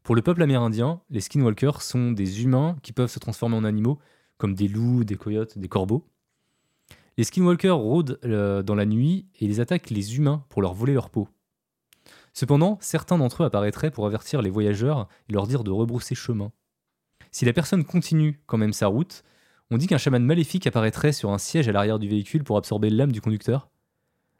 Pour 0.02 0.14
le 0.14 0.22
peuple 0.22 0.42
amérindien, 0.42 1.00
les 1.10 1.20
skinwalkers 1.20 1.82
sont 1.82 2.12
des 2.12 2.42
humains 2.42 2.76
qui 2.82 2.92
peuvent 2.92 3.10
se 3.10 3.18
transformer 3.18 3.56
en 3.56 3.64
animaux, 3.64 3.98
comme 4.38 4.54
des 4.54 4.68
loups, 4.68 5.04
des 5.04 5.16
coyotes, 5.16 5.58
des 5.58 5.68
corbeaux. 5.68 6.06
Les 7.16 7.24
skinwalkers 7.24 7.76
rôdent 7.76 8.18
euh, 8.24 8.62
dans 8.62 8.74
la 8.76 8.86
nuit 8.86 9.26
et 9.40 9.44
ils 9.44 9.60
attaquent 9.60 9.90
les 9.90 10.16
humains 10.16 10.44
pour 10.48 10.62
leur 10.62 10.72
voler 10.72 10.94
leur 10.94 11.10
peau. 11.10 11.28
Cependant, 12.38 12.78
certains 12.80 13.18
d'entre 13.18 13.42
eux 13.42 13.46
apparaîtraient 13.46 13.90
pour 13.90 14.06
avertir 14.06 14.42
les 14.42 14.48
voyageurs 14.50 15.08
et 15.28 15.32
leur 15.32 15.48
dire 15.48 15.64
de 15.64 15.72
rebrousser 15.72 16.14
chemin. 16.14 16.52
Si 17.32 17.44
la 17.44 17.52
personne 17.52 17.82
continue 17.82 18.40
quand 18.46 18.58
même 18.58 18.72
sa 18.72 18.86
route, 18.86 19.24
on 19.72 19.76
dit 19.76 19.88
qu'un 19.88 19.98
chaman 19.98 20.22
maléfique 20.24 20.64
apparaîtrait 20.68 21.10
sur 21.10 21.32
un 21.32 21.38
siège 21.38 21.68
à 21.68 21.72
l'arrière 21.72 21.98
du 21.98 22.08
véhicule 22.08 22.44
pour 22.44 22.56
absorber 22.56 22.90
l'âme 22.90 23.10
du 23.10 23.20
conducteur. 23.20 23.70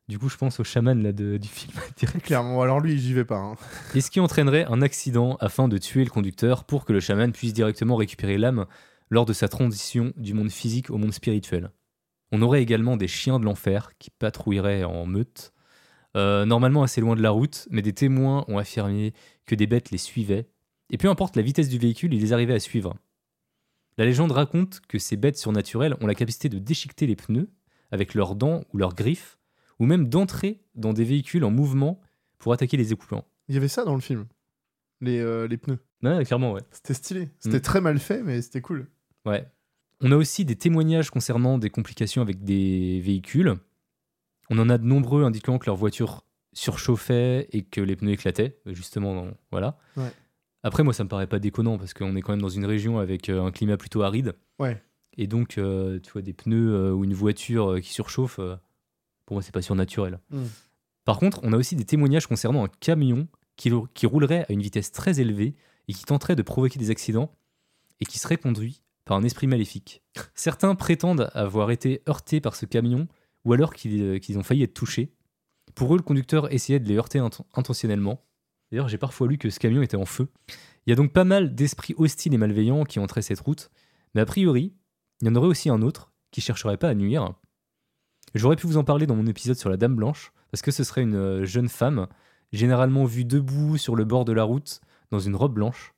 Du 0.06 0.16
coup, 0.16 0.28
je 0.28 0.36
pense 0.36 0.60
au 0.60 0.64
chaman 0.64 1.02
là, 1.02 1.10
de- 1.10 1.38
du 1.38 1.48
film 1.48 1.72
direct. 1.96 2.24
Clairement, 2.24 2.62
alors 2.62 2.78
lui, 2.78 3.00
j'y 3.00 3.14
vais 3.14 3.24
pas. 3.24 3.38
hein. 3.38 3.56
Et 3.96 4.00
ce 4.00 4.12
qui 4.12 4.20
entraînerait 4.20 4.66
un 4.66 4.80
accident 4.80 5.36
afin 5.40 5.66
de 5.66 5.76
tuer 5.76 6.04
le 6.04 6.10
conducteur 6.10 6.62
pour 6.66 6.84
que 6.84 6.92
le 6.92 7.00
chaman 7.00 7.32
puisse 7.32 7.52
directement 7.52 7.96
récupérer 7.96 8.38
l'âme 8.38 8.66
lors 9.10 9.26
de 9.26 9.32
sa 9.32 9.48
transition 9.48 10.12
du 10.16 10.34
monde 10.34 10.52
physique 10.52 10.88
au 10.90 10.98
monde 10.98 11.12
spirituel? 11.12 11.72
On 12.30 12.42
aurait 12.42 12.62
également 12.62 12.96
des 12.96 13.08
chiens 13.08 13.40
de 13.40 13.44
l'enfer 13.44 13.90
qui 13.98 14.10
patrouilleraient 14.10 14.84
en 14.84 15.04
meute, 15.04 15.52
euh, 16.18 16.44
normalement 16.44 16.82
assez 16.82 17.00
loin 17.00 17.16
de 17.16 17.22
la 17.22 17.30
route, 17.30 17.66
mais 17.70 17.80
des 17.82 17.92
témoins 17.92 18.44
ont 18.48 18.58
affirmé 18.58 19.14
que 19.46 19.54
des 19.54 19.66
bêtes 19.66 19.90
les 19.90 19.98
suivaient, 19.98 20.46
et 20.90 20.98
peu 20.98 21.08
importe 21.08 21.36
la 21.36 21.42
vitesse 21.42 21.68
du 21.68 21.78
véhicule, 21.78 22.12
ils 22.14 22.20
les 22.20 22.32
arrivaient 22.32 22.54
à 22.54 22.60
suivre. 22.60 22.96
La 23.96 24.04
légende 24.04 24.32
raconte 24.32 24.80
que 24.88 24.98
ces 24.98 25.16
bêtes 25.16 25.36
surnaturelles 25.38 25.96
ont 26.00 26.06
la 26.06 26.14
capacité 26.14 26.48
de 26.48 26.58
déchiqueter 26.58 27.06
les 27.06 27.16
pneus 27.16 27.48
avec 27.90 28.14
leurs 28.14 28.34
dents 28.36 28.62
ou 28.72 28.78
leurs 28.78 28.94
griffes, 28.94 29.38
ou 29.78 29.86
même 29.86 30.08
d'entrer 30.08 30.60
dans 30.74 30.92
des 30.92 31.04
véhicules 31.04 31.44
en 31.44 31.50
mouvement 31.50 32.00
pour 32.38 32.52
attaquer 32.52 32.76
les 32.76 32.92
occupants. 32.92 33.24
Il 33.48 33.54
y 33.54 33.58
avait 33.58 33.68
ça 33.68 33.84
dans 33.84 33.94
le 33.94 34.00
film. 34.00 34.26
Les, 35.00 35.18
euh, 35.20 35.46
les 35.48 35.56
pneus. 35.56 35.78
Ouais, 36.02 36.24
clairement, 36.24 36.52
ouais. 36.52 36.60
C'était 36.70 36.94
stylé. 36.94 37.28
C'était 37.38 37.58
Mm. 37.58 37.62
très 37.62 37.80
mal 37.80 37.98
fait, 37.98 38.22
mais 38.22 38.42
c'était 38.42 38.60
cool. 38.60 38.86
Ouais. 39.24 39.46
On 40.00 40.12
a 40.12 40.16
aussi 40.16 40.44
des 40.44 40.56
témoignages 40.56 41.10
concernant 41.10 41.58
des 41.58 41.70
complications 41.70 42.22
avec 42.22 42.44
des 42.44 43.00
véhicules. 43.00 43.54
On 44.50 44.58
en 44.58 44.68
a 44.70 44.78
de 44.78 44.84
nombreux 44.84 45.24
indiquant 45.24 45.58
que 45.58 45.66
leur 45.66 45.76
voiture 45.76 46.24
surchauffait 46.52 47.48
et 47.52 47.62
que 47.62 47.80
les 47.80 47.96
pneus 47.96 48.12
éclataient, 48.12 48.58
justement, 48.66 49.14
dans- 49.14 49.30
voilà. 49.50 49.78
Ouais. 49.96 50.10
Après, 50.62 50.82
moi, 50.82 50.92
ça 50.92 51.04
me 51.04 51.08
paraît 51.08 51.26
pas 51.26 51.38
déconnant 51.38 51.78
parce 51.78 51.94
qu'on 51.94 52.16
est 52.16 52.20
quand 52.22 52.32
même 52.32 52.42
dans 52.42 52.48
une 52.48 52.66
région 52.66 52.98
avec 52.98 53.28
euh, 53.28 53.42
un 53.44 53.50
climat 53.52 53.76
plutôt 53.76 54.02
aride. 54.02 54.34
Ouais. 54.58 54.82
Et 55.16 55.26
donc, 55.26 55.58
euh, 55.58 56.00
tu 56.00 56.10
vois, 56.12 56.22
des 56.22 56.32
pneus 56.32 56.74
euh, 56.74 56.92
ou 56.92 57.04
une 57.04 57.14
voiture 57.14 57.72
euh, 57.72 57.80
qui 57.80 57.92
surchauffe, 57.92 58.36
pour 59.26 59.34
moi, 59.34 59.42
c'est 59.42 59.52
pas 59.52 59.62
surnaturel. 59.62 60.18
Mm. 60.30 60.44
Par 61.04 61.18
contre, 61.18 61.40
on 61.42 61.52
a 61.52 61.56
aussi 61.56 61.76
des 61.76 61.84
témoignages 61.84 62.26
concernant 62.26 62.64
un 62.64 62.68
camion 62.80 63.28
qui 63.56 63.70
roulerait 64.06 64.46
à 64.48 64.52
une 64.52 64.62
vitesse 64.62 64.92
très 64.92 65.20
élevée 65.20 65.54
et 65.88 65.92
qui 65.92 66.04
tenterait 66.04 66.36
de 66.36 66.42
provoquer 66.42 66.78
des 66.78 66.90
accidents 66.90 67.32
et 68.00 68.04
qui 68.04 68.18
serait 68.18 68.36
conduit 68.36 68.82
par 69.04 69.16
un 69.16 69.22
esprit 69.24 69.46
maléfique. 69.46 70.02
Certains 70.34 70.74
prétendent 70.74 71.30
avoir 71.34 71.70
été 71.70 72.02
heurtés 72.08 72.40
par 72.40 72.54
ce 72.54 72.66
camion 72.66 73.08
ou 73.48 73.52
alors 73.54 73.72
qu'ils 73.72 74.02
euh, 74.02 74.18
qu'ils 74.18 74.38
ont 74.38 74.42
failli 74.42 74.62
être 74.62 74.74
touchés. 74.74 75.10
Pour 75.74 75.94
eux, 75.94 75.96
le 75.96 76.02
conducteur 76.02 76.52
essayait 76.52 76.80
de 76.80 76.88
les 76.88 76.96
heurter 76.96 77.18
int- 77.18 77.40
intentionnellement. 77.54 78.22
D'ailleurs, 78.70 78.88
j'ai 78.88 78.98
parfois 78.98 79.26
lu 79.26 79.38
que 79.38 79.48
ce 79.48 79.58
camion 79.58 79.80
était 79.80 79.96
en 79.96 80.04
feu. 80.04 80.28
Il 80.86 80.90
y 80.90 80.92
a 80.92 80.96
donc 80.96 81.12
pas 81.12 81.24
mal 81.24 81.54
d'esprits 81.54 81.94
hostiles 81.96 82.34
et 82.34 82.38
malveillants 82.38 82.84
qui 82.84 82.98
entraient 82.98 83.22
cette 83.22 83.40
route, 83.40 83.70
mais 84.14 84.20
a 84.20 84.26
priori, 84.26 84.74
il 85.20 85.28
y 85.28 85.30
en 85.30 85.34
aurait 85.34 85.48
aussi 85.48 85.70
un 85.70 85.80
autre 85.80 86.12
qui 86.30 86.42
chercherait 86.42 86.76
pas 86.76 86.90
à 86.90 86.94
nuire. 86.94 87.32
J'aurais 88.34 88.56
pu 88.56 88.66
vous 88.66 88.76
en 88.76 88.84
parler 88.84 89.06
dans 89.06 89.16
mon 89.16 89.26
épisode 89.26 89.56
sur 89.56 89.70
la 89.70 89.78
Dame 89.78 89.96
Blanche, 89.96 90.32
parce 90.50 90.60
que 90.60 90.70
ce 90.70 90.84
serait 90.84 91.02
une 91.02 91.14
euh, 91.14 91.44
jeune 91.46 91.70
femme, 91.70 92.06
généralement 92.52 93.06
vue 93.06 93.24
debout 93.24 93.78
sur 93.78 93.96
le 93.96 94.04
bord 94.04 94.26
de 94.26 94.32
la 94.32 94.42
route, 94.44 94.80
dans 95.10 95.20
une 95.20 95.36
robe 95.36 95.54
blanche. 95.54 95.94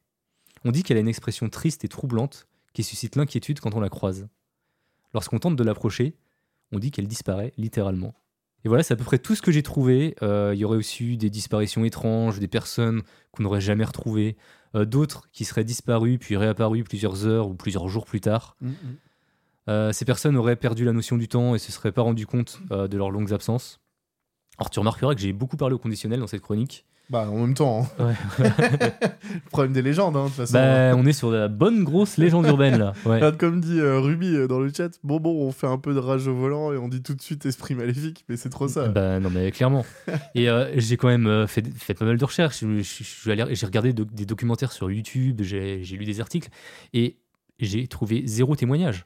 On 0.64 0.70
dit 0.70 0.84
qu'elle 0.84 0.96
a 0.96 1.00
une 1.00 1.08
expression 1.08 1.48
triste 1.48 1.84
et 1.84 1.88
troublante 1.88 2.46
qui 2.72 2.84
suscite 2.84 3.16
l'inquiétude 3.16 3.58
quand 3.58 3.74
on 3.74 3.80
la 3.80 3.88
croise. 3.88 4.28
Lorsqu'on 5.14 5.40
tente 5.40 5.56
de 5.56 5.64
l'approcher, 5.64 6.16
on 6.72 6.78
dit 6.78 6.90
qu'elle 6.90 7.08
disparaît 7.08 7.52
littéralement. 7.56 8.14
Et 8.64 8.68
voilà, 8.68 8.82
c'est 8.82 8.94
à 8.94 8.96
peu 8.96 9.04
près 9.04 9.18
tout 9.18 9.34
ce 9.34 9.42
que 9.42 9.52
j'ai 9.52 9.62
trouvé. 9.62 10.14
Euh, 10.22 10.52
Il 10.54 10.60
y 10.60 10.64
aurait 10.64 10.76
aussi 10.76 11.04
eu 11.04 11.16
des 11.16 11.30
disparitions 11.30 11.84
étranges, 11.84 12.38
des 12.38 12.48
personnes 12.48 13.02
qu'on 13.32 13.42
n'aurait 13.42 13.60
jamais 13.60 13.84
retrouvées, 13.84 14.36
euh, 14.74 14.84
d'autres 14.84 15.28
qui 15.32 15.44
seraient 15.44 15.64
disparues 15.64 16.18
puis 16.18 16.36
réapparues 16.36 16.84
plusieurs 16.84 17.26
heures 17.26 17.48
ou 17.48 17.54
plusieurs 17.54 17.88
jours 17.88 18.04
plus 18.04 18.20
tard. 18.20 18.56
Euh, 19.68 19.92
ces 19.92 20.04
personnes 20.04 20.36
auraient 20.36 20.56
perdu 20.56 20.84
la 20.84 20.92
notion 20.92 21.16
du 21.16 21.28
temps 21.28 21.54
et 21.54 21.58
se 21.58 21.72
seraient 21.72 21.92
pas 21.92 22.02
rendu 22.02 22.26
compte 22.26 22.60
de 22.70 22.96
leurs 22.96 23.10
longues 23.10 23.32
absences. 23.32 23.80
Alors 24.58 24.70
tu 24.70 24.78
remarqueras 24.78 25.14
que 25.14 25.20
j'ai 25.20 25.32
beaucoup 25.32 25.56
parlé 25.56 25.74
au 25.74 25.78
conditionnel 25.78 26.20
dans 26.20 26.26
cette 26.26 26.42
chronique. 26.42 26.84
Bah, 27.10 27.28
en 27.28 27.38
même 27.38 27.54
temps, 27.54 27.88
hein. 27.98 28.04
Ouais. 28.38 28.48
le 29.34 29.50
problème 29.50 29.72
des 29.72 29.82
légendes, 29.82 30.16
hein, 30.16 30.22
de 30.24 30.28
toute 30.28 30.36
façon. 30.36 30.52
Bah, 30.54 30.92
on 30.96 31.04
est 31.06 31.12
sur 31.12 31.30
la 31.32 31.48
bonne 31.48 31.82
grosse 31.82 32.16
légende 32.18 32.46
urbaine 32.46 32.78
là. 32.78 32.92
Ouais. 33.04 33.20
Comme 33.36 33.60
dit 33.60 33.80
euh, 33.80 33.98
Ruby 33.98 34.34
euh, 34.36 34.46
dans 34.46 34.60
le 34.60 34.72
chat, 34.72 34.90
bon, 35.02 35.18
bon, 35.18 35.30
on 35.44 35.50
fait 35.50 35.66
un 35.66 35.76
peu 35.78 35.92
de 35.92 35.98
rage 35.98 36.28
au 36.28 36.34
volant 36.36 36.72
et 36.72 36.76
on 36.76 36.86
dit 36.88 37.02
tout 37.02 37.14
de 37.14 37.20
suite 37.20 37.44
esprit 37.46 37.74
maléfique, 37.74 38.24
mais 38.28 38.36
c'est 38.36 38.48
trop 38.48 38.68
ça. 38.68 38.86
Bah 38.88 39.18
non 39.18 39.28
mais 39.28 39.50
clairement. 39.50 39.84
Et 40.36 40.48
euh, 40.48 40.70
j'ai 40.76 40.96
quand 40.96 41.08
même 41.08 41.46
fait, 41.48 41.66
fait 41.76 41.94
pas 41.94 42.04
mal 42.04 42.16
de 42.16 42.24
recherches. 42.24 42.62
J'ai 42.64 43.66
regardé 43.66 43.92
do- 43.92 44.04
des 44.04 44.24
documentaires 44.26 44.70
sur 44.70 44.88
YouTube, 44.90 45.40
j'ai 45.42 45.78
lu 45.82 46.04
des 46.04 46.20
articles 46.20 46.48
et 46.94 47.16
j'ai 47.58 47.88
trouvé 47.88 48.22
zéro 48.26 48.54
témoignage. 48.54 49.04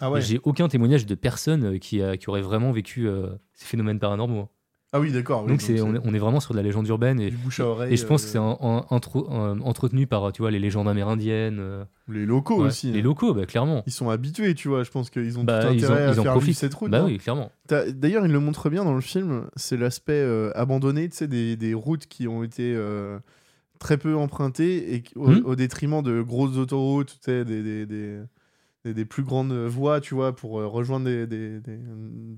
ah 0.00 0.10
ouais. 0.10 0.20
J'ai 0.22 0.40
aucun 0.44 0.68
témoignage 0.68 1.04
de 1.04 1.14
personne 1.14 1.78
qui, 1.78 2.02
a- 2.02 2.16
qui 2.16 2.30
aurait 2.30 2.40
vraiment 2.40 2.72
vécu 2.72 3.06
ces 3.52 3.66
phénomènes 3.66 3.98
paranormaux. 3.98 4.48
Ah 4.96 5.00
oui, 5.00 5.10
d'accord. 5.10 5.42
oui, 5.42 5.48
donc 5.50 5.60
c'est, 5.60 5.80
on, 5.80 5.94
est, 5.96 5.98
on 6.04 6.14
est 6.14 6.18
vraiment 6.18 6.38
sur 6.38 6.52
de 6.54 6.56
la 6.56 6.62
légende 6.62 6.86
urbaine 6.86 7.18
et, 7.20 7.28
du 7.28 7.36
bouche 7.36 7.58
à 7.58 7.66
oreille. 7.66 7.92
et 7.92 7.96
je 7.96 8.06
pense 8.06 8.22
euh, 8.22 8.24
que 8.26 8.30
c'est 8.30 8.38
en- 8.38 8.56
en- 8.60 8.80
entro- 8.96 9.28
en- 9.28 9.58
entretenu 9.60 10.06
par 10.06 10.30
tu 10.32 10.42
vois, 10.42 10.52
les 10.52 10.60
légendes 10.60 10.86
amérindiennes. 10.88 11.58
euh, 11.58 11.84
Les 12.08 12.24
locaux 12.24 12.60
ouais. 12.60 12.68
aussi. 12.68 12.92
Les 12.92 13.00
hein. 13.00 13.02
locaux, 13.02 13.34
bah, 13.34 13.44
clairement. 13.44 13.82
Ils 13.86 13.92
sont 13.92 14.08
habitués, 14.08 14.54
tu 14.54 14.68
vois. 14.68 14.84
Je 14.84 14.90
pense 14.92 15.10
qu'ils 15.10 15.36
ont 15.38 15.42
Bah, 15.44 15.64
tout 15.66 15.72
ils, 15.74 15.84
intérêt 15.84 16.04
ils 16.12 16.16
à 16.16 16.20
en 16.20 16.22
faire 16.22 16.38
vivre 16.38 16.56
cette 16.56 16.74
route. 16.74 16.90
bah 16.92 17.00
hein. 17.00 17.06
oui, 17.06 17.18
clairement. 17.18 17.50
T'as- 17.66 17.90
D'ailleurs, 17.90 18.24
il 18.24 18.30
le 18.32 18.38
montre 18.38 18.70
bien 18.70 18.84
dans 18.84 18.94
le 18.94 19.00
film. 19.00 19.46
C'est 19.56 19.76
l'aspect 19.76 20.12
euh, 20.12 20.52
abandonné, 20.54 21.08
tu 21.08 21.16
sais, 21.16 21.26
des, 21.26 21.56
des 21.56 21.74
routes 21.74 22.06
qui 22.06 22.28
ont 22.28 22.44
été 22.44 22.72
euh, 22.76 23.18
très 23.80 23.98
peu 23.98 24.14
empruntées 24.16 24.94
et 24.94 25.02
au, 25.16 25.28
Hmm. 25.28 25.42
au 25.44 25.56
détriment 25.56 26.02
de 26.02 26.22
grosses 26.22 26.56
autoroutes, 26.56 27.08
tu 27.18 27.18
sais, 27.20 27.44
des, 27.44 27.62
des, 27.64 27.84
des, 27.86 28.18
des- 28.84 28.94
des 28.94 29.04
plus 29.06 29.24
grandes 29.24 29.52
voies, 29.52 30.00
tu 30.00 30.14
vois, 30.14 30.36
pour 30.36 30.60
euh, 30.60 30.66
rejoindre 30.68 31.06
des, 31.06 31.26
des- 31.26 31.58
des- 31.58 31.78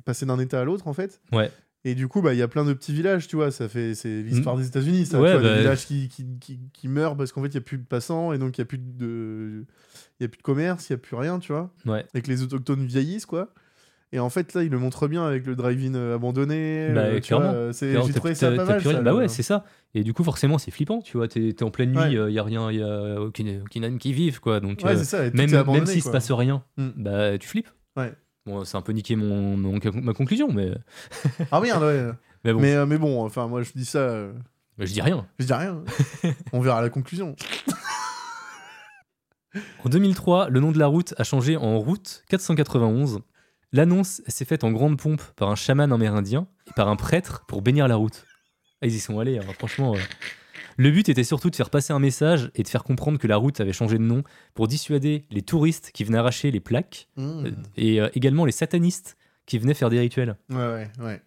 passer 0.07 0.25
d'un 0.25 0.39
état 0.39 0.61
à 0.61 0.65
l'autre, 0.65 0.87
en 0.89 0.93
fait. 0.95 1.21
Ouais. 1.33 1.51
Et 1.89 1.95
du 1.95 2.09
coup, 2.09 2.20
bah, 2.20 2.34
il 2.34 2.39
y 2.39 2.43
a 2.43 2.49
plein 2.49 2.64
de 2.64 2.72
petits 2.72 2.93
villages, 2.93 3.28
tu 3.28 3.37
vois. 3.37 3.51
Ça 3.53 3.68
fait, 3.68 3.95
c'est 3.95 4.20
l'histoire 4.22 4.57
des 4.57 4.66
États-Unis, 4.66 5.07
ça. 5.07 5.20
Ouais, 5.20 5.32
tu 5.32 5.39
vois, 5.39 5.43
bah, 5.49 5.55
des 5.55 5.61
villages 5.61 5.87
qui, 5.87 6.09
qui, 6.09 6.26
qui, 6.41 6.59
qui 6.72 6.89
meurent 6.89 7.16
parce 7.16 7.30
qu'en 7.30 7.41
fait, 7.43 7.49
il 7.49 7.55
y 7.55 7.59
a 7.59 7.61
plus 7.61 7.78
de 7.78 7.84
passants 7.84 8.32
et 8.32 8.39
donc 8.39 8.59
il 8.59 8.61
y 8.61 8.62
a 8.62 8.64
plus 8.64 8.78
de, 8.78 9.64
il 10.18 10.24
a 10.24 10.28
plus 10.28 10.39
de 10.39 10.43
commerce, 10.43 10.89
il 10.91 10.93
y 10.93 10.95
a 10.95 10.99
plus 10.99 11.14
rien, 11.16 11.39
tu 11.39 11.53
vois 11.53 11.70
Ouais. 11.87 12.05
et 12.14 12.22
que 12.22 12.28
les 12.28 12.43
autochtones 12.43 12.84
vieillissent 12.84 13.26
quoi. 13.26 13.55
Et 14.12 14.18
en 14.18 14.30
fait 14.30 14.55
là, 14.55 14.62
il 14.62 14.70
le 14.70 14.78
montre 14.78 15.07
bien 15.09 15.24
avec 15.26 15.47
le 15.47 15.55
drive-in 15.57 15.95
euh, 15.95 16.14
abandonné. 16.16 16.91
Bah, 16.95 17.01
euh, 17.03 17.20
clairement. 17.20 17.47
vois, 17.51 17.55
euh, 17.55 17.72
c'est- 17.72 17.91
Clairement, 17.91 18.07
J'ai 18.09 18.14
trouvé 18.14 18.34
ça 18.34 18.51
pas 18.53 18.64
mal. 18.64 18.82
ça, 18.82 19.01
bah 19.03 19.14
ouais, 19.14 19.28
c'est 19.28 19.43
ça. 19.43 19.64
Et 19.95 20.03
du 20.05 20.12
coup, 20.12 20.24
forcément, 20.24 20.59
c'est 20.59 20.70
flippant, 20.72 21.01
tu 21.03 21.16
vois. 21.16 21.28
T'es, 21.28 21.53
t'es 21.53 21.62
en 21.64 21.70
pleine 21.70 21.91
nuit, 21.93 22.12
il 22.12 22.20
Ouais. 22.20 22.32
y 22.32 22.39
a 22.39 22.43
rien, 22.43 22.70
il 22.70 22.78
y 22.78 22.82
a 22.82 23.20
aucune, 23.20 23.62
aucune 23.62 23.84
âme 23.84 23.99
qui 23.99 24.12
vive, 24.12 24.41
quoi. 24.41 24.59
Donc, 24.61 24.80
Ouais, 24.84 24.93
euh, 24.97 25.05
ça. 25.05 25.22
même, 25.30 25.51
même 25.51 25.87
s'il 25.87 26.03
se 26.03 26.11
passe 26.11 26.30
rien, 26.32 26.62
Mm. 26.76 26.89
bah 26.97 27.39
tu 27.39 27.47
flippes. 27.49 27.68
Ouais. 27.97 28.12
Bon, 28.47 28.64
c'est 28.64 28.76
un 28.76 28.82
peu 28.82 28.92
niqué 28.92 29.16
mon, 29.16 29.57
mon- 29.57 29.78
ma 30.03 30.12
conclusion, 30.14 30.49
mais, 30.53 30.70
Ah 31.51 31.61
merde, 31.61 31.82
ouais. 31.82 32.11
mais 32.44 32.53
bon, 32.53 32.61
Mais, 32.61 32.74
euh, 32.74 32.86
mais 32.86 32.97
bon, 32.99 33.24
enfin, 33.24 33.49
moi 33.49 33.62
je 33.62 33.72
dis 33.74 33.84
ça. 33.84 33.99
euh, 33.99 34.32
je 34.78 34.92
dis 34.92 35.03
rien. 35.03 35.26
je 35.38 35.47
dis 35.47 35.53
rien. 35.53 35.82
On 36.53 36.61
verra 36.61 36.80
la 36.80 36.88
conclusion. 36.90 37.34
En 39.84 39.88
2003, 39.88 40.51
le 40.51 40.61
nom 40.61 40.70
de 40.72 40.78
la 40.78 40.86
route 40.86 41.14
a 41.18 41.24
changé 41.24 41.57
en 41.57 41.78
route 41.78 42.22
491. 42.28 43.20
L'annonce 43.72 44.20
s'est 44.26 44.44
faite 44.44 44.64
en 44.64 44.70
grande 44.70 44.99
pompe 44.99 45.22
par 45.34 45.49
un 45.49 45.55
chaman 45.55 45.92
amérindien 45.92 46.47
et 46.66 46.72
par 46.76 46.88
un 46.88 46.97
prêtre 46.97 47.44
pour 47.49 47.62
bénir 47.62 47.88
la 47.88 47.97
route. 47.97 48.26
Ah, 48.82 48.86
ils 48.86 48.94
y 48.94 49.01
sont 49.01 49.18
allés, 49.18 49.38
hein, 49.38 49.44
franchement. 49.59 49.94
euh. 49.94 49.99
Le 50.79 50.91
but 50.91 51.09
était 51.09 51.24
surtout 51.24 51.49
de 51.51 51.57
faire 51.57 51.70
passer 51.70 51.93
un 51.93 51.99
message 51.99 52.51
et 52.55 52.62
de 52.62 52.68
faire 52.68 52.85
comprendre 52.85 53.18
que 53.18 53.27
la 53.27 53.37
route 53.37 53.61
avait 53.61 53.72
changé 53.72 53.97
de 53.99 54.03
nom 54.03 54.22
pour 54.55 54.68
dissuader 54.68 55.24
les 55.31 55.43
touristes 55.43 55.91
qui 55.93 56.05
venaient 56.05 56.18
arracher 56.18 56.51
les 56.51 56.61
plaques 56.61 57.09
Mmh. 57.16 57.22
euh, 57.47 57.51
et 57.77 58.01
euh, 58.01 58.09
également 58.14 58.45
les 58.45 58.53
satanistes 58.53 59.16
qui 59.47 59.59
venaient 59.59 59.74
faire 59.74 59.91
des 59.91 60.01
rituels. 60.01 60.37
Ouais, 60.51 60.57
ouais, 60.57 60.89
ouais. 61.01 61.22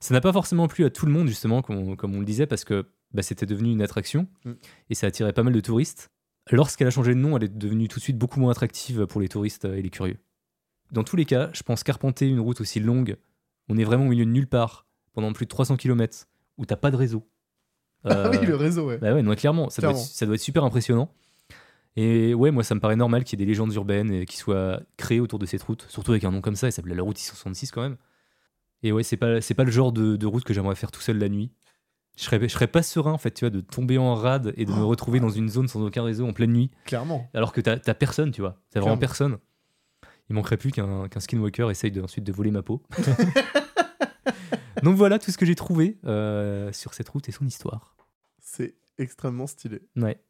Ça 0.00 0.12
n'a 0.14 0.20
pas 0.20 0.32
forcément 0.32 0.66
plu 0.68 0.84
à 0.84 0.90
tout 0.90 1.06
le 1.06 1.12
monde, 1.12 1.28
justement, 1.28 1.62
comme 1.62 1.76
on, 1.76 1.96
comme 1.96 2.14
on 2.14 2.20
le 2.20 2.24
disait, 2.26 2.46
parce 2.46 2.64
que 2.64 2.86
bah, 3.12 3.22
c'était 3.22 3.46
devenu 3.46 3.70
une 3.72 3.82
attraction 3.82 4.26
Mm. 4.44 4.52
et 4.90 4.94
ça 4.94 5.06
attirait 5.06 5.32
pas 5.32 5.42
mal 5.42 5.52
de 5.52 5.60
touristes. 5.60 6.10
Lorsqu'elle 6.50 6.86
a 6.88 6.90
changé 6.90 7.14
de 7.14 7.18
nom, 7.20 7.36
elle 7.36 7.44
est 7.44 7.58
devenue 7.58 7.88
tout 7.88 7.98
de 7.98 8.04
suite 8.04 8.16
beaucoup 8.18 8.40
moins 8.40 8.50
attractive 8.50 9.06
pour 9.06 9.20
les 9.20 9.28
touristes 9.28 9.66
euh, 9.66 9.74
et 9.76 9.82
les 9.82 9.90
curieux. 9.90 10.16
Dans 10.92 11.04
tous 11.04 11.16
les 11.16 11.26
cas, 11.26 11.50
je 11.52 11.62
pense 11.62 11.82
qu'arpenter 11.84 12.26
une 12.26 12.40
route 12.40 12.60
aussi 12.60 12.80
longue, 12.80 13.16
on 13.68 13.76
est 13.76 13.84
vraiment 13.84 14.06
au 14.06 14.08
milieu 14.08 14.24
de 14.24 14.30
nulle 14.30 14.46
part, 14.48 14.86
pendant 15.12 15.32
plus 15.34 15.44
de 15.46 15.50
300 15.50 15.76
km, 15.76 16.26
où 16.56 16.64
t'as 16.64 16.76
pas 16.76 16.90
de 16.90 16.96
réseau. 16.96 17.28
Ah 18.04 18.30
oui, 18.30 18.38
Euh, 18.38 18.46
le 18.46 18.56
réseau, 18.56 18.86
ouais. 18.88 18.98
bah 18.98 19.12
ouais, 19.14 19.22
non, 19.22 19.34
clairement, 19.34 19.70
ça, 19.70 19.82
Doit 19.82 19.90
être, 19.92 19.98
ça 19.98 20.24
doit 20.26 20.34
être 20.36 20.40
super 20.40 20.64
impressionnant. 20.64 21.12
Et 21.96 22.32
ouais, 22.34 22.50
moi, 22.52 22.62
ça 22.62 22.74
me 22.76 22.80
paraît 22.80 22.94
normal 22.96 23.24
qu'il 23.24 23.38
y 23.38 23.42
ait 23.42 23.44
des 23.44 23.50
légendes 23.50 23.72
urbaines 23.74 24.12
et 24.12 24.24
qui 24.26 24.36
soient 24.36 24.80
créées 24.96 25.18
autour 25.20 25.38
de 25.40 25.46
cette 25.46 25.62
route, 25.64 25.84
surtout 25.88 26.12
avec 26.12 26.22
un 26.24 26.30
nom 26.30 26.40
comme 26.40 26.54
ça, 26.54 26.68
il 26.68 26.72
s'appelait 26.72 26.94
la 26.94 27.02
route 27.02 27.18
666 27.18 27.72
quand 27.72 27.82
même. 27.82 27.96
Et 28.84 28.92
ouais, 28.92 29.02
c'est 29.02 29.16
pas, 29.16 29.40
c'est 29.40 29.54
pas 29.54 29.64
le 29.64 29.72
genre 29.72 29.90
de, 29.90 30.14
de 30.16 30.26
route 30.26 30.44
que 30.44 30.54
j'aimerais 30.54 30.76
faire 30.76 30.92
tout 30.92 31.00
seul 31.00 31.18
la 31.18 31.28
nuit. 31.28 31.50
Je 32.16 32.22
serais, 32.24 32.38
je 32.40 32.46
serais 32.48 32.68
pas 32.68 32.82
serein, 32.84 33.12
en 33.12 33.18
fait, 33.18 33.32
tu 33.32 33.44
vois, 33.44 33.50
de 33.50 33.60
tomber 33.60 33.98
en 33.98 34.14
rade 34.14 34.52
et 34.56 34.64
de 34.64 34.70
me 34.72 34.82
Oh. 34.82 34.86
retrouver 34.88 35.18
dans 35.18 35.30
une 35.30 35.48
zone 35.48 35.66
sans 35.66 35.82
aucun 35.84 36.04
réseau 36.04 36.26
en 36.28 36.32
pleine 36.32 36.52
nuit, 36.52 36.70
Clairement. 36.84 37.28
alors 37.34 37.52
que 37.52 37.60
t'as 37.60 37.78
t'as 37.78 37.94
personne, 37.94 38.30
tu 38.30 38.40
vois. 38.42 38.60
T'as 38.70 38.80
vraiment 38.80 38.96
personne. 38.98 39.38
Il 40.30 40.34
manquerait 40.34 40.56
plus 40.56 40.70
qu'un 40.70 41.08
qu'un 41.08 41.20
skinwalker 41.20 41.68
essaye 41.70 41.90
de, 41.90 42.02
ensuite 42.02 42.24
de 42.24 42.32
voler 42.32 42.50
ma 42.52 42.62
peau. 42.62 42.82
Donc 44.82 44.96
voilà 44.96 45.18
tout 45.18 45.30
ce 45.30 45.38
que 45.38 45.46
j'ai 45.46 45.54
trouvé 45.54 45.98
euh, 46.04 46.72
sur 46.72 46.94
cette 46.94 47.08
route 47.08 47.28
et 47.28 47.32
son 47.32 47.46
histoire. 47.46 47.96
C'est 48.40 48.74
extrêmement 48.98 49.46
stylé. 49.46 49.82
Ouais. 49.96 50.20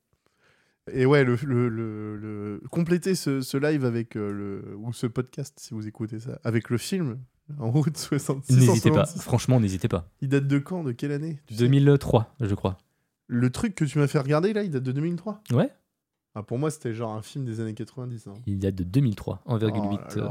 Et 0.92 1.04
ouais, 1.04 1.22
le, 1.24 1.36
le, 1.42 1.68
le, 1.68 2.16
le- 2.16 2.62
compléter 2.70 3.14
ce, 3.14 3.42
ce 3.42 3.56
live 3.58 3.84
avec 3.84 4.16
euh, 4.16 4.30
le 4.32 4.76
ou 4.76 4.92
ce 4.94 5.06
podcast 5.06 5.58
si 5.60 5.74
vous 5.74 5.86
écoutez 5.86 6.18
ça 6.18 6.38
avec 6.44 6.70
le 6.70 6.78
film 6.78 7.18
en 7.58 7.70
route 7.70 7.96
66. 7.96 8.52
N'hésitez 8.54 8.90
pas, 8.90 9.04
666. 9.04 9.20
franchement, 9.22 9.60
n'hésitez 9.60 9.88
pas. 9.88 10.08
Il 10.22 10.28
date 10.30 10.46
de 10.46 10.58
quand 10.58 10.84
De 10.84 10.92
quelle 10.92 11.12
année 11.12 11.40
tu 11.46 11.54
sais? 11.54 11.60
2003, 11.60 12.34
je 12.40 12.54
crois. 12.54 12.78
Le 13.26 13.50
truc 13.50 13.74
que 13.74 13.84
tu 13.84 13.98
m'as 13.98 14.06
fait 14.06 14.18
regarder 14.18 14.54
là, 14.54 14.62
il 14.62 14.70
date 14.70 14.82
de 14.82 14.92
2003 14.92 15.42
Ouais, 15.52 15.70
ah, 16.34 16.42
Pour 16.42 16.58
moi, 16.58 16.70
c'était 16.70 16.94
genre 16.94 17.12
un 17.12 17.20
film 17.22 17.44
des 17.44 17.60
années 17.60 17.74
90. 17.74 18.26
hein. 18.26 18.34
il 18.46 18.58
date 18.58 18.74
de 18.76 18.84
2003, 18.84 19.42
1,8. 19.46 20.00
Oh 20.16 20.18
euh, 20.20 20.28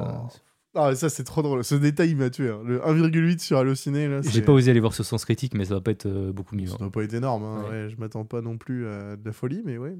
Ah, 0.75 0.93
ça 0.95 1.09
c'est 1.09 1.23
trop 1.23 1.41
drôle. 1.41 1.63
Ce 1.63 1.75
détail 1.75 2.11
il 2.11 2.17
m'a 2.17 2.29
tué. 2.29 2.49
hein. 2.49 2.59
Le 2.63 2.79
1,8 2.79 3.39
sur 3.39 3.57
Allociné 3.57 4.07
là. 4.07 4.21
J'ai 4.21 4.41
pas 4.41 4.51
osé 4.51 4.69
aller 4.71 4.79
voir 4.79 4.93
sur 4.93 5.03
Sens 5.05 5.25
Critique, 5.25 5.53
mais 5.55 5.65
ça 5.65 5.75
va 5.75 5.81
pas 5.81 5.91
être 5.91 6.05
euh, 6.05 6.31
beaucoup 6.31 6.55
mieux. 6.55 6.67
Ça 6.67 6.73
hein. 6.75 6.77
doit 6.81 6.91
pas 6.91 7.03
être 7.03 7.13
énorme. 7.13 7.43
hein. 7.43 7.63
Ouais. 7.63 7.69
Ouais, 7.69 7.89
je 7.89 7.95
m'attends 7.97 8.25
pas 8.25 8.41
non 8.41 8.57
plus 8.57 8.87
à 8.87 9.15
de 9.15 9.25
la 9.25 9.31
folie, 9.33 9.61
mais 9.65 9.77
ouais. 9.77 9.97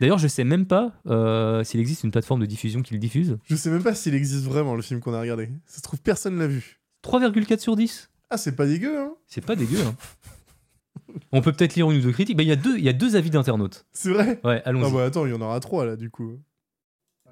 D'ailleurs, 0.00 0.18
je 0.18 0.26
sais 0.28 0.44
même 0.44 0.66
pas 0.66 0.92
euh, 1.06 1.62
s'il 1.64 1.78
existe 1.80 2.04
une 2.04 2.10
plateforme 2.10 2.40
de 2.40 2.46
diffusion 2.46 2.82
qui 2.82 2.94
le 2.94 3.00
diffuse. 3.00 3.38
Je 3.44 3.54
sais 3.54 3.70
même 3.70 3.82
pas 3.82 3.94
s'il 3.94 4.14
existe 4.14 4.44
vraiment 4.44 4.74
le 4.74 4.82
film 4.82 5.00
qu'on 5.00 5.14
a 5.14 5.20
regardé. 5.20 5.48
Ça 5.66 5.78
se 5.78 5.82
trouve, 5.82 6.00
personne 6.00 6.38
l'a 6.38 6.46
vu. 6.48 6.80
3,4 7.04 7.58
sur 7.60 7.76
10. 7.76 8.10
Ah, 8.30 8.36
c'est 8.38 8.56
pas 8.56 8.66
dégueu, 8.66 8.98
hein 8.98 9.14
C'est 9.26 9.44
pas 9.44 9.56
dégueu. 9.56 9.78
hein. 9.86 9.94
On 11.32 11.40
peut 11.42 11.52
peut-être 11.52 11.74
lire 11.74 11.90
une 11.90 11.98
ou 11.98 12.02
deux 12.02 12.12
critiques. 12.12 12.36
Bah, 12.36 12.42
Il 12.42 12.48
y, 12.48 12.52
a 12.52 12.56
deux- 12.56 12.78
y 12.78 12.88
a 12.88 12.92
deux 12.92 13.16
avis 13.16 13.30
d'internautes. 13.30 13.86
C'est 13.92 14.10
vrai? 14.10 14.40
Ouais, 14.44 14.62
allons-y. 14.64 14.84
Ah 14.86 14.90
bah 14.94 15.04
attends, 15.04 15.26
il 15.26 15.30
y 15.32 15.34
en 15.34 15.40
aura 15.40 15.58
trois 15.60 15.84
là 15.86 15.96
du 15.96 16.10
coup. 16.10 16.38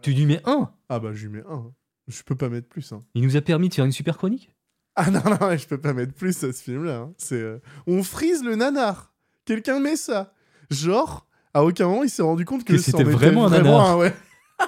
Tu 0.02 0.12
lui 0.12 0.24
mets 0.26 0.40
un? 0.44 0.70
Ah 0.88 0.98
bah 1.00 1.10
je 1.14 1.26
lui 1.26 1.36
mets 1.38 1.44
un. 1.48 1.72
Je 2.08 2.22
peux 2.22 2.34
pas 2.36 2.48
mettre 2.48 2.68
plus. 2.68 2.92
Hein. 2.92 3.02
Il 3.14 3.22
nous 3.22 3.36
a 3.36 3.40
permis 3.40 3.68
de 3.68 3.74
faire 3.74 3.84
une 3.84 3.92
super 3.92 4.16
chronique? 4.16 4.50
Ah 4.94 5.10
non, 5.10 5.20
non, 5.24 5.56
je 5.56 5.66
peux 5.66 5.78
pas 5.80 5.92
mettre 5.92 6.14
plus 6.14 6.42
à 6.44 6.52
ce 6.52 6.62
film-là. 6.62 6.96
hein. 6.98 7.12
C'est, 7.18 7.34
euh, 7.40 7.58
On 7.86 8.02
frise 8.02 8.42
le 8.44 8.54
nanar. 8.56 9.12
Quelqu'un 9.44 9.80
met 9.80 9.96
ça. 9.96 10.32
Genre, 10.70 11.26
à 11.52 11.64
aucun 11.64 11.86
moment 11.88 12.02
il 12.04 12.10
s'est 12.10 12.22
rendu 12.22 12.44
compte 12.44 12.64
que, 12.64 12.72
Que 12.72 12.78
c'était 12.78 13.02
était 13.02 13.10
vraiment 13.10 13.46
un 13.46 13.50
nanar. 13.50 13.98
ouais. 13.98 14.14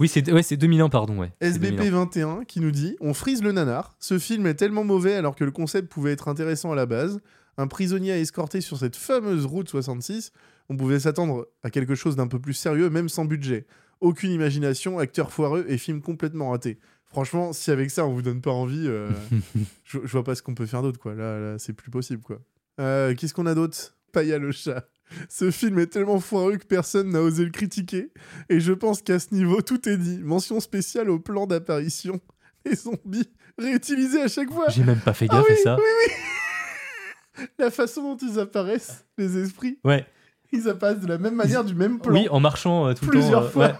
Oui, 0.00 0.08
c'est 0.08 0.32
ouais, 0.32 0.42
c'est 0.42 0.56
2001, 0.56 0.88
pardon. 0.88 1.16
Ouais. 1.20 1.32
C'est 1.40 1.58
2001. 1.60 2.06
SBP21 2.06 2.44
qui 2.44 2.58
nous 2.60 2.72
dit 2.72 2.96
On 3.00 3.14
frise 3.14 3.40
le 3.42 3.52
nanar. 3.52 3.94
Ce 4.00 4.18
film 4.18 4.46
est 4.48 4.54
tellement 4.54 4.82
mauvais 4.82 5.14
alors 5.14 5.36
que 5.36 5.44
le 5.44 5.52
concept 5.52 5.88
pouvait 5.88 6.10
être 6.12 6.26
intéressant 6.26 6.72
à 6.72 6.74
la 6.74 6.86
base. 6.86 7.20
Un 7.56 7.68
prisonnier 7.68 8.10
à 8.12 8.18
escorter 8.18 8.60
sur 8.60 8.78
cette 8.78 8.96
fameuse 8.96 9.44
route 9.46 9.68
66. 9.68 10.32
On 10.68 10.76
pouvait 10.76 10.98
s'attendre 10.98 11.46
à 11.62 11.70
quelque 11.70 11.94
chose 11.94 12.16
d'un 12.16 12.26
peu 12.26 12.40
plus 12.40 12.54
sérieux, 12.54 12.90
même 12.90 13.08
sans 13.08 13.24
budget. 13.26 13.66
Aucune 14.02 14.30
imagination, 14.32 14.98
acteur 14.98 15.32
foireux 15.32 15.64
et 15.68 15.78
film 15.78 16.00
complètement 16.02 16.50
raté. 16.50 16.78
Franchement, 17.06 17.52
si 17.52 17.70
avec 17.70 17.90
ça 17.90 18.04
on 18.06 18.12
vous 18.12 18.22
donne 18.22 18.40
pas 18.40 18.50
envie, 18.50 18.86
euh, 18.86 19.08
je, 19.84 19.98
je 20.04 20.12
vois 20.12 20.24
pas 20.24 20.34
ce 20.34 20.42
qu'on 20.42 20.54
peut 20.54 20.66
faire 20.66 20.82
d'autre 20.82 20.98
quoi. 20.98 21.14
Là, 21.14 21.38
là, 21.38 21.58
c'est 21.58 21.72
plus 21.72 21.90
possible 21.90 22.22
quoi. 22.22 22.38
Euh, 22.80 23.14
Qu'est-ce 23.14 23.32
qu'on 23.34 23.46
a 23.46 23.54
d'autre? 23.54 23.96
Paya 24.12 24.38
le 24.38 24.50
chat. 24.52 24.86
Ce 25.28 25.50
film 25.50 25.78
est 25.78 25.86
tellement 25.88 26.20
foireux 26.20 26.56
que 26.56 26.64
personne 26.66 27.10
n'a 27.10 27.20
osé 27.20 27.44
le 27.44 27.50
critiquer. 27.50 28.10
Et 28.48 28.60
je 28.60 28.72
pense 28.72 29.02
qu'à 29.02 29.18
ce 29.18 29.34
niveau, 29.34 29.60
tout 29.60 29.86
est 29.88 29.98
dit. 29.98 30.18
Mention 30.22 30.58
spéciale 30.60 31.10
au 31.10 31.18
plan 31.18 31.46
d'apparition 31.46 32.18
des 32.64 32.74
zombies 32.76 33.28
réutilisés 33.58 34.22
à 34.22 34.28
chaque 34.28 34.50
fois. 34.50 34.68
J'ai 34.70 34.84
même 34.84 35.00
pas 35.00 35.12
fait 35.12 35.26
Ah 35.30 35.36
gaffe 35.36 35.46
oui, 35.48 35.54
à 35.54 35.62
ça. 35.62 35.76
La 37.58 37.70
façon 37.70 38.02
dont 38.14 38.26
ils 38.26 38.38
apparaissent, 38.38 39.04
les 39.18 39.38
esprits, 39.38 39.78
Ouais. 39.84 40.06
ils 40.52 40.68
apparaissent 40.68 41.00
de 41.00 41.06
la 41.08 41.18
même 41.18 41.34
manière, 41.34 41.64
du 41.64 41.74
même 41.74 41.98
plan. 41.98 42.12
Oui, 42.14 42.28
en 42.30 42.40
marchant 42.40 42.86
euh, 42.88 42.94
tout 42.94 43.06
Plusieurs 43.06 43.40
le 43.40 43.46
temps. 43.46 43.52
fois. 43.52 43.66
ouais. 43.68 43.74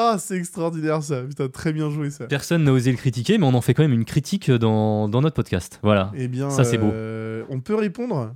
Ah, 0.00 0.16
c'est 0.18 0.36
extraordinaire 0.36 1.02
ça. 1.02 1.22
Putain, 1.22 1.48
très 1.48 1.72
bien 1.72 1.90
joué 1.90 2.10
ça. 2.10 2.26
Personne 2.28 2.62
n'a 2.62 2.72
osé 2.72 2.90
le 2.92 2.96
critiquer, 2.96 3.36
mais 3.36 3.44
on 3.46 3.54
en 3.54 3.60
fait 3.60 3.74
quand 3.74 3.82
même 3.82 3.92
une 3.92 4.04
critique 4.04 4.48
dans, 4.50 5.08
dans 5.08 5.20
notre 5.20 5.34
podcast. 5.34 5.80
Voilà. 5.82 6.12
Eh 6.14 6.28
bien, 6.28 6.50
Ça, 6.50 6.62
c'est 6.62 6.78
beau. 6.78 6.86
euh, 6.92 7.44
on 7.48 7.60
peut 7.60 7.74
répondre. 7.74 8.32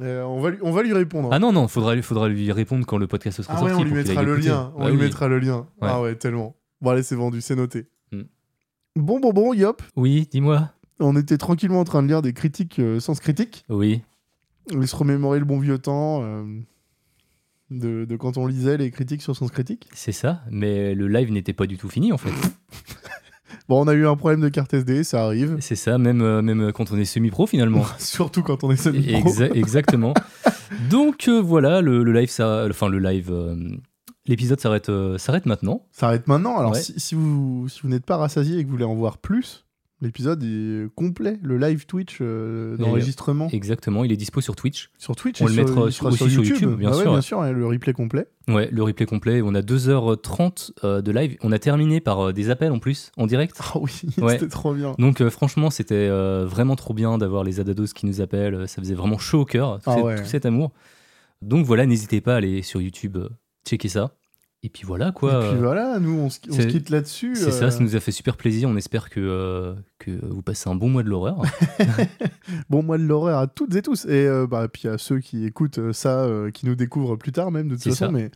Euh, 0.00 0.22
on, 0.22 0.40
va 0.40 0.50
lui, 0.50 0.58
on 0.62 0.70
va 0.70 0.82
lui 0.82 0.94
répondre. 0.94 1.28
Ah 1.32 1.38
non, 1.38 1.52
non, 1.52 1.68
faudra, 1.68 2.00
faudra 2.00 2.28
lui 2.28 2.50
répondre 2.50 2.86
quand 2.86 2.96
le 2.96 3.06
podcast 3.06 3.42
sera 3.42 3.52
Ah 3.54 3.58
sorti. 3.58 3.74
ouais, 3.74 3.78
on 3.80 3.84
lui 3.84 3.92
mettra 3.92 4.22
le 4.22 4.36
lien. 4.36 4.72
On 4.76 4.84
Bah 4.84 4.90
lui 4.90 4.96
oui. 4.96 5.02
mettra 5.02 5.28
le 5.28 5.38
lien. 5.38 5.66
Ouais. 5.82 5.88
Ah 5.90 6.00
ouais, 6.00 6.14
tellement. 6.14 6.56
Bon, 6.80 6.90
allez, 6.90 7.02
c'est 7.02 7.14
vendu, 7.16 7.42
c'est 7.42 7.56
noté. 7.56 7.86
Hmm. 8.10 8.22
Bon, 8.96 9.20
bon, 9.20 9.32
bon, 9.34 9.52
Yop. 9.52 9.82
Oui, 9.96 10.26
dis-moi. 10.30 10.70
On 10.98 11.14
était 11.16 11.36
tranquillement 11.36 11.80
en 11.80 11.84
train 11.84 12.02
de 12.02 12.08
lire 12.08 12.22
des 12.22 12.32
critiques 12.32 12.78
euh, 12.78 13.00
sans 13.00 13.18
critique. 13.20 13.64
Oui, 13.68 14.00
On 14.74 14.86
se 14.86 14.96
remémorer 14.96 15.38
le 15.40 15.44
bon 15.44 15.58
vieux 15.58 15.78
temps 15.78 16.22
de, 17.70 18.04
de 18.04 18.16
quand 18.16 18.36
on 18.36 18.46
lisait 18.46 18.76
les 18.76 18.90
critiques 18.90 19.22
sur 19.22 19.36
Sens 19.36 19.50
Critique. 19.50 19.88
c'est 19.94 20.12
ça. 20.12 20.42
Mais 20.50 20.94
le 20.94 21.08
live 21.08 21.30
n'était 21.32 21.52
pas 21.52 21.66
du 21.66 21.76
tout 21.78 21.88
fini 21.88 22.12
en 22.12 22.18
fait. 22.18 22.30
Bon, 23.68 23.84
on 23.84 23.88
a 23.88 23.94
eu 23.94 24.06
un 24.06 24.16
problème 24.16 24.40
de 24.40 24.48
carte 24.48 24.74
SD, 24.74 25.04
ça 25.04 25.24
arrive. 25.24 25.56
c'est 25.60 25.76
ça, 25.76 25.96
même, 25.98 26.22
euh, 26.22 26.42
même 26.42 26.72
quand 26.72 26.90
on 26.92 26.96
est 26.98 27.04
semi-pro 27.04 27.46
finalement. 27.46 27.84
Surtout 27.98 28.42
quand 28.42 28.64
on 28.64 28.70
est 28.72 28.76
semi-pro. 28.76 29.28
Exa- 29.30 29.52
exactement. 29.56 30.12
Donc 30.90 31.28
euh, 31.28 31.40
voilà, 31.40 31.80
le, 31.80 32.02
le 32.02 32.12
live, 32.12 32.30
ça, 32.30 32.66
enfin 32.68 32.88
le 32.88 32.98
live, 32.98 33.28
euh, 33.30 33.56
l'épisode 34.26 34.60
s'arrête, 34.60 34.88
euh, 34.88 35.18
s'arrête 35.18 35.46
maintenant. 35.46 35.86
Maintenant. 36.26 36.58
Alors, 36.58 36.72
Ouais. 36.72 36.80
si, 36.80 36.98
si 36.98 37.14
vous, 37.14 37.68
si 37.68 37.80
vous 37.82 37.88
n'êtes 37.88 38.06
pas 38.06 38.16
rassasié 38.16 38.58
et 38.58 38.62
que 38.62 38.66
vous 38.66 38.72
voulez 38.74 38.84
en 38.84 38.94
voir 38.94 39.18
plus, 39.18 39.66
l'épisode 40.00 40.42
est 40.42 40.88
complet. 40.94 41.38
Le 41.42 41.58
live 41.58 41.86
Twitch 41.86 42.18
euh, 42.20 42.76
d'enregistrement 42.76 43.48
Exactement, 43.52 44.04
il 44.04 44.12
est 44.12 44.16
dispo 44.16 44.40
sur 44.40 44.56
Twitch. 44.56 44.90
sur 44.98 45.14
Twitch 45.16 45.40
on 45.42 45.46
et 45.46 45.48
le 45.48 45.54
sur- 45.54 45.64
mettra 45.64 45.90
sera 45.90 46.08
aussi 46.10 46.30
sur 46.30 46.44
YouTube, 46.44 46.76
bien 46.78 46.88
Ah 46.88 46.92
ouais, 46.96 47.02
sûr, 47.02 47.10
bien 47.10 47.14
ouais. 47.16 47.22
sûr, 47.22 47.38
ouais, 47.38 47.52
le 47.52 47.66
replay 47.66 47.92
complet. 47.92 48.26
Ouais, 48.48 48.68
le 48.72 48.82
replay 48.82 49.06
complet. 49.06 49.42
On 49.42 49.54
a 49.54 49.60
2h30 49.62 50.72
euh, 50.84 51.02
de 51.02 51.12
live. 51.12 51.36
On 51.42 51.52
a 51.52 51.58
terminé 51.58 52.00
par 52.00 52.28
euh, 52.28 52.32
des 52.32 52.50
appels 52.50 52.72
en 52.72 52.78
plus, 52.78 53.12
en 53.16 53.26
direct. 53.26 53.56
Ah 53.74 53.78
oui, 53.78 53.92
Ouais. 54.18 54.32
c'était 54.32 54.48
trop 54.48 54.74
bien. 54.74 54.94
Donc 54.98 55.22
franchement, 55.28 55.70
c'était 55.70 56.08
vraiment 56.08 56.76
trop 56.76 56.94
bien 56.94 57.18
d'avoir 57.18 57.44
les 57.44 57.60
Adados 57.60 57.92
qui 57.94 58.06
nous 58.06 58.20
appellent. 58.20 58.66
Ça 58.68 58.80
faisait 58.82 58.94
vraiment 58.94 59.18
chaud 59.18 59.40
au 59.42 59.44
cœur, 59.44 59.76
tout, 59.82 59.90
Ah 59.90 59.94
cet- 59.96 60.04
ouais. 60.04 60.16
tout 60.16 60.24
cet 60.24 60.46
amour. 60.46 60.72
Donc 61.42 61.64
voilà, 61.66 61.86
n'hésitez 61.86 62.20
pas 62.20 62.34
à 62.34 62.36
aller 62.36 62.62
sur 62.62 62.80
YouTube, 62.80 63.16
checker 63.66 63.88
ça. 63.88 64.14
Et 64.62 64.68
puis 64.68 64.82
voilà 64.84 65.10
quoi. 65.10 65.42
et 65.46 65.48
puis 65.52 65.58
voilà, 65.58 65.98
nous 66.00 66.18
on 66.18 66.28
se, 66.28 66.38
on 66.50 66.52
se 66.52 66.60
c'est- 66.62 66.68
quitte 66.68 66.90
là-dessus. 66.90 67.34
C'est 67.34 67.46
euh, 67.46 67.50
ça, 67.50 67.70
ça 67.70 67.80
nous 67.80 67.96
a 67.96 68.00
fait 68.00 68.12
super 68.12 68.36
plaisir. 68.36 68.68
On 68.68 68.76
espère 68.76 69.08
que, 69.08 69.18
euh, 69.18 69.74
que 69.98 70.10
vous 70.26 70.42
passez 70.42 70.68
un 70.68 70.74
bon 70.74 70.90
mois 70.90 71.02
de 71.02 71.08
l'horreur. 71.08 71.40
Bon 72.68 72.82
mois 72.82 72.98
de 72.98 73.04
l'horreur 73.04 73.38
à 73.38 73.46
toutes 73.46 73.74
et 73.74 73.82
tous. 73.82 74.04
Et 74.04 74.26
euh, 74.26 74.46
bah, 74.46 74.68
puis 74.68 74.88
à 74.88 74.98
ceux 74.98 75.20
qui 75.20 75.44
écoutent 75.46 75.92
ça, 75.92 76.28
qui 76.52 76.66
nous 76.66 76.74
découvrent 76.74 77.16
plus 77.16 77.32
tard 77.32 77.50
même 77.50 77.68
de 77.68 77.74
toute 77.74 77.84
façon. 77.84 77.96
ça. 78.06 78.10
Mais 78.10 78.30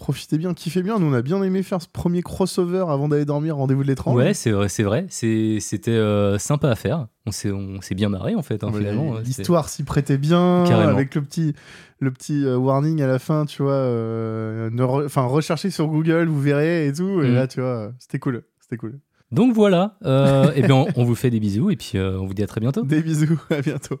profitez 0.00 0.38
bien, 0.38 0.54
kiffez 0.54 0.82
bien. 0.82 0.98
Nous 0.98 1.06
on 1.06 1.12
a 1.12 1.20
bien 1.22 1.42
aimé 1.42 1.62
faire 1.62 1.80
ce 1.82 1.86
premier 1.86 2.22
crossover 2.22 2.84
avant 2.88 3.06
d'aller 3.08 3.26
dormir, 3.26 3.56
rendez-vous 3.56 3.82
de 3.82 3.88
l'étrange. 3.88 4.16
ouais, 4.16 4.32
c'est 4.34 4.50
vrai, 4.50 4.68
c'est 4.70 4.82
vrai. 4.82 5.06
C'était 5.10 5.90
euh, 5.90 6.38
sympa 6.38 6.70
à 6.70 6.74
faire. 6.74 7.06
On 7.26 7.30
s'est, 7.32 7.52
on 7.52 7.80
s'est 7.82 7.94
bien 7.94 8.08
marré 8.08 8.34
en 8.34 8.42
fait, 8.42 8.64
hein, 8.64 8.70
Ouais, 8.72 9.22
L'histoire 9.22 9.68
s'y 9.68 9.82
prêtait 9.84 10.16
bien, 10.18 10.64
Carrément. 10.66 10.90
avec 10.92 11.14
le 11.14 11.20
petit, 11.22 11.54
le 12.00 12.10
petit 12.10 12.44
euh, 12.46 12.56
warning 12.56 13.02
à 13.02 13.06
la 13.06 13.18
fin, 13.18 13.44
tu 13.44 13.62
vois. 13.62 13.72
euh, 13.72 14.70
re- 14.70 15.04
Enfin, 15.04 15.22
recherchez 15.26 15.70
sur 15.70 15.86
Google, 15.86 16.26
vous 16.28 16.40
verrez 16.40 16.86
et 16.86 16.92
tout. 16.92 17.22
Et 17.22 17.28
Mm. 17.28 17.34
là, 17.34 17.46
tu 17.46 17.60
vois, 17.60 17.92
c'était 17.98 18.18
cool. 18.18 18.42
C'était 18.60 18.78
cool. 18.78 18.98
Donc 19.32 19.54
voilà. 19.54 19.96
Et 20.56 20.62
bien, 20.66 20.74
on, 20.76 20.86
on 20.96 21.04
vous 21.04 21.14
fait 21.14 21.30
des 21.30 21.40
bisous 21.40 21.70
et 21.70 21.76
puis 21.76 21.98
on 21.98 22.26
vous 22.26 22.34
dit 22.34 22.42
à 22.42 22.46
très 22.46 22.60
bientôt. 22.60 22.82
Des 22.84 23.02
bisous, 23.02 23.38
à 23.50 23.60
bientôt. 23.60 24.00